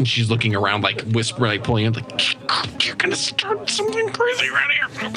And 0.00 0.08
she's 0.08 0.30
looking 0.30 0.56
around, 0.56 0.80
like 0.80 1.02
whispering, 1.08 1.50
like 1.50 1.62
pulling 1.62 1.84
him, 1.84 1.92
like 1.92 2.86
you're 2.86 2.96
gonna 2.96 3.14
start 3.14 3.68
something 3.68 4.08
crazy 4.08 4.48
right 4.48 4.70
here. 4.70 5.10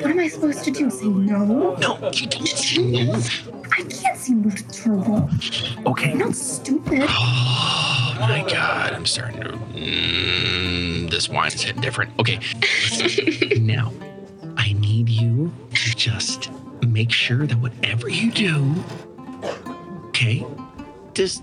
What 0.00 0.06
am 0.12 0.18
I 0.18 0.28
supposed 0.28 0.64
to 0.64 0.70
do? 0.70 0.88
Say 0.88 1.08
no? 1.08 1.74
No, 1.76 1.98
you 2.10 2.26
didn't 2.26 2.46
say 2.46 2.82
no. 2.82 3.20
I 3.70 3.82
can't 3.82 4.16
say 4.16 4.32
no 4.32 4.48
to 4.48 4.72
trouble. 4.72 5.28
Okay. 5.84 6.12
I'm 6.12 6.18
not 6.18 6.34
stupid. 6.34 7.06
Oh 8.22 8.26
my 8.28 8.46
god, 8.50 8.92
I'm 8.92 9.06
starting 9.06 9.40
to. 9.40 9.48
Mm, 9.48 11.10
this 11.10 11.28
wine 11.28 11.52
is 11.52 11.62
hitting 11.62 11.80
different. 11.80 12.12
Okay, 12.18 12.38
now 13.60 13.92
I 14.58 14.74
need 14.74 15.08
you 15.08 15.50
to 15.74 15.94
just 15.96 16.50
make 16.86 17.10
sure 17.10 17.46
that 17.46 17.58
whatever 17.58 18.10
you 18.10 18.30
do, 18.30 18.74
okay, 20.08 20.46
just 21.14 21.42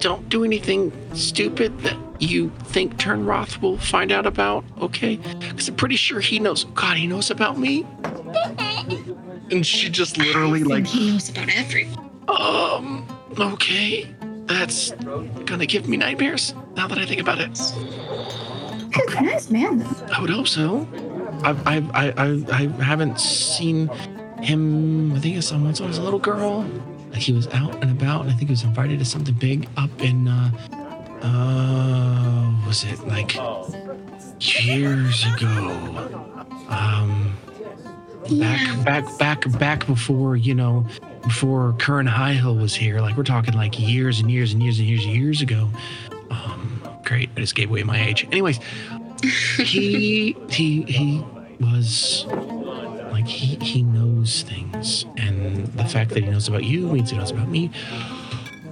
don't 0.00 0.28
do 0.28 0.44
anything 0.44 0.92
stupid 1.14 1.78
that 1.80 1.96
you 2.18 2.50
think 2.64 2.96
Turnroth 2.96 3.60
will 3.62 3.78
find 3.78 4.12
out 4.12 4.26
about, 4.26 4.64
okay? 4.80 5.16
Because 5.16 5.68
I'm 5.68 5.76
pretty 5.76 5.96
sure 5.96 6.20
he 6.20 6.38
knows. 6.38 6.64
God, 6.64 6.96
he 6.96 7.06
knows 7.06 7.30
about 7.30 7.58
me. 7.58 7.86
And 9.50 9.66
she 9.66 9.90
just 9.90 10.16
literally 10.16 10.62
like 10.62 10.86
he 10.86 11.10
knows 11.10 11.28
about 11.28 11.48
everything. 11.48 11.98
um, 12.28 13.04
okay. 13.36 14.06
That's 14.46 14.92
gonna 15.44 15.66
give 15.66 15.88
me 15.88 15.96
nightmares 15.96 16.54
now 16.76 16.86
that 16.86 16.98
I 16.98 17.04
think 17.04 17.20
about 17.20 17.40
it. 17.40 17.58
He's 18.94 19.14
a 19.14 19.20
nice 19.22 19.50
man, 19.50 19.78
though. 19.78 20.06
I 20.12 20.20
would 20.20 20.30
hope 20.30 20.46
so. 20.46 20.86
I, 21.42 21.50
I, 21.66 21.76
I, 21.94 22.12
I, 22.16 22.48
I 22.52 22.82
haven't 22.84 23.18
seen 23.18 23.88
him. 24.40 25.14
I 25.14 25.18
think 25.20 25.36
I 25.36 25.40
saw 25.40 25.56
him 25.56 25.64
once 25.64 25.80
when 25.80 25.86
I 25.86 25.90
was 25.90 25.98
a 25.98 26.02
little 26.02 26.18
girl. 26.20 26.64
Like 27.12 27.22
he 27.22 27.32
was 27.32 27.46
out 27.48 27.74
and 27.82 27.90
about, 27.90 28.22
and 28.22 28.30
I 28.30 28.34
think 28.34 28.48
he 28.48 28.52
was 28.52 28.62
invited 28.64 28.98
to 29.00 29.04
something 29.04 29.34
big 29.34 29.68
up 29.76 29.90
in, 30.02 30.28
uh, 30.28 30.50
uh, 31.22 32.66
was 32.66 32.84
it 32.84 32.98
like 33.06 33.34
years 34.64 35.24
ago? 35.34 36.28
Um, 36.68 37.36
Yeah. 38.28 38.54
back, 38.84 38.84
back, 38.84 39.18
back, 39.18 39.58
back 39.58 39.86
before 39.86 40.36
you 40.36 40.54
know, 40.54 40.86
before 41.22 41.74
Curran 41.78 42.06
High 42.06 42.34
Hill 42.34 42.54
was 42.56 42.74
here. 42.74 43.00
Like 43.00 43.16
we're 43.16 43.24
talking 43.24 43.54
like 43.54 43.78
years 43.78 44.20
and 44.20 44.30
years 44.30 44.52
and 44.52 44.62
years 44.62 44.78
and 44.78 44.88
years 44.88 45.04
and 45.04 45.14
years 45.14 45.42
ago. 45.42 45.68
Um, 46.30 46.80
great, 47.04 47.28
I 47.36 47.40
just 47.40 47.54
gave 47.56 47.70
away 47.70 47.82
my 47.82 48.00
age. 48.00 48.26
Anyways, 48.30 48.60
he 49.58 50.36
he 50.48 50.82
he 50.82 51.24
was 51.60 52.24
like 53.10 53.26
he 53.26 53.56
he 53.56 53.82
knows 53.82 54.09
things, 54.24 55.06
and 55.16 55.66
the 55.68 55.84
fact 55.84 56.10
that 56.10 56.22
he 56.24 56.30
knows 56.30 56.48
about 56.48 56.64
you 56.64 56.86
means 56.88 57.10
he 57.10 57.16
knows 57.16 57.30
about 57.30 57.48
me. 57.48 57.70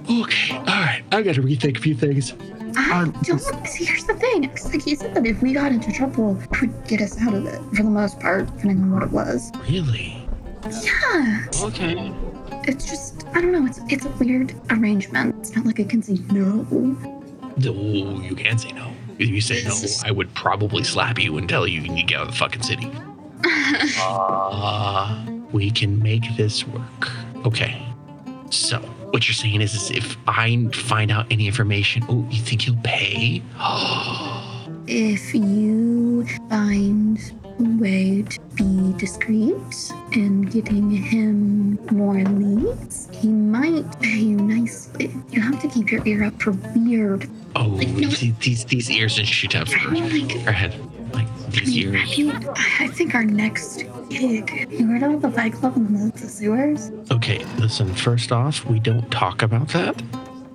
Okay, 0.09 0.55
all 0.57 0.63
right, 0.65 1.03
I 1.11 1.21
got 1.21 1.35
to 1.35 1.41
rethink 1.41 1.77
a 1.77 1.81
few 1.81 1.93
things. 1.95 2.33
I 2.77 3.01
Um, 3.01 3.11
don't 3.23 3.39
see. 3.67 3.85
Here's 3.85 4.05
the 4.05 4.13
thing. 4.15 4.43
It's 4.45 4.71
like 4.71 4.81
he 4.83 4.95
said 4.95 5.13
that 5.15 5.25
if 5.25 5.41
we 5.41 5.53
got 5.53 5.71
into 5.71 5.91
trouble, 5.91 6.35
he 6.59 6.67
would 6.67 6.87
get 6.87 7.01
us 7.01 7.19
out 7.21 7.33
of 7.33 7.45
it 7.45 7.59
for 7.75 7.83
the 7.83 7.89
most 7.89 8.19
part, 8.19 8.45
depending 8.47 8.81
on 8.83 8.91
what 8.91 9.03
it 9.03 9.11
was. 9.11 9.51
Really? 9.69 10.27
Yeah. 10.83 11.45
Okay. 11.61 12.11
It's 12.67 12.85
just 12.89 13.25
I 13.33 13.41
don't 13.41 13.51
know. 13.51 13.65
It's 13.65 13.79
it's 13.89 14.05
a 14.05 14.09
weird 14.23 14.53
arrangement. 14.71 15.35
It's 15.39 15.55
not 15.55 15.65
like 15.65 15.79
I 15.79 15.83
can 15.83 16.01
say 16.03 16.17
no. 16.31 16.65
Oh, 16.71 18.21
you 18.21 18.35
can't 18.35 18.59
say 18.61 18.71
no. 18.71 18.91
If 19.17 19.29
you 19.29 19.41
say 19.41 19.63
no, 19.63 19.75
I 20.05 20.11
would 20.11 20.33
probably 20.33 20.83
slap 20.83 21.19
you 21.19 21.37
and 21.37 21.47
tell 21.49 21.67
you 21.67 21.81
you 21.81 21.89
need 21.89 22.01
to 22.01 22.07
get 22.07 22.17
out 22.19 22.27
of 22.27 22.31
the 22.31 22.37
fucking 22.37 22.63
city. 22.63 22.91
Uh, 24.01 25.25
we 25.51 25.71
can 25.71 26.01
make 26.01 26.23
this 26.37 26.67
work. 26.67 27.11
Okay. 27.45 27.81
So, 28.49 28.79
what 29.11 29.27
you're 29.27 29.35
saying 29.35 29.61
is, 29.61 29.73
is 29.73 29.91
if 29.91 30.17
I 30.27 30.67
find 30.73 31.11
out 31.11 31.27
any 31.31 31.47
information, 31.47 32.03
oh, 32.09 32.25
you 32.29 32.41
think 32.41 32.65
you'll 32.67 32.77
pay? 32.83 33.41
Oh. 33.61 34.38
If 34.91 35.35
you 35.35 36.25
find 36.49 37.19
a 37.59 37.63
way 37.79 38.23
to 38.23 38.39
be 38.55 38.93
discreet 38.97 39.55
in 40.13 40.43
getting 40.43 40.89
him 40.89 41.75
more 41.91 42.23
leads, 42.23 43.07
he 43.13 43.27
might 43.27 43.99
pay 44.01 44.17
you 44.17 44.37
nicely. 44.37 45.13
You 45.29 45.41
have 45.41 45.61
to 45.61 45.67
keep 45.67 45.91
your 45.91 46.03
ear 46.07 46.23
up 46.23 46.41
for 46.41 46.51
weird. 46.75 47.29
oh, 47.55 47.65
Like, 47.67 47.87
no. 47.89 48.07
these, 48.09 48.33
these 48.39 48.65
these 48.65 48.89
ears 48.89 49.19
and 49.19 49.27
shoot 49.27 49.55
up 49.55 49.69
I 49.69 49.73
her, 49.77 49.91
mean, 49.91 50.27
like, 50.27 50.37
her 50.41 50.51
head. 50.51 50.73
Like 51.13 51.27
I 51.27 51.65
mean, 51.65 51.69
ears. 51.95 52.09
have 52.09 52.17
you, 52.17 52.33
I 52.79 52.87
think 52.87 53.13
our 53.13 53.23
next 53.23 53.83
gig. 54.09 54.67
You 54.71 54.87
heard 54.87 55.03
about 55.03 55.21
the 55.21 55.31
Fight 55.31 55.53
Club 55.53 55.75
in 55.77 55.93
the, 55.93 56.11
the 56.19 56.27
sewers? 56.27 56.91
Okay, 57.11 57.45
listen, 57.59 57.93
first 57.93 58.31
off, 58.31 58.65
we 58.65 58.79
don't 58.79 59.09
talk 59.11 59.43
about 59.43 59.67
that. 59.69 60.01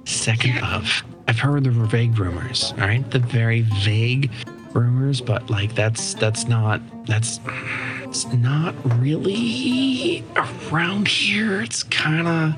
Second 0.07 0.59
off, 0.59 1.03
I've 1.27 1.39
heard 1.39 1.65
the 1.65 1.71
vague 1.71 2.19
rumors, 2.19 2.73
all 2.73 2.87
right? 2.87 3.09
The 3.11 3.19
very 3.19 3.63
vague 3.63 4.31
rumors, 4.73 5.21
but 5.21 5.49
like 5.51 5.75
that's 5.75 6.15
that's 6.15 6.47
not 6.47 6.81
that's 7.07 7.41
it's 8.03 8.27
not 8.27 8.75
really 9.01 10.25
around 10.71 11.09
here. 11.09 11.63
It's 11.63 11.83
kind 11.83 12.27
of 12.29 12.55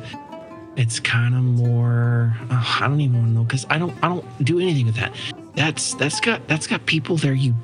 it's 0.77 1.01
kind 1.01 1.35
of 1.35 1.43
more 1.43 2.37
oh, 2.51 2.77
I 2.81 2.89
don't 2.89 3.01
even 3.01 3.19
want 3.19 3.29
to 3.29 3.33
know 3.33 3.45
cuz 3.45 3.67
I 3.71 3.79
don't 3.79 3.95
I 4.03 4.09
don't 4.09 4.45
do 4.45 4.59
anything 4.59 4.87
with 4.87 4.97
that. 4.97 5.14
That's 5.55 5.95
that's 5.95 6.21
got 6.21 6.47
that's 6.49 6.67
got 6.67 6.85
people 6.87 7.17
there 7.17 7.33
you 7.33 7.55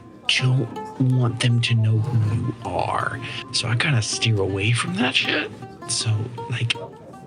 don't 0.40 0.68
want 1.12 1.40
them 1.40 1.60
to 1.60 1.74
know 1.74 1.98
who 1.98 2.36
you 2.36 2.54
are. 2.64 3.20
So 3.52 3.68
I 3.68 3.74
kind 3.76 3.96
of 3.96 4.04
steer 4.04 4.40
away 4.40 4.72
from 4.72 4.94
that 4.94 5.14
shit. 5.14 5.50
So, 5.88 6.10
like, 6.50 6.74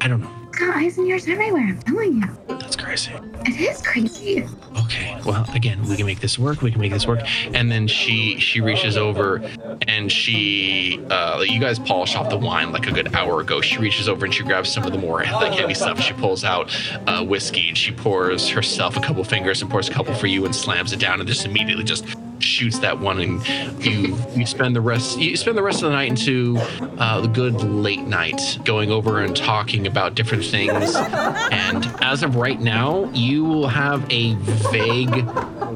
I 0.01 0.07
don't 0.07 0.21
know. 0.21 0.44
It's 0.55 0.63
got 0.63 0.77
eyes 0.77 0.97
and 0.97 1.05
ears 1.05 1.27
everywhere, 1.27 1.63
I'm 1.63 1.81
telling 1.81 2.13
you. 2.13 2.29
That's 2.47 2.77
crazy. 2.77 3.11
It 3.45 3.59
is 3.59 3.81
crazy. 3.81 4.47
Okay. 4.85 5.19
Well, 5.25 5.45
again, 5.53 5.85
we 5.85 5.97
can 5.97 6.05
make 6.05 6.21
this 6.21 6.39
work. 6.39 6.61
We 6.61 6.71
can 6.71 6.79
make 6.79 6.93
this 6.93 7.05
work. 7.05 7.19
And 7.53 7.69
then 7.69 7.89
she 7.89 8.39
she 8.39 8.61
reaches 8.61 8.95
over 8.95 9.41
and 9.85 10.09
she 10.09 11.01
uh 11.09 11.43
you 11.45 11.59
guys 11.59 11.77
polish 11.77 12.15
off 12.15 12.29
the 12.29 12.37
wine 12.37 12.71
like 12.71 12.87
a 12.87 12.91
good 12.93 13.13
hour 13.13 13.41
ago. 13.41 13.59
She 13.59 13.79
reaches 13.79 14.07
over 14.07 14.23
and 14.23 14.33
she 14.33 14.43
grabs 14.43 14.71
some 14.71 14.85
of 14.85 14.93
the 14.93 14.97
more 14.97 15.23
like 15.23 15.51
heavy 15.51 15.73
stuff. 15.73 15.99
She 15.99 16.13
pulls 16.13 16.45
out 16.45 16.73
uh 17.05 17.21
whiskey 17.25 17.67
and 17.67 17.77
she 17.77 17.91
pours 17.91 18.47
herself 18.47 18.95
a 18.95 19.01
couple 19.01 19.25
fingers 19.25 19.61
and 19.61 19.69
pours 19.69 19.89
a 19.89 19.91
couple 19.91 20.13
for 20.15 20.27
you 20.27 20.45
and 20.45 20.55
slams 20.55 20.93
it 20.93 21.01
down 21.01 21.19
and 21.19 21.27
just 21.27 21.45
immediately 21.45 21.83
just 21.83 22.05
shoots 22.39 22.79
that 22.79 22.99
one 22.99 23.19
and 23.19 23.85
you 23.85 24.17
you 24.35 24.45
spend 24.45 24.75
the 24.75 24.81
rest 24.81 25.17
you 25.19 25.35
spend 25.37 25.57
the 25.57 25.63
rest 25.63 25.81
of 25.83 25.89
the 25.89 25.95
night 25.95 26.09
into 26.09 26.57
uh, 26.99 27.21
the 27.21 27.27
good 27.27 27.61
late 27.61 28.01
night 28.01 28.59
going 28.63 28.91
over 28.91 29.21
and 29.21 29.35
talking 29.35 29.87
about 29.87 30.15
different 30.15 30.43
things. 30.45 30.95
And 30.95 31.85
as 32.01 32.23
of 32.23 32.35
right 32.35 32.59
now 32.59 33.09
you 33.13 33.43
will 33.43 33.67
have 33.67 34.05
a 34.11 34.35
vague 34.35 35.27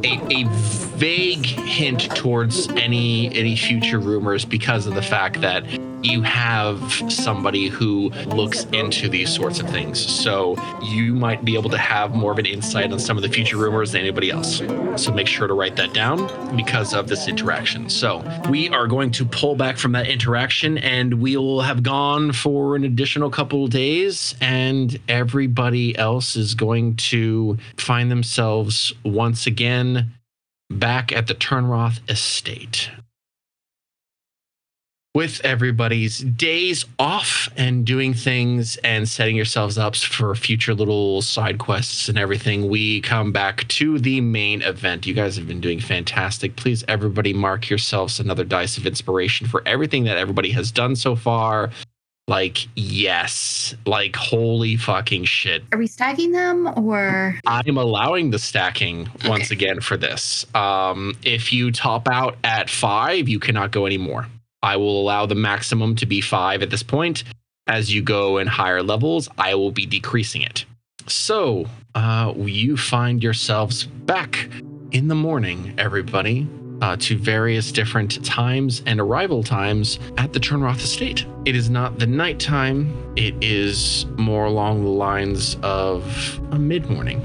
a, 0.03 0.19
a 0.31 0.88
vague 0.99 1.45
hint 1.45 2.13
towards 2.13 2.67
any 2.71 3.33
any 3.33 3.55
future 3.55 3.99
rumors 3.99 4.43
because 4.43 4.85
of 4.85 4.95
the 4.95 5.01
fact 5.01 5.39
that 5.39 5.63
you 6.03 6.21
have 6.21 6.93
somebody 7.11 7.67
who 7.67 8.09
looks 8.27 8.65
into 8.65 9.09
these 9.09 9.33
sorts 9.33 9.59
of 9.59 9.69
things. 9.69 9.99
So 9.99 10.55
you 10.81 11.13
might 11.13 11.43
be 11.43 11.55
able 11.55 11.69
to 11.71 11.77
have 11.77 12.15
more 12.15 12.31
of 12.31 12.39
an 12.39 12.45
insight 12.45 12.91
on 12.91 12.99
some 12.99 13.17
of 13.17 13.23
the 13.23 13.29
future 13.29 13.57
rumors 13.57 13.91
than 13.91 14.01
anybody 14.01 14.31
else. 14.31 14.61
So 14.95 15.11
make 15.11 15.27
sure 15.27 15.47
to 15.47 15.53
write 15.53 15.75
that 15.75 15.93
down 15.93 16.55
because 16.55 16.93
of 16.93 17.07
this 17.07 17.27
interaction. 17.27 17.89
So 17.89 18.23
we 18.49 18.69
are 18.69 18.87
going 18.87 19.11
to 19.11 19.25
pull 19.25 19.55
back 19.55 19.77
from 19.77 19.91
that 19.93 20.07
interaction 20.07 20.77
and 20.77 21.15
we'll 21.15 21.61
have 21.61 21.83
gone 21.83 22.31
for 22.31 22.75
an 22.75 22.83
additional 22.83 23.29
couple 23.29 23.65
of 23.65 23.71
days 23.71 24.35
and 24.39 24.97
everybody 25.09 25.97
else 25.97 26.35
is 26.35 26.55
going 26.55 26.95
to 26.95 27.57
find 27.77 28.09
themselves 28.09 28.93
once 29.03 29.47
again 29.47 30.13
back 30.69 31.11
at 31.11 31.27
the 31.27 31.35
Turnroth 31.35 31.99
estate. 32.09 32.89
With 35.15 35.41
everybody's 35.43 36.19
days 36.19 36.85
off 36.99 37.49
and 37.57 37.83
doing 37.83 38.13
things 38.13 38.77
and 38.83 39.09
setting 39.09 39.35
yourselves 39.35 39.75
up 39.75 39.95
for 39.95 40.35
future 40.35 40.75
little 40.75 41.23
side 41.23 41.57
quests 41.57 42.09
and 42.09 42.17
everything, 42.17 42.69
we 42.69 43.01
come 43.01 43.31
back 43.31 43.67
to 43.69 43.97
the 43.97 44.21
main 44.21 44.61
event. 44.61 45.07
You 45.07 45.15
guys 45.15 45.35
have 45.35 45.47
been 45.47 45.61
doing 45.61 45.79
fantastic. 45.79 46.55
Please, 46.55 46.83
everybody, 46.87 47.33
mark 47.33 47.71
yourselves 47.71 48.19
another 48.19 48.43
dice 48.43 48.77
of 48.77 48.85
inspiration 48.85 49.47
for 49.47 49.63
everything 49.65 50.03
that 50.03 50.17
everybody 50.17 50.51
has 50.51 50.71
done 50.71 50.95
so 50.95 51.15
far. 51.15 51.71
Like, 52.29 52.67
yes, 52.75 53.73
like, 53.87 54.15
holy 54.15 54.77
fucking 54.77 55.25
shit. 55.25 55.63
Are 55.71 55.79
we 55.79 55.87
stacking 55.87 56.31
them 56.31 56.71
or 56.77 57.39
I'm 57.47 57.75
allowing 57.75 58.29
the 58.29 58.37
stacking 58.37 59.09
once 59.25 59.49
again 59.49 59.81
for 59.81 59.97
this. 59.97 60.45
Um, 60.53 61.17
if 61.23 61.51
you 61.51 61.71
top 61.71 62.07
out 62.07 62.37
at 62.43 62.69
five, 62.69 63.27
you 63.27 63.39
cannot 63.39 63.71
go 63.71 63.87
anymore. 63.87 64.27
I 64.61 64.77
will 64.77 65.01
allow 65.01 65.25
the 65.25 65.33
maximum 65.33 65.95
to 65.95 66.05
be 66.05 66.21
five 66.21 66.61
at 66.61 66.69
this 66.69 66.83
point. 66.83 67.23
As 67.65 67.91
you 67.91 68.03
go 68.03 68.37
in 68.37 68.45
higher 68.45 68.83
levels, 68.83 69.27
I 69.39 69.55
will 69.55 69.71
be 69.71 69.87
decreasing 69.87 70.43
it. 70.43 70.65
So, 71.07 71.65
uh, 71.95 72.35
you 72.37 72.77
find 72.77 73.23
yourselves 73.23 73.85
back 73.85 74.49
in 74.91 75.07
the 75.07 75.15
morning, 75.15 75.73
everybody, 75.79 76.47
uh, 76.81 76.95
to 76.97 77.17
various 77.17 77.71
different 77.71 78.23
times 78.25 78.81
and 78.85 78.99
arrival 78.99 79.43
times 79.43 79.99
at 80.17 80.33
the 80.33 80.39
Turnroth 80.39 80.83
estate. 80.83 81.25
It 81.45 81.55
is 81.55 81.69
not 81.69 81.99
the 81.99 82.07
nighttime, 82.07 83.13
it 83.15 83.35
is 83.41 84.05
more 84.17 84.45
along 84.45 84.83
the 84.83 84.89
lines 84.89 85.57
of 85.63 86.39
a 86.51 86.59
mid 86.59 86.89
morning. 86.89 87.21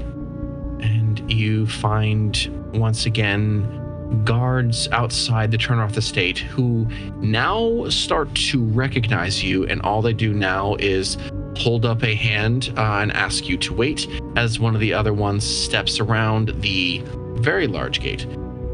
And 0.81 1.31
you 1.31 1.67
find 1.67 2.71
once 2.73 3.05
again 3.05 3.81
guards 4.23 4.87
outside 4.89 5.51
the 5.51 5.57
Turnroth 5.57 5.97
estate 5.97 6.37
who 6.37 6.87
now 7.17 7.89
start 7.89 8.33
to 8.35 8.63
recognize 8.63 9.43
you, 9.43 9.65
and 9.65 9.81
all 9.81 10.01
they 10.01 10.13
do 10.13 10.33
now 10.33 10.75
is 10.79 11.17
hold 11.57 11.85
up 11.85 12.03
a 12.03 12.13
hand 12.13 12.73
uh, 12.77 12.99
and 13.01 13.11
ask 13.13 13.47
you 13.47 13.57
to 13.57 13.73
wait 13.73 14.07
as 14.35 14.59
one 14.59 14.75
of 14.75 14.81
the 14.81 14.93
other 14.93 15.13
ones 15.13 15.43
steps 15.45 15.99
around 15.99 16.49
the 16.61 17.01
very 17.37 17.65
large 17.65 18.01
gate 18.01 18.25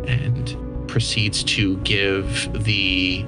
and 0.07 0.57
proceeds 0.91 1.43
to 1.45 1.77
give 1.77 2.49
the 2.65 3.25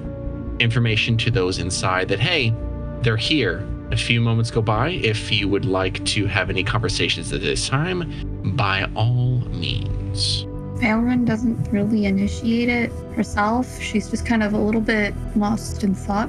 information 0.59 1.17
to 1.17 1.31
those 1.31 1.59
inside 1.59 2.09
that, 2.09 2.19
hey, 2.19 2.53
they're 3.01 3.17
here. 3.17 3.65
A 3.91 3.97
few 3.97 4.19
moments 4.19 4.51
go 4.51 4.61
by. 4.61 4.89
If 4.89 5.31
you 5.31 5.47
would 5.47 5.65
like 5.65 6.03
to 6.05 6.25
have 6.25 6.49
any 6.49 6.63
conversations 6.63 7.31
at 7.31 7.41
this 7.41 7.67
time, 7.67 8.11
by 8.55 8.89
all 8.95 9.39
means. 9.49 10.43
Valrin 10.81 11.25
doesn't 11.25 11.71
really 11.71 12.05
initiate 12.05 12.67
it 12.67 12.91
herself? 13.15 13.81
She's 13.81 14.09
just 14.09 14.25
kind 14.25 14.43
of 14.43 14.53
a 14.53 14.57
little 14.57 14.81
bit 14.81 15.13
lost 15.35 15.83
in 15.83 15.95
thought 15.95 16.27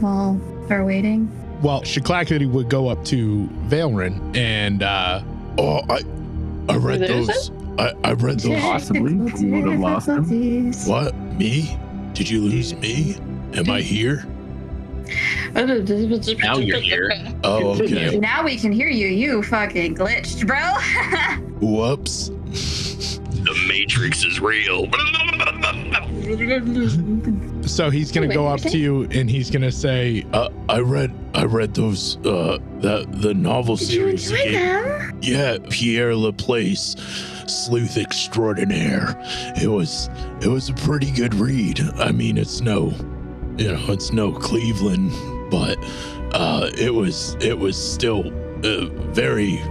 while 0.00 0.40
they're 0.66 0.84
waiting. 0.84 1.30
Well, 1.60 1.82
Shaklackety 1.82 2.50
would 2.50 2.70
go 2.70 2.88
up 2.88 3.04
to 3.06 3.46
Valrin 3.68 4.34
and 4.34 4.82
uh, 4.82 5.22
Oh, 5.58 5.82
I 5.90 6.02
I 6.68 6.76
read 6.76 7.00
Who 7.00 7.16
is 7.18 7.26
those. 7.26 7.50
I, 7.78 7.92
I 8.04 8.12
read 8.12 8.40
those. 8.40 8.60
Possibly. 8.60 9.12
You 9.12 9.52
would 9.62 9.70
have 9.72 9.80
lost 9.80 10.06
them. 10.06 10.72
What? 10.86 11.14
Me? 11.38 11.78
Did 12.14 12.28
you 12.28 12.42
lose 12.42 12.74
me? 12.74 13.16
Am 13.54 13.70
I 13.70 13.80
here? 13.80 14.26
Now 15.54 16.58
you're 16.58 16.78
here. 16.80 17.10
Oh, 17.42 17.80
okay. 17.80 18.18
Now 18.18 18.44
we 18.44 18.56
can 18.56 18.70
hear 18.72 18.88
you. 18.88 19.08
You 19.08 19.42
fucking 19.42 19.96
glitched, 19.96 20.46
bro. 20.46 20.60
Whoops. 21.66 22.28
The 22.28 23.66
Matrix 23.68 24.22
is 24.24 24.38
real. 24.40 24.84
so 27.66 27.90
he's 27.90 28.12
gonna 28.12 28.28
Wait, 28.28 28.34
go 28.34 28.46
up 28.46 28.60
to 28.60 28.78
you 28.78 29.04
and 29.10 29.28
he's 29.30 29.50
gonna 29.50 29.72
say, 29.72 30.24
Uh, 30.32 30.50
I 30.68 30.80
read 30.80 31.12
I 31.34 31.44
read 31.44 31.74
those 31.74 32.16
uh 32.18 32.58
the 32.80 33.06
the 33.08 33.34
novel 33.34 33.76
Did 33.76 33.90
you 33.92 34.18
series. 34.18 34.30
enjoy 34.30 34.42
you 34.44 34.50
gave- 34.50 34.60
them? 34.60 35.18
Yeah, 35.22 35.58
Pierre 35.70 36.14
Laplace, 36.14 36.96
sleuth 37.50 37.96
extraordinaire. 37.96 39.14
It 39.60 39.68
was 39.68 40.08
it 40.40 40.48
was 40.48 40.68
a 40.68 40.74
pretty 40.74 41.10
good 41.10 41.34
read. 41.34 41.80
I 41.98 42.12
mean, 42.12 42.38
it's 42.38 42.60
no, 42.60 42.92
you 43.56 43.72
know, 43.72 43.84
it's 43.88 44.12
no 44.12 44.32
Cleveland, 44.32 45.10
but 45.50 45.76
uh, 46.34 46.70
it 46.78 46.94
was 46.94 47.36
it 47.40 47.58
was 47.58 47.76
still 47.76 48.26
uh, 48.64 48.86
very 49.12 49.62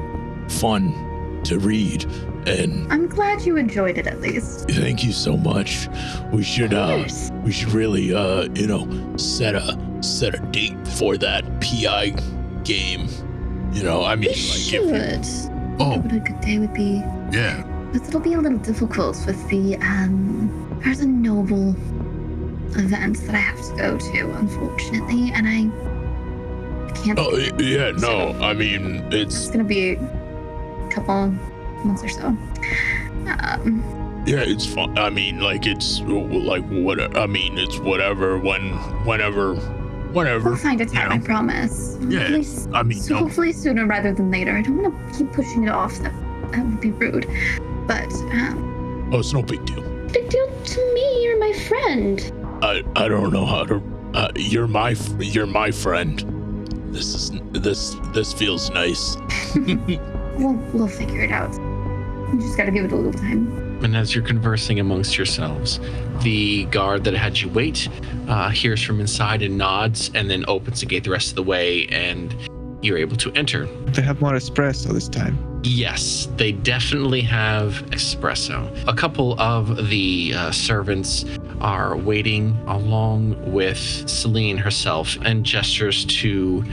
fun 0.49 1.41
to 1.45 1.59
read. 1.59 2.05
And 2.47 2.91
I'm 2.91 3.07
glad 3.07 3.41
you 3.41 3.57
enjoyed 3.57 3.97
it 3.97 4.07
at 4.07 4.21
least. 4.21 4.69
thank 4.69 5.03
you 5.03 5.11
so 5.11 5.36
much. 5.38 5.88
We 6.32 6.41
should 6.43 6.73
uh 6.73 7.05
we 7.43 7.51
should 7.51 7.71
really 7.71 8.13
uh 8.13 8.47
you 8.55 8.65
know 8.67 8.88
set 9.17 9.55
a 9.55 9.77
set 10.01 10.36
a 10.36 10.39
date 10.47 10.88
for 10.88 11.17
that 11.17 11.43
PI 11.61 12.15
game. 12.63 13.07
You 13.73 13.84
know, 13.84 14.03
I 14.03 14.15
mean, 14.15 14.21
We 14.21 14.27
like 14.30 14.38
should. 14.38 14.84
if 14.91 15.25
you, 15.43 15.49
Oh, 15.82 15.97
What 15.99 16.11
a 16.11 16.19
good 16.19 16.41
day 16.41 16.57
would 16.59 16.73
be. 16.73 17.03
yeah. 17.32 17.63
But 17.91 18.07
it'll 18.07 18.19
be 18.19 18.33
a 18.33 18.39
little 18.39 18.59
difficult 18.59 19.17
with 19.25 19.47
the 19.49 19.77
um 19.77 20.79
there's 20.83 20.99
a 21.01 21.07
noble 21.07 21.71
event 22.77 23.17
that 23.25 23.35
I 23.35 23.39
have 23.39 23.61
to 23.69 23.75
go 23.75 23.97
to, 23.97 24.31
unfortunately, 24.35 25.31
and 25.33 25.47
I 25.47 26.93
can't. 26.93 27.17
Oh 27.19 27.35
yeah, 27.59 27.91
no. 27.91 28.31
I 28.41 28.53
mean, 28.53 29.01
It's 29.11 29.35
it's 29.35 29.49
gonna 29.49 29.63
be 29.63 29.93
a 29.93 30.89
couple 30.91 31.27
months 31.83 32.03
or 32.03 32.09
so. 32.09 32.27
Um, 32.27 34.23
yeah, 34.25 34.39
it's 34.41 34.65
fun. 34.65 34.97
I 34.97 35.09
mean, 35.09 35.39
like 35.39 35.65
it's 35.65 36.01
like 36.01 36.63
what? 36.69 37.17
I 37.17 37.25
mean, 37.25 37.57
it's 37.57 37.79
whatever. 37.79 38.37
When, 38.37 38.71
whenever, 39.05 39.55
whenever. 40.13 40.49
we'll 40.49 40.57
find 40.57 40.79
a 40.81 40.85
time. 40.85 41.11
I 41.11 41.17
know. 41.17 41.25
promise. 41.25 41.97
Yeah, 42.01 42.27
Hopefully 42.27 42.73
I 42.73 42.83
mean, 42.83 42.99
so 42.99 43.15
no. 43.15 43.19
hopefully 43.21 43.51
sooner 43.53 43.85
rather 43.85 44.13
than 44.13 44.29
later. 44.31 44.55
I 44.55 44.61
don't 44.61 44.81
want 44.81 45.13
to 45.13 45.17
keep 45.17 45.33
pushing 45.33 45.63
it 45.63 45.69
off. 45.69 45.97
That 45.99 46.13
that 46.51 46.65
would 46.65 46.81
be 46.81 46.91
rude. 46.91 47.27
But 47.89 48.11
um, 48.37 49.09
Oh, 49.11 49.19
it's 49.19 49.33
no 49.33 49.41
big 49.41 49.65
deal. 49.65 49.81
big 50.13 50.29
deal 50.29 50.47
to 50.63 50.93
me. 50.93 51.23
You're 51.23 51.39
my 51.39 51.53
friend. 51.67 52.31
I 52.61 52.83
I 52.95 53.07
don't 53.07 53.33
know 53.33 53.45
how 53.45 53.63
to. 53.65 53.81
Uh, 54.13 54.29
you're 54.35 54.67
my 54.67 54.91
you're 55.19 55.47
my 55.47 55.71
friend. 55.71 56.19
This 56.93 57.13
is 57.15 57.31
this 57.51 57.95
this 58.13 58.31
feels 58.33 58.69
nice. 58.69 59.17
We'll 60.39 60.53
we'll 60.73 60.87
figure 60.87 61.21
it 61.21 61.31
out. 61.31 61.51
You 62.31 62.39
just 62.39 62.55
gotta 62.57 62.71
give 62.71 62.85
it 62.85 62.91
a 62.93 62.95
little 62.95 63.11
time. 63.11 63.83
And 63.83 63.93
as 63.97 64.15
you're 64.15 64.23
conversing 64.23 64.79
amongst 64.79 65.17
yourselves, 65.17 65.79
the 66.21 66.63
guard 66.65 67.03
that 67.05 67.13
had 67.13 67.37
you 67.41 67.49
wait 67.49 67.89
uh, 68.29 68.49
hears 68.49 68.81
from 68.81 69.01
inside 69.01 69.41
and 69.41 69.57
nods, 69.57 70.11
and 70.13 70.29
then 70.29 70.45
opens 70.47 70.79
the 70.79 70.85
gate 70.85 71.03
the 71.03 71.09
rest 71.09 71.29
of 71.31 71.35
the 71.35 71.43
way, 71.43 71.87
and 71.87 72.33
you're 72.82 72.97
able 72.97 73.17
to 73.17 73.32
enter. 73.34 73.65
They 73.88 74.01
have 74.01 74.21
more 74.21 74.34
espresso 74.34 74.93
this 74.93 75.09
time. 75.09 75.38
Yes, 75.63 76.30
they 76.38 76.53
definitely 76.53 77.21
have 77.21 77.84
espresso. 77.88 78.71
A 78.88 78.93
couple 78.93 79.39
of 79.39 79.89
the 79.89 80.34
uh, 80.36 80.51
servants 80.51 81.25
are 81.59 81.97
waiting 81.97 82.57
along 82.67 83.51
with 83.51 83.77
Celine 84.09 84.57
herself 84.57 85.17
and 85.23 85.43
gestures 85.43 86.05
to 86.05 86.63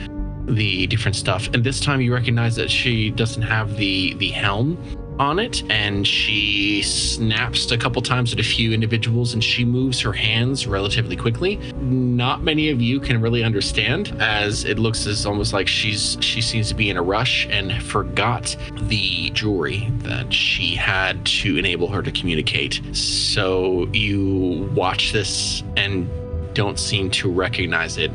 the 0.45 0.87
different 0.87 1.15
stuff. 1.15 1.49
And 1.53 1.63
this 1.63 1.79
time 1.79 1.99
you 1.99 2.13
recognize 2.13 2.55
that 2.55 2.71
she 2.71 3.11
doesn't 3.11 3.41
have 3.41 3.75
the 3.75 4.13
the 4.15 4.29
helm 4.29 4.77
on 5.19 5.39
it 5.39 5.63
and 5.69 6.07
she 6.07 6.81
snaps 6.81 7.71
a 7.71 7.77
couple 7.77 8.01
times 8.01 8.33
at 8.33 8.39
a 8.39 8.43
few 8.43 8.71
individuals 8.71 9.33
and 9.33 9.43
she 9.43 9.65
moves 9.65 9.99
her 10.01 10.13
hands 10.13 10.67
relatively 10.67 11.15
quickly. 11.15 11.57
Not 11.81 12.43
many 12.43 12.69
of 12.69 12.81
you 12.81 12.99
can 12.99 13.21
really 13.21 13.43
understand 13.43 14.15
as 14.19 14.65
it 14.65 14.79
looks 14.79 15.05
as 15.07 15.25
almost 15.25 15.53
like 15.53 15.67
she's 15.67 16.17
she 16.21 16.41
seems 16.41 16.69
to 16.69 16.75
be 16.75 16.89
in 16.89 16.97
a 16.97 17.01
rush 17.01 17.47
and 17.49 17.81
forgot 17.83 18.55
the 18.83 19.29
jewelry 19.31 19.91
that 19.99 20.31
she 20.33 20.75
had 20.75 21.25
to 21.25 21.57
enable 21.57 21.87
her 21.87 22.01
to 22.01 22.11
communicate. 22.11 22.81
So 22.93 23.87
you 23.93 24.69
watch 24.75 25.11
this 25.13 25.63
and 25.75 26.09
don't 26.53 26.79
seem 26.79 27.09
to 27.11 27.31
recognize 27.31 27.97
it. 27.97 28.11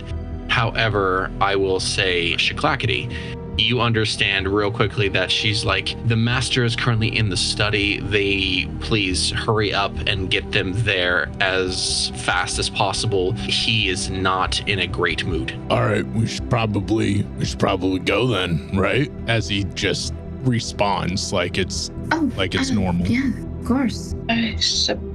However 0.49 1.31
i 1.41 1.57
will 1.57 1.81
say 1.81 2.35
shaklackety 2.35 3.11
you 3.59 3.81
understand 3.81 4.49
real 4.49 4.71
quickly 4.71 5.09
that 5.09 5.31
she's 5.31 5.65
like 5.65 5.95
the 6.09 6.17
master 6.17 6.65
is 6.65 6.75
currently 6.75 7.15
in 7.17 7.29
the 7.29 7.37
study 7.37 8.01
they 8.01 8.67
please 8.81 9.31
hurry 9.31 9.75
up 9.75 9.93
and 10.07 10.31
get 10.31 10.51
them 10.53 10.73
there 10.85 11.31
as 11.41 12.11
fast 12.25 12.59
as 12.59 12.71
possible 12.71 13.33
he 13.33 13.89
is 13.89 14.09
not 14.11 14.67
in 14.69 14.79
a 14.81 14.87
great 14.87 15.25
mood 15.27 15.53
All 15.71 15.83
right, 15.85 16.07
we 16.13 16.27
should 16.27 16.49
probably 16.49 17.23
we 17.39 17.45
should 17.45 17.59
probably 17.61 17.99
go 17.99 18.27
then, 18.27 18.71
right? 18.75 19.11
As 19.27 19.49
he 19.49 19.65
just 19.75 20.15
responds 20.43 21.33
like 21.33 21.59
it's 21.59 21.91
Oh, 22.11 22.31
like 22.37 22.55
it's 22.55 22.71
uh, 22.71 22.75
normal. 22.75 23.07
Yeah, 23.07 23.31
of 23.61 23.65
course. 23.67 24.15
I 24.29 24.57
suppose. 24.57 25.12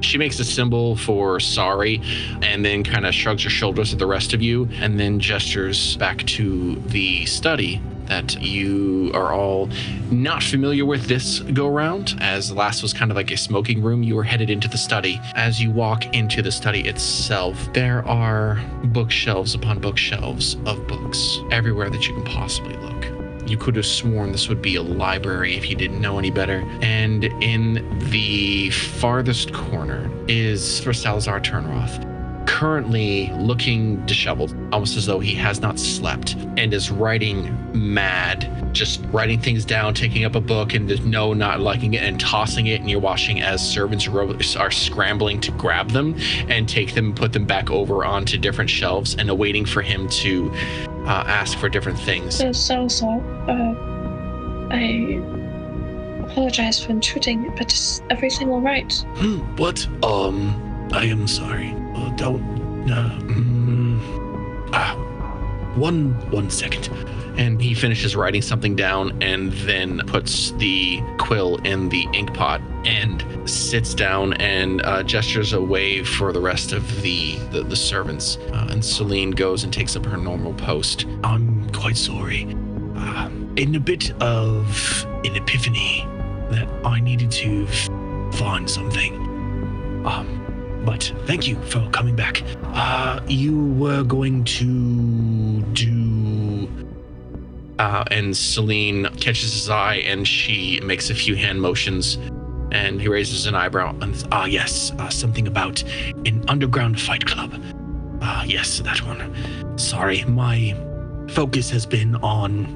She 0.00 0.18
makes 0.18 0.38
a 0.38 0.44
symbol 0.44 0.96
for 0.96 1.40
sorry 1.40 2.00
and 2.42 2.64
then 2.64 2.84
kind 2.84 3.06
of 3.06 3.14
shrugs 3.14 3.42
her 3.44 3.50
shoulders 3.50 3.92
at 3.92 3.98
the 3.98 4.06
rest 4.06 4.32
of 4.32 4.40
you 4.40 4.68
and 4.80 4.98
then 4.98 5.18
gestures 5.18 5.96
back 5.96 6.24
to 6.26 6.76
the 6.86 7.24
study 7.26 7.80
that 8.06 8.40
you 8.40 9.10
are 9.14 9.32
all 9.32 9.68
not 10.10 10.42
familiar 10.42 10.84
with 10.84 11.06
this 11.06 11.40
go 11.40 11.68
round. 11.68 12.14
As 12.20 12.48
the 12.48 12.54
last 12.54 12.82
was 12.82 12.92
kind 12.92 13.10
of 13.10 13.16
like 13.16 13.30
a 13.30 13.36
smoking 13.36 13.82
room 13.82 14.02
you 14.02 14.14
were 14.14 14.24
headed 14.24 14.50
into 14.50 14.68
the 14.68 14.78
study. 14.78 15.20
As 15.34 15.60
you 15.60 15.70
walk 15.70 16.14
into 16.14 16.42
the 16.42 16.52
study 16.52 16.86
itself 16.86 17.72
there 17.72 18.06
are 18.06 18.62
bookshelves 18.84 19.54
upon 19.54 19.80
bookshelves 19.80 20.56
of 20.66 20.86
books 20.86 21.38
everywhere 21.50 21.90
that 21.90 22.06
you 22.06 22.14
can 22.14 22.24
possibly 22.24 22.76
look 22.76 23.13
you 23.46 23.56
could 23.56 23.76
have 23.76 23.86
sworn 23.86 24.32
this 24.32 24.48
would 24.48 24.62
be 24.62 24.76
a 24.76 24.82
library 24.82 25.56
if 25.56 25.68
you 25.68 25.76
didn't 25.76 26.00
know 26.00 26.18
any 26.18 26.30
better. 26.30 26.64
And 26.80 27.24
in 27.24 27.98
the 28.10 28.70
farthest 28.70 29.52
corner 29.52 30.10
is 30.28 30.80
for 30.80 30.92
Salazar 30.92 31.40
Turnroth, 31.40 32.13
currently 32.54 33.32
looking 33.32 34.06
disheveled, 34.06 34.54
almost 34.72 34.96
as 34.96 35.06
though 35.06 35.18
he 35.18 35.34
has 35.34 35.60
not 35.60 35.76
slept, 35.76 36.36
and 36.56 36.72
is 36.72 36.88
writing 36.88 37.52
mad, 37.74 38.48
just 38.72 39.04
writing 39.06 39.40
things 39.40 39.64
down, 39.64 39.92
taking 39.92 40.24
up 40.24 40.36
a 40.36 40.40
book, 40.40 40.72
and 40.72 40.88
just 40.88 41.02
no, 41.02 41.32
not 41.32 41.58
liking 41.58 41.94
it, 41.94 42.04
and 42.04 42.20
tossing 42.20 42.68
it. 42.68 42.80
And 42.80 42.88
you're 42.88 43.00
watching 43.00 43.42
as 43.42 43.60
servants 43.60 44.06
are 44.54 44.70
scrambling 44.70 45.40
to 45.40 45.50
grab 45.50 45.90
them 45.90 46.14
and 46.48 46.68
take 46.68 46.94
them 46.94 47.06
and 47.06 47.16
put 47.16 47.32
them 47.32 47.44
back 47.44 47.72
over 47.72 48.04
onto 48.04 48.38
different 48.38 48.70
shelves 48.70 49.16
and 49.16 49.30
awaiting 49.30 49.64
for 49.64 49.82
him 49.82 50.08
to 50.10 50.52
uh, 51.06 51.24
ask 51.26 51.58
for 51.58 51.68
different 51.68 51.98
things. 51.98 52.36
So, 52.36 52.52
so, 52.86 52.86
uh, 53.48 53.74
I 54.70 55.20
apologize 56.30 56.84
for 56.84 56.92
intruding, 56.92 57.52
but 57.56 57.72
is 57.72 58.00
everything 58.10 58.48
all 58.50 58.60
right? 58.60 58.92
Hmm, 59.16 59.40
what? 59.56 59.84
Um, 60.04 60.88
I 60.92 61.06
am 61.06 61.26
sorry. 61.26 61.74
Don't. 62.16 62.42
Uh, 62.90 63.10
mm, 63.22 64.70
ah, 64.72 64.94
one 65.76 66.12
one 66.30 66.50
second. 66.50 66.88
and 67.36 67.60
he 67.60 67.74
finishes 67.74 68.14
writing 68.14 68.40
something 68.42 68.76
down 68.76 69.20
and 69.20 69.52
then 69.66 70.00
puts 70.06 70.52
the 70.52 71.00
quill 71.18 71.56
in 71.64 71.88
the 71.88 72.06
ink 72.12 72.32
pot 72.32 72.60
and 72.84 73.24
sits 73.48 73.92
down 73.92 74.34
and 74.34 74.80
uh, 74.82 75.02
gestures 75.02 75.52
away 75.52 76.04
for 76.04 76.32
the 76.32 76.40
rest 76.40 76.72
of 76.72 77.02
the 77.02 77.36
the, 77.50 77.62
the 77.64 77.74
servants 77.74 78.36
uh, 78.52 78.68
and 78.70 78.84
celine 78.84 79.32
goes 79.32 79.64
and 79.64 79.72
takes 79.72 79.96
up 79.96 80.06
her 80.06 80.16
normal 80.16 80.54
post 80.54 81.06
I'm 81.24 81.68
quite 81.72 81.96
sorry. 81.96 82.46
Uh, 82.96 83.28
in 83.56 83.74
a 83.74 83.80
bit 83.80 84.12
of 84.22 85.04
an 85.24 85.34
epiphany 85.36 86.06
that 86.50 86.68
I 86.84 87.00
needed 87.00 87.30
to 87.32 87.66
find 88.32 88.68
something. 88.70 89.14
Um, 90.06 90.43
but 90.84 91.12
thank 91.26 91.46
you 91.48 91.56
for 91.64 91.88
coming 91.90 92.14
back. 92.16 92.42
Uh, 92.64 93.20
you 93.26 93.66
were 93.74 94.02
going 94.04 94.44
to 94.44 95.60
do. 95.72 96.68
uh, 97.78 98.04
and 98.10 98.36
celine 98.36 99.06
catches 99.16 99.52
his 99.52 99.68
eye 99.68 99.96
and 99.96 100.26
she 100.28 100.80
makes 100.84 101.10
a 101.10 101.14
few 101.14 101.34
hand 101.34 101.60
motions 101.60 102.18
and 102.72 103.00
he 103.00 103.08
raises 103.08 103.46
an 103.46 103.54
eyebrow 103.54 103.94
and 104.00 104.26
Ah, 104.32 104.44
yes, 104.46 104.92
uh, 104.98 105.08
something 105.08 105.46
about 105.46 105.82
an 106.26 106.44
underground 106.48 107.00
fight 107.00 107.24
club. 107.26 107.52
Ah, 108.22 108.44
yes, 108.44 108.78
that 108.80 108.98
one. 109.06 109.32
Sorry, 109.78 110.22
my 110.24 110.74
focus 111.30 111.68
has 111.70 111.84
been 111.86 112.14
on 112.16 112.66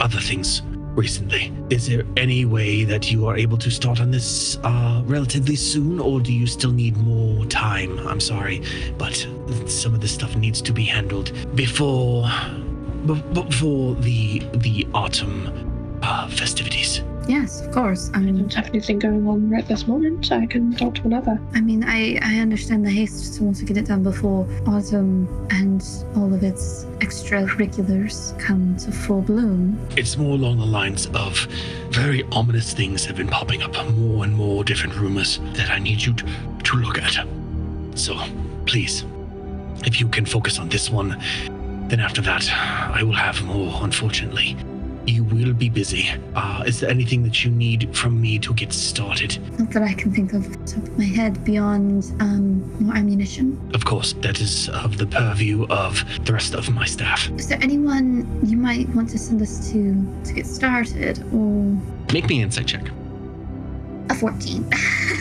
other 0.00 0.20
things 0.20 0.62
recently. 0.96 1.52
Is 1.70 1.86
there 1.86 2.04
any 2.16 2.44
way 2.44 2.84
that 2.84 3.12
you 3.12 3.26
are 3.26 3.36
able 3.36 3.58
to 3.58 3.70
start 3.70 4.00
on 4.00 4.10
this 4.10 4.58
uh, 4.64 5.02
relatively 5.04 5.56
soon, 5.56 6.00
or 6.00 6.20
do 6.20 6.32
you 6.32 6.46
still 6.46 6.72
need 6.72 6.96
more 6.96 7.44
time? 7.46 7.98
I'm 8.08 8.20
sorry, 8.20 8.62
but 8.98 9.14
some 9.66 9.94
of 9.94 10.00
this 10.00 10.12
stuff 10.12 10.34
needs 10.36 10.62
to 10.62 10.72
be 10.72 10.84
handled 10.84 11.32
before 11.54 12.28
b- 13.06 13.22
before 13.32 13.94
the 13.96 14.40
the 14.54 14.86
autumn 14.94 15.98
uh, 16.02 16.28
festivities. 16.28 17.02
Yes, 17.26 17.60
of 17.60 17.72
course. 17.72 18.10
I 18.14 18.26
I 18.26 18.30
don't 18.30 18.52
have 18.54 18.68
anything 18.68 18.98
going 18.98 19.26
on 19.28 19.48
right 19.50 19.66
this 19.66 19.86
moment. 19.86 20.32
I 20.32 20.46
can 20.46 20.74
talk 20.74 20.96
to 20.96 21.02
whenever. 21.02 21.40
I 21.54 21.60
mean, 21.60 21.84
I 21.84 22.18
I 22.22 22.38
understand 22.38 22.84
the 22.84 22.90
haste 22.90 23.34
to 23.36 23.44
want 23.44 23.56
to 23.58 23.64
get 23.64 23.76
it 23.76 23.86
done 23.86 24.02
before 24.02 24.46
autumn 24.66 25.28
and 25.50 25.82
all 26.16 26.32
of 26.34 26.42
its 26.42 26.84
extracurriculars 26.98 28.38
come 28.38 28.76
to 28.78 28.90
full 28.90 29.22
bloom. 29.22 29.78
It's 29.96 30.16
more 30.16 30.34
along 30.34 30.58
the 30.58 30.66
lines 30.66 31.06
of 31.14 31.46
very 31.90 32.24
ominous 32.32 32.72
things 32.74 33.04
have 33.06 33.16
been 33.16 33.28
popping 33.28 33.62
up, 33.62 33.74
more 33.94 34.24
and 34.24 34.34
more 34.34 34.64
different 34.64 34.96
rumors 34.96 35.38
that 35.54 35.70
I 35.70 35.78
need 35.78 36.02
you 36.02 36.14
to, 36.14 36.24
to 36.64 36.76
look 36.76 36.98
at. 36.98 37.26
So, 37.94 38.16
please, 38.66 39.04
if 39.84 40.00
you 40.00 40.08
can 40.08 40.26
focus 40.26 40.58
on 40.58 40.68
this 40.68 40.90
one, 40.90 41.16
then 41.88 42.00
after 42.00 42.20
that, 42.22 42.50
I 42.52 43.02
will 43.02 43.14
have 43.14 43.42
more, 43.44 43.72
unfortunately. 43.82 44.56
You 45.06 45.24
will 45.24 45.52
be 45.52 45.68
busy. 45.68 46.08
Uh, 46.34 46.64
is 46.66 46.80
there 46.80 46.90
anything 46.90 47.22
that 47.22 47.44
you 47.44 47.50
need 47.50 47.96
from 47.96 48.20
me 48.20 48.38
to 48.40 48.52
get 48.52 48.72
started? 48.72 49.38
Not 49.58 49.70
that 49.70 49.82
I 49.82 49.94
can 49.94 50.12
think 50.12 50.32
of 50.32 50.46
off 50.46 50.52
the 50.52 50.66
top 50.66 50.82
of 50.82 50.98
my 50.98 51.04
head 51.04 51.44
beyond 51.44 52.12
um, 52.20 52.84
more 52.84 52.96
ammunition. 52.96 53.58
Of 53.72 53.84
course, 53.84 54.14
that 54.14 54.40
is 54.40 54.68
of 54.70 54.98
the 54.98 55.06
purview 55.06 55.66
of 55.68 56.04
the 56.24 56.32
rest 56.32 56.54
of 56.54 56.68
my 56.70 56.86
staff. 56.86 57.30
Is 57.30 57.48
there 57.48 57.58
anyone 57.62 58.26
you 58.44 58.56
might 58.56 58.88
want 58.90 59.08
to 59.10 59.18
send 59.18 59.40
us 59.42 59.70
to 59.70 59.94
to 60.24 60.32
get 60.32 60.46
started, 60.46 61.20
or 61.32 61.76
make 62.12 62.28
me 62.28 62.38
an 62.38 62.44
insight 62.44 62.66
check 62.66 62.90
a 64.10 64.14
fourteen? 64.14 64.68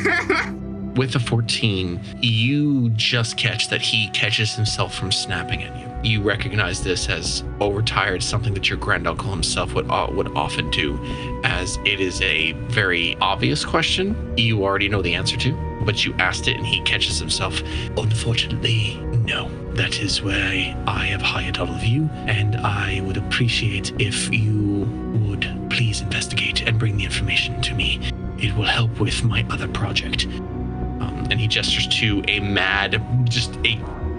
with 0.95 1.15
a 1.15 1.19
14, 1.19 1.99
you 2.21 2.89
just 2.91 3.37
catch 3.37 3.69
that 3.69 3.81
he 3.81 4.09
catches 4.09 4.55
himself 4.55 4.95
from 4.95 5.11
snapping 5.11 5.61
at 5.63 5.77
you. 5.77 5.94
You 6.05 6.21
recognize 6.21 6.83
this 6.83 7.09
as 7.09 7.43
overtired, 7.59 8.21
something 8.21 8.53
that 8.53 8.69
your 8.69 8.77
granduncle 8.77 9.31
himself 9.31 9.73
would 9.73 9.89
uh, 9.89 10.07
would 10.11 10.27
often 10.37 10.69
do, 10.69 10.99
as 11.43 11.79
it 11.83 11.99
is 11.99 12.21
a 12.21 12.51
very 12.69 13.15
obvious 13.21 13.65
question 13.65 14.15
you 14.37 14.63
already 14.63 14.87
know 14.87 15.01
the 15.01 15.15
answer 15.15 15.35
to, 15.37 15.51
but 15.83 16.05
you 16.05 16.13
asked 16.19 16.47
it 16.47 16.57
and 16.57 16.65
he 16.67 16.79
catches 16.81 17.17
himself. 17.17 17.59
Unfortunately, 17.97 18.97
no. 19.25 19.49
That 19.73 19.99
is 19.99 20.21
why 20.21 20.77
I 20.85 21.07
have 21.07 21.23
hired 21.23 21.57
all 21.57 21.69
of 21.69 21.83
you, 21.83 22.07
and 22.27 22.55
I 22.57 23.01
would 23.01 23.17
appreciate 23.17 23.91
if 23.99 24.31
you 24.31 24.83
would 25.27 25.49
please 25.71 26.01
investigate 26.01 26.67
and 26.67 26.77
bring 26.77 26.97
the 26.97 27.03
information 27.03 27.59
to 27.63 27.73
me. 27.73 27.99
It 28.37 28.55
will 28.55 28.65
help 28.65 28.99
with 28.99 29.23
my 29.23 29.43
other 29.49 29.67
project. 29.67 30.27
Um, 30.27 31.27
and 31.31 31.39
he 31.39 31.47
gestures 31.47 31.87
to 31.99 32.23
a 32.27 32.39
mad, 32.39 33.01
just 33.27 33.55
a 33.65 33.75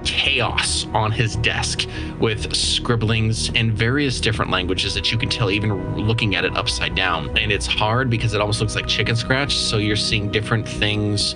chaos 0.07 0.87
on 0.95 1.13
his 1.13 1.37
desk 1.37 1.87
with 2.19 2.55
scribblings 2.55 3.51
in 3.51 3.73
various 3.73 4.21
different 4.21 4.51
languages 4.51 4.95
that 4.95 5.13
you 5.13 5.19
can 5.19 5.29
tell 5.29 5.51
even 5.51 5.97
looking 5.97 6.35
at 6.37 6.45
it 6.45 6.57
upside 6.57 6.95
down. 6.95 7.37
And 7.37 7.53
it's 7.53 7.67
hard 7.67 8.09
because 8.09 8.33
it 8.35 8.41
almost 8.41 8.61
looks 8.61 8.75
like 8.75 8.87
chicken 8.87 9.17
scratch. 9.17 9.55
So 9.57 9.79
you're 9.79 9.97
seeing 9.97 10.31
different 10.31 10.69
things, 10.69 11.35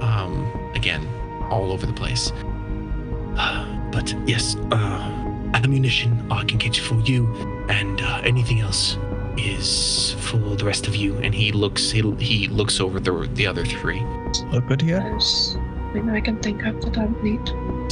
um, 0.00 0.50
again, 0.74 1.06
all 1.50 1.72
over 1.72 1.86
the 1.86 1.92
place. 1.92 2.30
but 3.92 4.14
yes, 4.26 4.56
uh, 4.70 5.22
ammunition 5.54 6.30
I 6.30 6.44
can 6.44 6.58
get 6.58 6.76
for 6.76 6.98
you, 7.00 7.26
and 7.68 8.00
uh, 8.00 8.20
anything 8.24 8.60
else 8.60 8.98
is 9.36 10.14
for 10.18 10.38
the 10.56 10.64
rest 10.64 10.86
of 10.86 10.94
you. 10.94 11.16
And 11.18 11.34
he 11.34 11.52
looks 11.52 11.90
he, 11.90 12.02
he 12.16 12.48
looks 12.48 12.80
over 12.80 13.00
the 13.00 13.28
the 13.34 13.46
other 13.46 13.64
three. 13.64 14.00
Look 14.52 14.68
what 14.68 14.80
here. 14.80 15.00
had. 15.00 15.12
There's 15.12 15.56
nothing 15.94 16.10
I 16.10 16.20
can 16.20 16.38
think 16.40 16.64
of 16.64 16.80
that 16.82 16.98
I 16.98 17.06
would 17.06 17.22
need. 17.22 17.40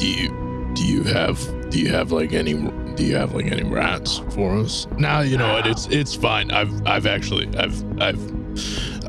Do 0.00 0.06
you 0.06 0.70
do 0.72 0.82
you 0.86 1.02
have 1.02 1.38
do 1.68 1.78
you 1.78 1.90
have 1.90 2.10
like 2.10 2.32
any 2.32 2.54
do 2.94 3.04
you 3.04 3.16
have 3.16 3.34
like 3.34 3.52
any 3.52 3.64
rats 3.64 4.22
for 4.30 4.56
us? 4.56 4.86
Now 4.96 5.20
you 5.20 5.36
know 5.36 5.52
what 5.52 5.66
it's 5.66 5.88
it's 5.88 6.14
fine. 6.14 6.50
I've 6.50 6.86
I've 6.86 7.04
actually 7.04 7.54
I've 7.54 8.00
I've 8.00 8.18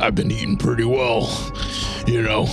I've 0.01 0.15
been 0.15 0.31
eating 0.31 0.57
pretty 0.57 0.83
well, 0.83 1.29
you 2.07 2.21
know. 2.21 2.45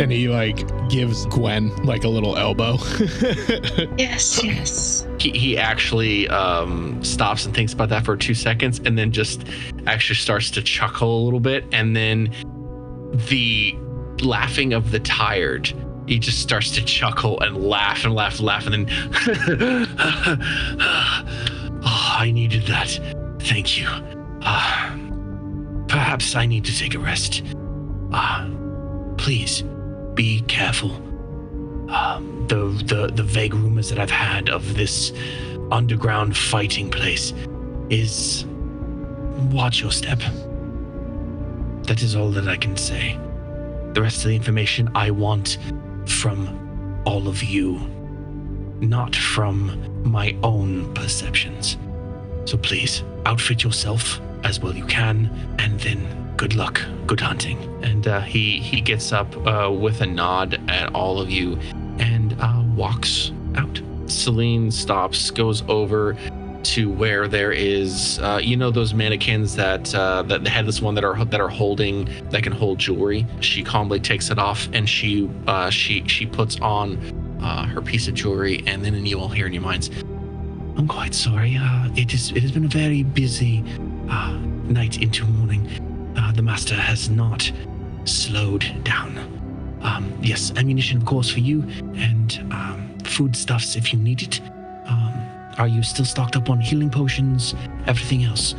And 0.00 0.10
he 0.10 0.28
like 0.28 0.66
gives 0.88 1.26
Gwen 1.26 1.76
like 1.84 2.02
a 2.02 2.08
little 2.08 2.36
elbow. 2.36 2.78
Yes, 3.98 4.42
yes. 4.42 5.06
He, 5.20 5.30
he 5.30 5.56
actually 5.56 6.26
um, 6.28 7.02
stops 7.04 7.46
and 7.46 7.54
thinks 7.54 7.72
about 7.72 7.88
that 7.90 8.04
for 8.04 8.16
two 8.16 8.34
seconds 8.34 8.80
and 8.84 8.98
then 8.98 9.12
just 9.12 9.44
actually 9.86 10.16
starts 10.16 10.50
to 10.50 10.62
chuckle 10.62 11.22
a 11.22 11.22
little 11.24 11.40
bit. 11.40 11.64
And 11.72 11.94
then 11.94 12.34
the 13.28 13.74
laughing 14.22 14.72
of 14.72 14.90
the 14.90 15.00
tired, 15.00 15.72
he 16.06 16.18
just 16.18 16.40
starts 16.40 16.70
to 16.72 16.84
chuckle 16.84 17.40
and 17.40 17.56
laugh 17.56 18.04
and 18.04 18.14
laugh 18.14 18.38
and 18.38 18.46
laugh. 18.46 18.66
And 18.66 18.86
then, 18.86 18.88
oh, 21.82 22.16
I 22.18 22.30
needed 22.32 22.62
that. 22.66 22.98
Thank 23.40 23.78
you. 23.78 23.88
Uh, 24.42 24.96
perhaps 25.88 26.34
I 26.34 26.46
need 26.46 26.64
to 26.64 26.76
take 26.76 26.94
a 26.94 26.98
rest. 26.98 27.42
Uh, 28.12 28.50
please 29.16 29.62
be 30.14 30.40
careful 30.42 30.90
um, 31.88 32.46
the, 32.48 32.56
the 32.84 33.12
the 33.14 33.22
vague 33.22 33.54
rumors 33.54 33.88
that 33.90 33.98
I've 33.98 34.10
had 34.10 34.48
of 34.48 34.74
this 34.74 35.12
underground 35.70 36.36
fighting 36.36 36.90
place 36.90 37.32
is 37.90 38.44
watch 39.52 39.80
your 39.80 39.92
step. 39.92 40.20
That 41.84 42.02
is 42.02 42.16
all 42.16 42.30
that 42.30 42.48
I 42.48 42.56
can 42.56 42.76
say. 42.76 43.18
The 43.92 44.02
rest 44.02 44.18
of 44.18 44.28
the 44.28 44.36
information 44.36 44.90
I 44.94 45.10
want 45.10 45.58
from 46.08 47.02
all 47.04 47.28
of 47.28 47.42
you, 47.42 47.78
not 48.80 49.14
from 49.14 50.02
my 50.04 50.36
own 50.42 50.92
perceptions. 50.94 51.76
So 52.44 52.56
please 52.56 53.02
outfit 53.24 53.64
yourself 53.64 54.20
as 54.44 54.60
well 54.60 54.74
you 54.74 54.84
can, 54.86 55.30
and 55.58 55.78
then 55.80 56.34
good 56.36 56.54
luck, 56.54 56.80
good 57.06 57.20
hunting. 57.20 57.58
And 57.82 58.06
uh, 58.06 58.20
he 58.20 58.60
he 58.60 58.80
gets 58.80 59.12
up 59.12 59.34
uh, 59.46 59.70
with 59.70 60.00
a 60.00 60.06
nod 60.06 60.60
at 60.68 60.94
all 60.94 61.20
of 61.20 61.30
you 61.30 61.58
and 61.98 62.36
uh, 62.40 62.62
walks 62.74 63.32
out. 63.56 63.80
Celine 64.06 64.70
stops, 64.70 65.30
goes 65.30 65.62
over 65.68 66.16
to 66.74 66.90
where 66.90 67.28
there 67.28 67.52
is, 67.52 68.18
uh, 68.20 68.40
you 68.42 68.56
know, 68.56 68.70
those 68.70 68.94
mannequins 68.94 69.56
that 69.56 69.94
uh, 69.94 70.22
that 70.22 70.44
the 70.44 70.50
headless 70.50 70.80
one 70.80 70.94
that 70.94 71.04
are 71.04 71.24
that 71.24 71.40
are 71.40 71.48
holding 71.48 72.08
that 72.30 72.42
can 72.42 72.52
hold 72.52 72.78
jewelry. 72.78 73.26
She 73.40 73.62
calmly 73.62 74.00
takes 74.00 74.30
it 74.30 74.38
off 74.38 74.68
and 74.72 74.88
she 74.88 75.30
uh, 75.46 75.70
she 75.70 76.06
she 76.06 76.26
puts 76.26 76.58
on 76.60 76.98
uh, 77.42 77.66
her 77.66 77.80
piece 77.80 78.08
of 78.08 78.14
jewelry, 78.14 78.62
and 78.66 78.84
then 78.84 79.06
you 79.06 79.20
all 79.20 79.28
hear 79.28 79.46
in 79.46 79.52
your 79.52 79.62
minds, 79.62 79.90
"I'm 80.76 80.88
quite 80.88 81.14
sorry. 81.14 81.56
Uh, 81.60 81.88
it 81.96 82.12
is 82.14 82.32
it 82.32 82.42
has 82.42 82.52
been 82.52 82.64
a 82.64 82.68
very 82.68 83.02
busy 83.02 83.62
uh, 84.08 84.38
night 84.64 85.00
into 85.02 85.24
morning. 85.24 85.68
The 86.34 86.42
master 86.42 86.74
has 86.74 87.08
not 87.08 87.50
slowed 88.04 88.66
down. 88.84 89.16
Um, 89.80 90.12
yes, 90.20 90.52
ammunition, 90.56 90.98
of 90.98 91.06
course, 91.06 91.30
for 91.30 91.40
you, 91.40 91.62
and 91.94 92.38
um, 92.50 92.98
foodstuffs 93.04 93.76
if 93.76 93.92
you 93.92 93.98
need 93.98 94.22
it. 94.22 94.40
Are 95.58 95.68
you 95.68 95.82
still 95.82 96.04
stocked 96.04 96.36
up 96.36 96.50
on 96.50 96.60
healing 96.60 96.90
potions? 96.90 97.54
Everything 97.86 98.24
else? 98.24 98.54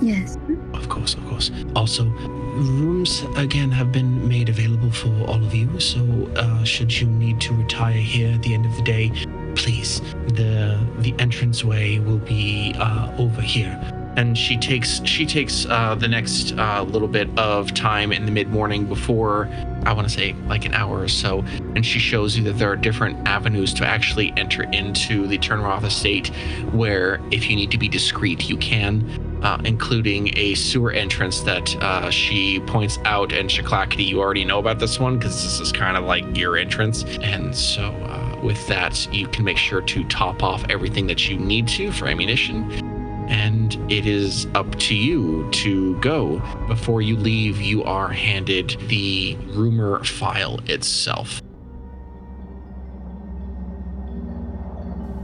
Yes. 0.00 0.36
Of 0.74 0.88
course, 0.88 1.14
of 1.14 1.24
course. 1.26 1.52
Also, 1.76 2.04
rooms 2.04 3.24
again 3.36 3.70
have 3.70 3.92
been 3.92 4.26
made 4.26 4.48
available 4.48 4.90
for 4.90 5.10
all 5.28 5.42
of 5.44 5.54
you. 5.54 5.78
So, 5.78 6.00
uh, 6.34 6.64
should 6.64 7.00
you 7.00 7.06
need 7.06 7.40
to 7.42 7.54
retire 7.54 7.92
here 7.92 8.32
at 8.32 8.42
the 8.42 8.54
end 8.54 8.66
of 8.66 8.74
the 8.76 8.82
day, 8.82 9.12
please. 9.54 10.00
the 10.28 10.78
The 10.98 11.14
entranceway 11.18 12.00
will 12.00 12.18
be 12.18 12.74
uh, 12.78 13.14
over 13.18 13.40
here. 13.40 13.78
And 14.16 14.36
she 14.36 14.56
takes 14.56 15.00
she 15.04 15.24
takes 15.24 15.66
uh, 15.66 15.94
the 15.94 16.08
next 16.08 16.52
uh, 16.58 16.82
little 16.82 17.08
bit 17.08 17.28
of 17.38 17.72
time 17.72 18.12
in 18.12 18.26
the 18.26 18.32
mid 18.32 18.48
morning 18.48 18.86
before 18.86 19.48
I 19.84 19.92
want 19.92 20.08
to 20.08 20.14
say 20.14 20.34
like 20.46 20.64
an 20.64 20.74
hour 20.74 21.00
or 21.00 21.08
so, 21.08 21.40
and 21.74 21.84
she 21.84 21.98
shows 21.98 22.36
you 22.36 22.44
that 22.44 22.54
there 22.54 22.70
are 22.70 22.76
different 22.76 23.26
avenues 23.26 23.74
to 23.74 23.86
actually 23.86 24.32
enter 24.36 24.64
into 24.64 25.26
the 25.26 25.38
Turnroth 25.38 25.84
estate, 25.84 26.28
where 26.72 27.20
if 27.30 27.48
you 27.50 27.56
need 27.56 27.70
to 27.70 27.78
be 27.78 27.88
discreet, 27.88 28.48
you 28.48 28.56
can 28.56 29.32
uh, 29.42 29.60
including 29.64 30.36
a 30.38 30.54
sewer 30.54 30.92
entrance 30.92 31.40
that 31.40 31.74
uh, 31.76 32.10
she 32.10 32.60
points 32.60 32.98
out. 33.04 33.32
And 33.32 33.50
Shaklackety, 33.50 34.06
you 34.06 34.20
already 34.20 34.44
know 34.44 34.58
about 34.58 34.78
this 34.78 34.98
one 34.98 35.18
because 35.18 35.42
this 35.42 35.60
is 35.60 35.72
kind 35.72 35.96
of 35.96 36.04
like 36.04 36.36
your 36.36 36.56
entrance. 36.56 37.04
And 37.22 37.54
so, 37.54 37.82
uh, 37.82 38.40
with 38.42 38.66
that, 38.68 39.12
you 39.12 39.28
can 39.28 39.44
make 39.44 39.58
sure 39.58 39.80
to 39.80 40.04
top 40.04 40.42
off 40.42 40.64
everything 40.68 41.06
that 41.08 41.28
you 41.28 41.38
need 41.38 41.68
to 41.68 41.92
for 41.92 42.06
ammunition. 42.06 42.91
And 43.32 43.74
it 43.90 44.06
is 44.06 44.46
up 44.54 44.78
to 44.80 44.94
you 44.94 45.48
to 45.50 45.98
go. 46.00 46.38
Before 46.68 47.02
you 47.02 47.16
leave, 47.16 47.60
you 47.60 47.82
are 47.82 48.08
handed 48.08 48.76
the 48.88 49.36
rumor 49.54 50.04
file 50.04 50.60
itself. 50.66 51.42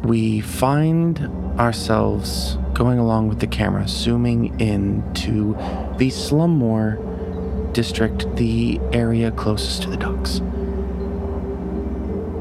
we 0.08 0.40
find 0.40 1.18
ourselves 1.60 2.56
going 2.72 2.98
along 2.98 3.28
with 3.28 3.40
the 3.40 3.46
camera, 3.46 3.86
zooming 3.86 4.58
into 4.58 5.52
the 5.98 6.08
Slummore 6.08 6.96
district, 7.74 8.24
the 8.36 8.80
area 8.94 9.30
closest 9.30 9.82
to 9.82 9.90
the 9.90 9.98
docks. 9.98 10.40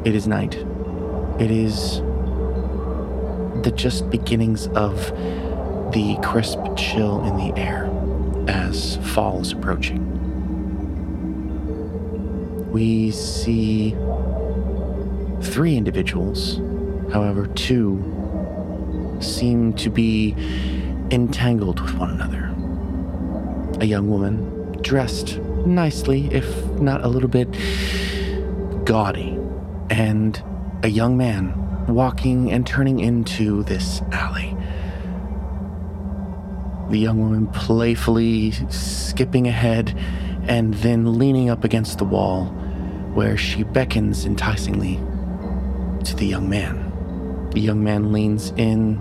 It 0.06 0.16
is 0.16 0.30
night. 0.30 0.56
It 1.40 1.52
is 1.52 2.00
the 3.64 3.74
just 3.76 4.10
beginnings 4.10 4.68
of 4.68 5.12
the 5.92 6.18
crisp 6.24 6.60
chill 6.76 7.24
in 7.24 7.38
the 7.38 7.60
air 7.60 7.90
as 8.48 8.98
fall 9.14 9.42
is 9.42 9.52
approaching. 9.52 10.14
We 12.72 13.12
see 13.12 13.96
three 15.42 15.76
individuals 15.76 16.60
However, 17.12 17.48
two 17.48 18.04
seem 19.20 19.74
to 19.74 19.90
be 19.90 20.36
entangled 21.10 21.80
with 21.80 21.94
one 21.96 22.12
another. 22.12 22.54
A 23.82 23.86
young 23.86 24.10
woman, 24.10 24.74
dressed 24.82 25.40
nicely, 25.66 26.28
if 26.32 26.66
not 26.80 27.04
a 27.04 27.08
little 27.08 27.30
bit 27.30 27.50
gaudy, 28.84 29.40
and 29.90 30.42
a 30.84 30.90
young 30.90 31.18
man 31.18 31.54
walking 31.88 32.52
and 32.52 32.68
turning 32.68 33.00
into 33.00 33.64
this 33.64 34.02
alley. 34.12 34.57
The 36.90 37.00
young 37.00 37.20
woman 37.20 37.48
playfully 37.48 38.52
skipping 38.70 39.48
ahead 39.48 39.98
and 40.48 40.74
then 40.76 41.18
leaning 41.20 41.50
up 41.50 41.64
against 41.64 41.98
the 41.98 42.06
wall, 42.06 42.46
where 43.14 43.36
she 43.36 43.64
beckons 43.64 44.26
enticingly 44.26 44.96
to 46.06 46.16
the 46.16 46.26
young 46.26 46.50
man. 46.50 47.50
The 47.52 47.60
young 47.60 47.84
man 47.84 48.14
leans 48.14 48.52
in, 48.56 49.00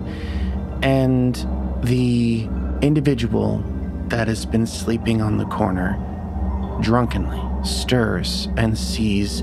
and 0.81 1.35
the 1.83 2.49
individual 2.81 3.63
that 4.09 4.27
has 4.27 4.45
been 4.45 4.67
sleeping 4.67 5.21
on 5.21 5.37
the 5.37 5.45
corner 5.45 5.97
drunkenly 6.81 7.41
stirs 7.65 8.49
and 8.57 8.77
sees 8.77 9.41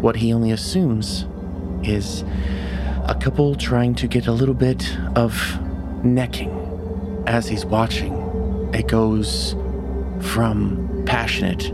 what 0.00 0.16
he 0.16 0.32
only 0.32 0.50
assumes 0.50 1.26
is 1.82 2.24
a 3.04 3.16
couple 3.20 3.54
trying 3.54 3.94
to 3.94 4.06
get 4.06 4.26
a 4.26 4.32
little 4.32 4.54
bit 4.54 4.96
of 5.14 5.58
necking. 6.04 6.67
As 7.26 7.48
he's 7.48 7.64
watching, 7.64 8.14
it 8.72 8.86
goes 8.88 9.54
from 10.20 11.02
passionate 11.06 11.72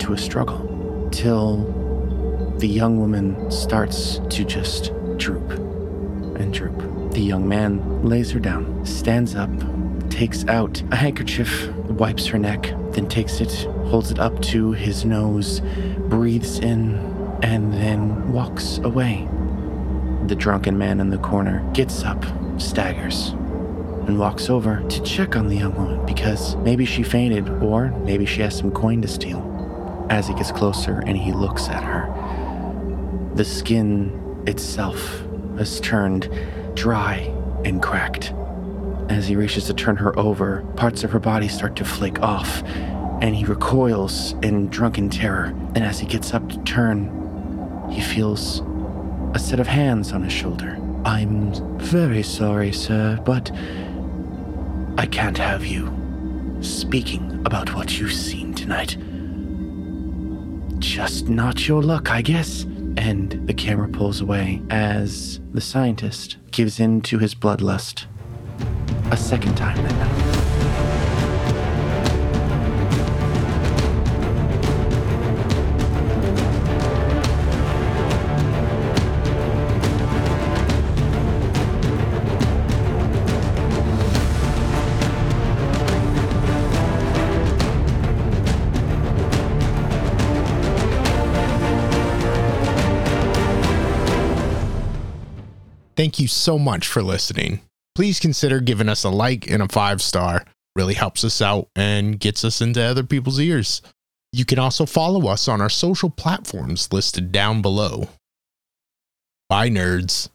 to 0.00 0.12
a 0.12 0.18
struggle 0.18 1.08
till 1.10 1.64
the 2.58 2.68
young 2.68 2.98
woman 2.98 3.50
starts 3.50 4.20
to 4.30 4.44
just 4.44 4.92
droop 5.16 5.50
and 6.38 6.52
droop. 6.52 7.12
The 7.12 7.20
young 7.20 7.48
man 7.48 8.02
lays 8.02 8.30
her 8.32 8.40
down, 8.40 8.84
stands 8.84 9.34
up, 9.34 9.50
takes 10.10 10.46
out 10.46 10.82
a 10.90 10.96
handkerchief, 10.96 11.68
wipes 11.88 12.26
her 12.26 12.38
neck, 12.38 12.72
then 12.92 13.08
takes 13.08 13.40
it, 13.40 13.52
holds 13.86 14.10
it 14.10 14.18
up 14.18 14.40
to 14.42 14.72
his 14.72 15.04
nose, 15.04 15.60
breathes 16.08 16.58
in, 16.58 16.94
and 17.42 17.72
then 17.72 18.32
walks 18.32 18.78
away. 18.78 19.28
The 20.26 20.34
drunken 20.36 20.78
man 20.78 21.00
in 21.00 21.10
the 21.10 21.18
corner 21.18 21.68
gets 21.72 22.02
up, 22.02 22.24
staggers, 22.58 23.34
and 24.06 24.18
walks 24.18 24.50
over 24.50 24.82
to 24.88 25.02
check 25.02 25.36
on 25.36 25.48
the 25.48 25.56
young 25.56 25.74
woman 25.74 26.04
because 26.06 26.56
maybe 26.56 26.84
she 26.84 27.02
fainted 27.02 27.48
or 27.62 27.88
maybe 28.04 28.26
she 28.26 28.42
has 28.42 28.56
some 28.56 28.70
coin 28.70 29.00
to 29.02 29.08
steal. 29.08 29.50
As 30.10 30.28
he 30.28 30.34
gets 30.34 30.52
closer 30.52 31.02
and 31.06 31.16
he 31.16 31.32
looks 31.32 31.68
at 31.68 31.82
her, 31.82 32.12
the 33.34 33.44
skin 33.44 34.44
itself 34.46 35.22
has 35.56 35.80
turned 35.80 36.28
dry 36.74 37.32
and 37.64 37.82
cracked. 37.82 38.32
As 39.08 39.26
he 39.26 39.36
reaches 39.36 39.66
to 39.66 39.74
turn 39.74 39.96
her 39.96 40.18
over, 40.18 40.62
parts 40.76 41.04
of 41.04 41.10
her 41.12 41.18
body 41.18 41.48
start 41.48 41.76
to 41.76 41.84
flake 41.84 42.20
off, 42.20 42.62
and 43.20 43.34
he 43.34 43.44
recoils 43.44 44.32
in 44.42 44.68
drunken 44.68 45.10
terror. 45.10 45.54
And 45.74 45.78
as 45.78 45.98
he 46.00 46.06
gets 46.06 46.32
up 46.34 46.48
to 46.50 46.58
turn, 46.64 47.10
he 47.90 48.00
feels 48.00 48.62
a 49.34 49.38
set 49.38 49.60
of 49.60 49.66
hands 49.66 50.12
on 50.12 50.22
his 50.22 50.32
shoulder. 50.32 50.78
I'm 51.04 51.52
very 51.78 52.22
sorry, 52.22 52.72
sir, 52.72 53.20
but 53.24 53.50
I 54.96 55.06
can't 55.06 55.36
have 55.38 55.66
you 55.66 55.92
speaking 56.60 57.42
about 57.44 57.74
what 57.74 57.98
you've 57.98 58.12
seen 58.12 58.54
tonight. 58.54 58.96
Just 60.78 61.28
not 61.28 61.66
your 61.66 61.82
luck, 61.82 62.10
I 62.10 62.22
guess. 62.22 62.62
And 62.96 63.46
the 63.46 63.54
camera 63.54 63.88
pulls 63.88 64.20
away 64.20 64.62
as 64.70 65.40
the 65.52 65.60
scientist 65.60 66.36
gives 66.52 66.78
in 66.78 67.00
to 67.02 67.18
his 67.18 67.34
bloodlust 67.34 68.06
a 69.10 69.16
second 69.16 69.56
time 69.56 69.76
that 69.76 69.92
night. 69.92 70.23
Thank 95.96 96.18
you 96.18 96.28
so 96.28 96.58
much 96.58 96.86
for 96.86 97.02
listening. 97.02 97.60
Please 97.94 98.18
consider 98.18 98.60
giving 98.60 98.88
us 98.88 99.04
a 99.04 99.10
like 99.10 99.48
and 99.48 99.62
a 99.62 99.68
five 99.68 100.02
star. 100.02 100.44
Really 100.74 100.94
helps 100.94 101.22
us 101.22 101.40
out 101.40 101.68
and 101.76 102.18
gets 102.18 102.44
us 102.44 102.60
into 102.60 102.82
other 102.82 103.04
people's 103.04 103.38
ears. 103.38 103.80
You 104.32 104.44
can 104.44 104.58
also 104.58 104.84
follow 104.84 105.28
us 105.28 105.46
on 105.46 105.60
our 105.60 105.70
social 105.70 106.10
platforms 106.10 106.92
listed 106.92 107.30
down 107.30 107.62
below. 107.62 108.08
Bye, 109.48 109.70
nerds. 109.70 110.28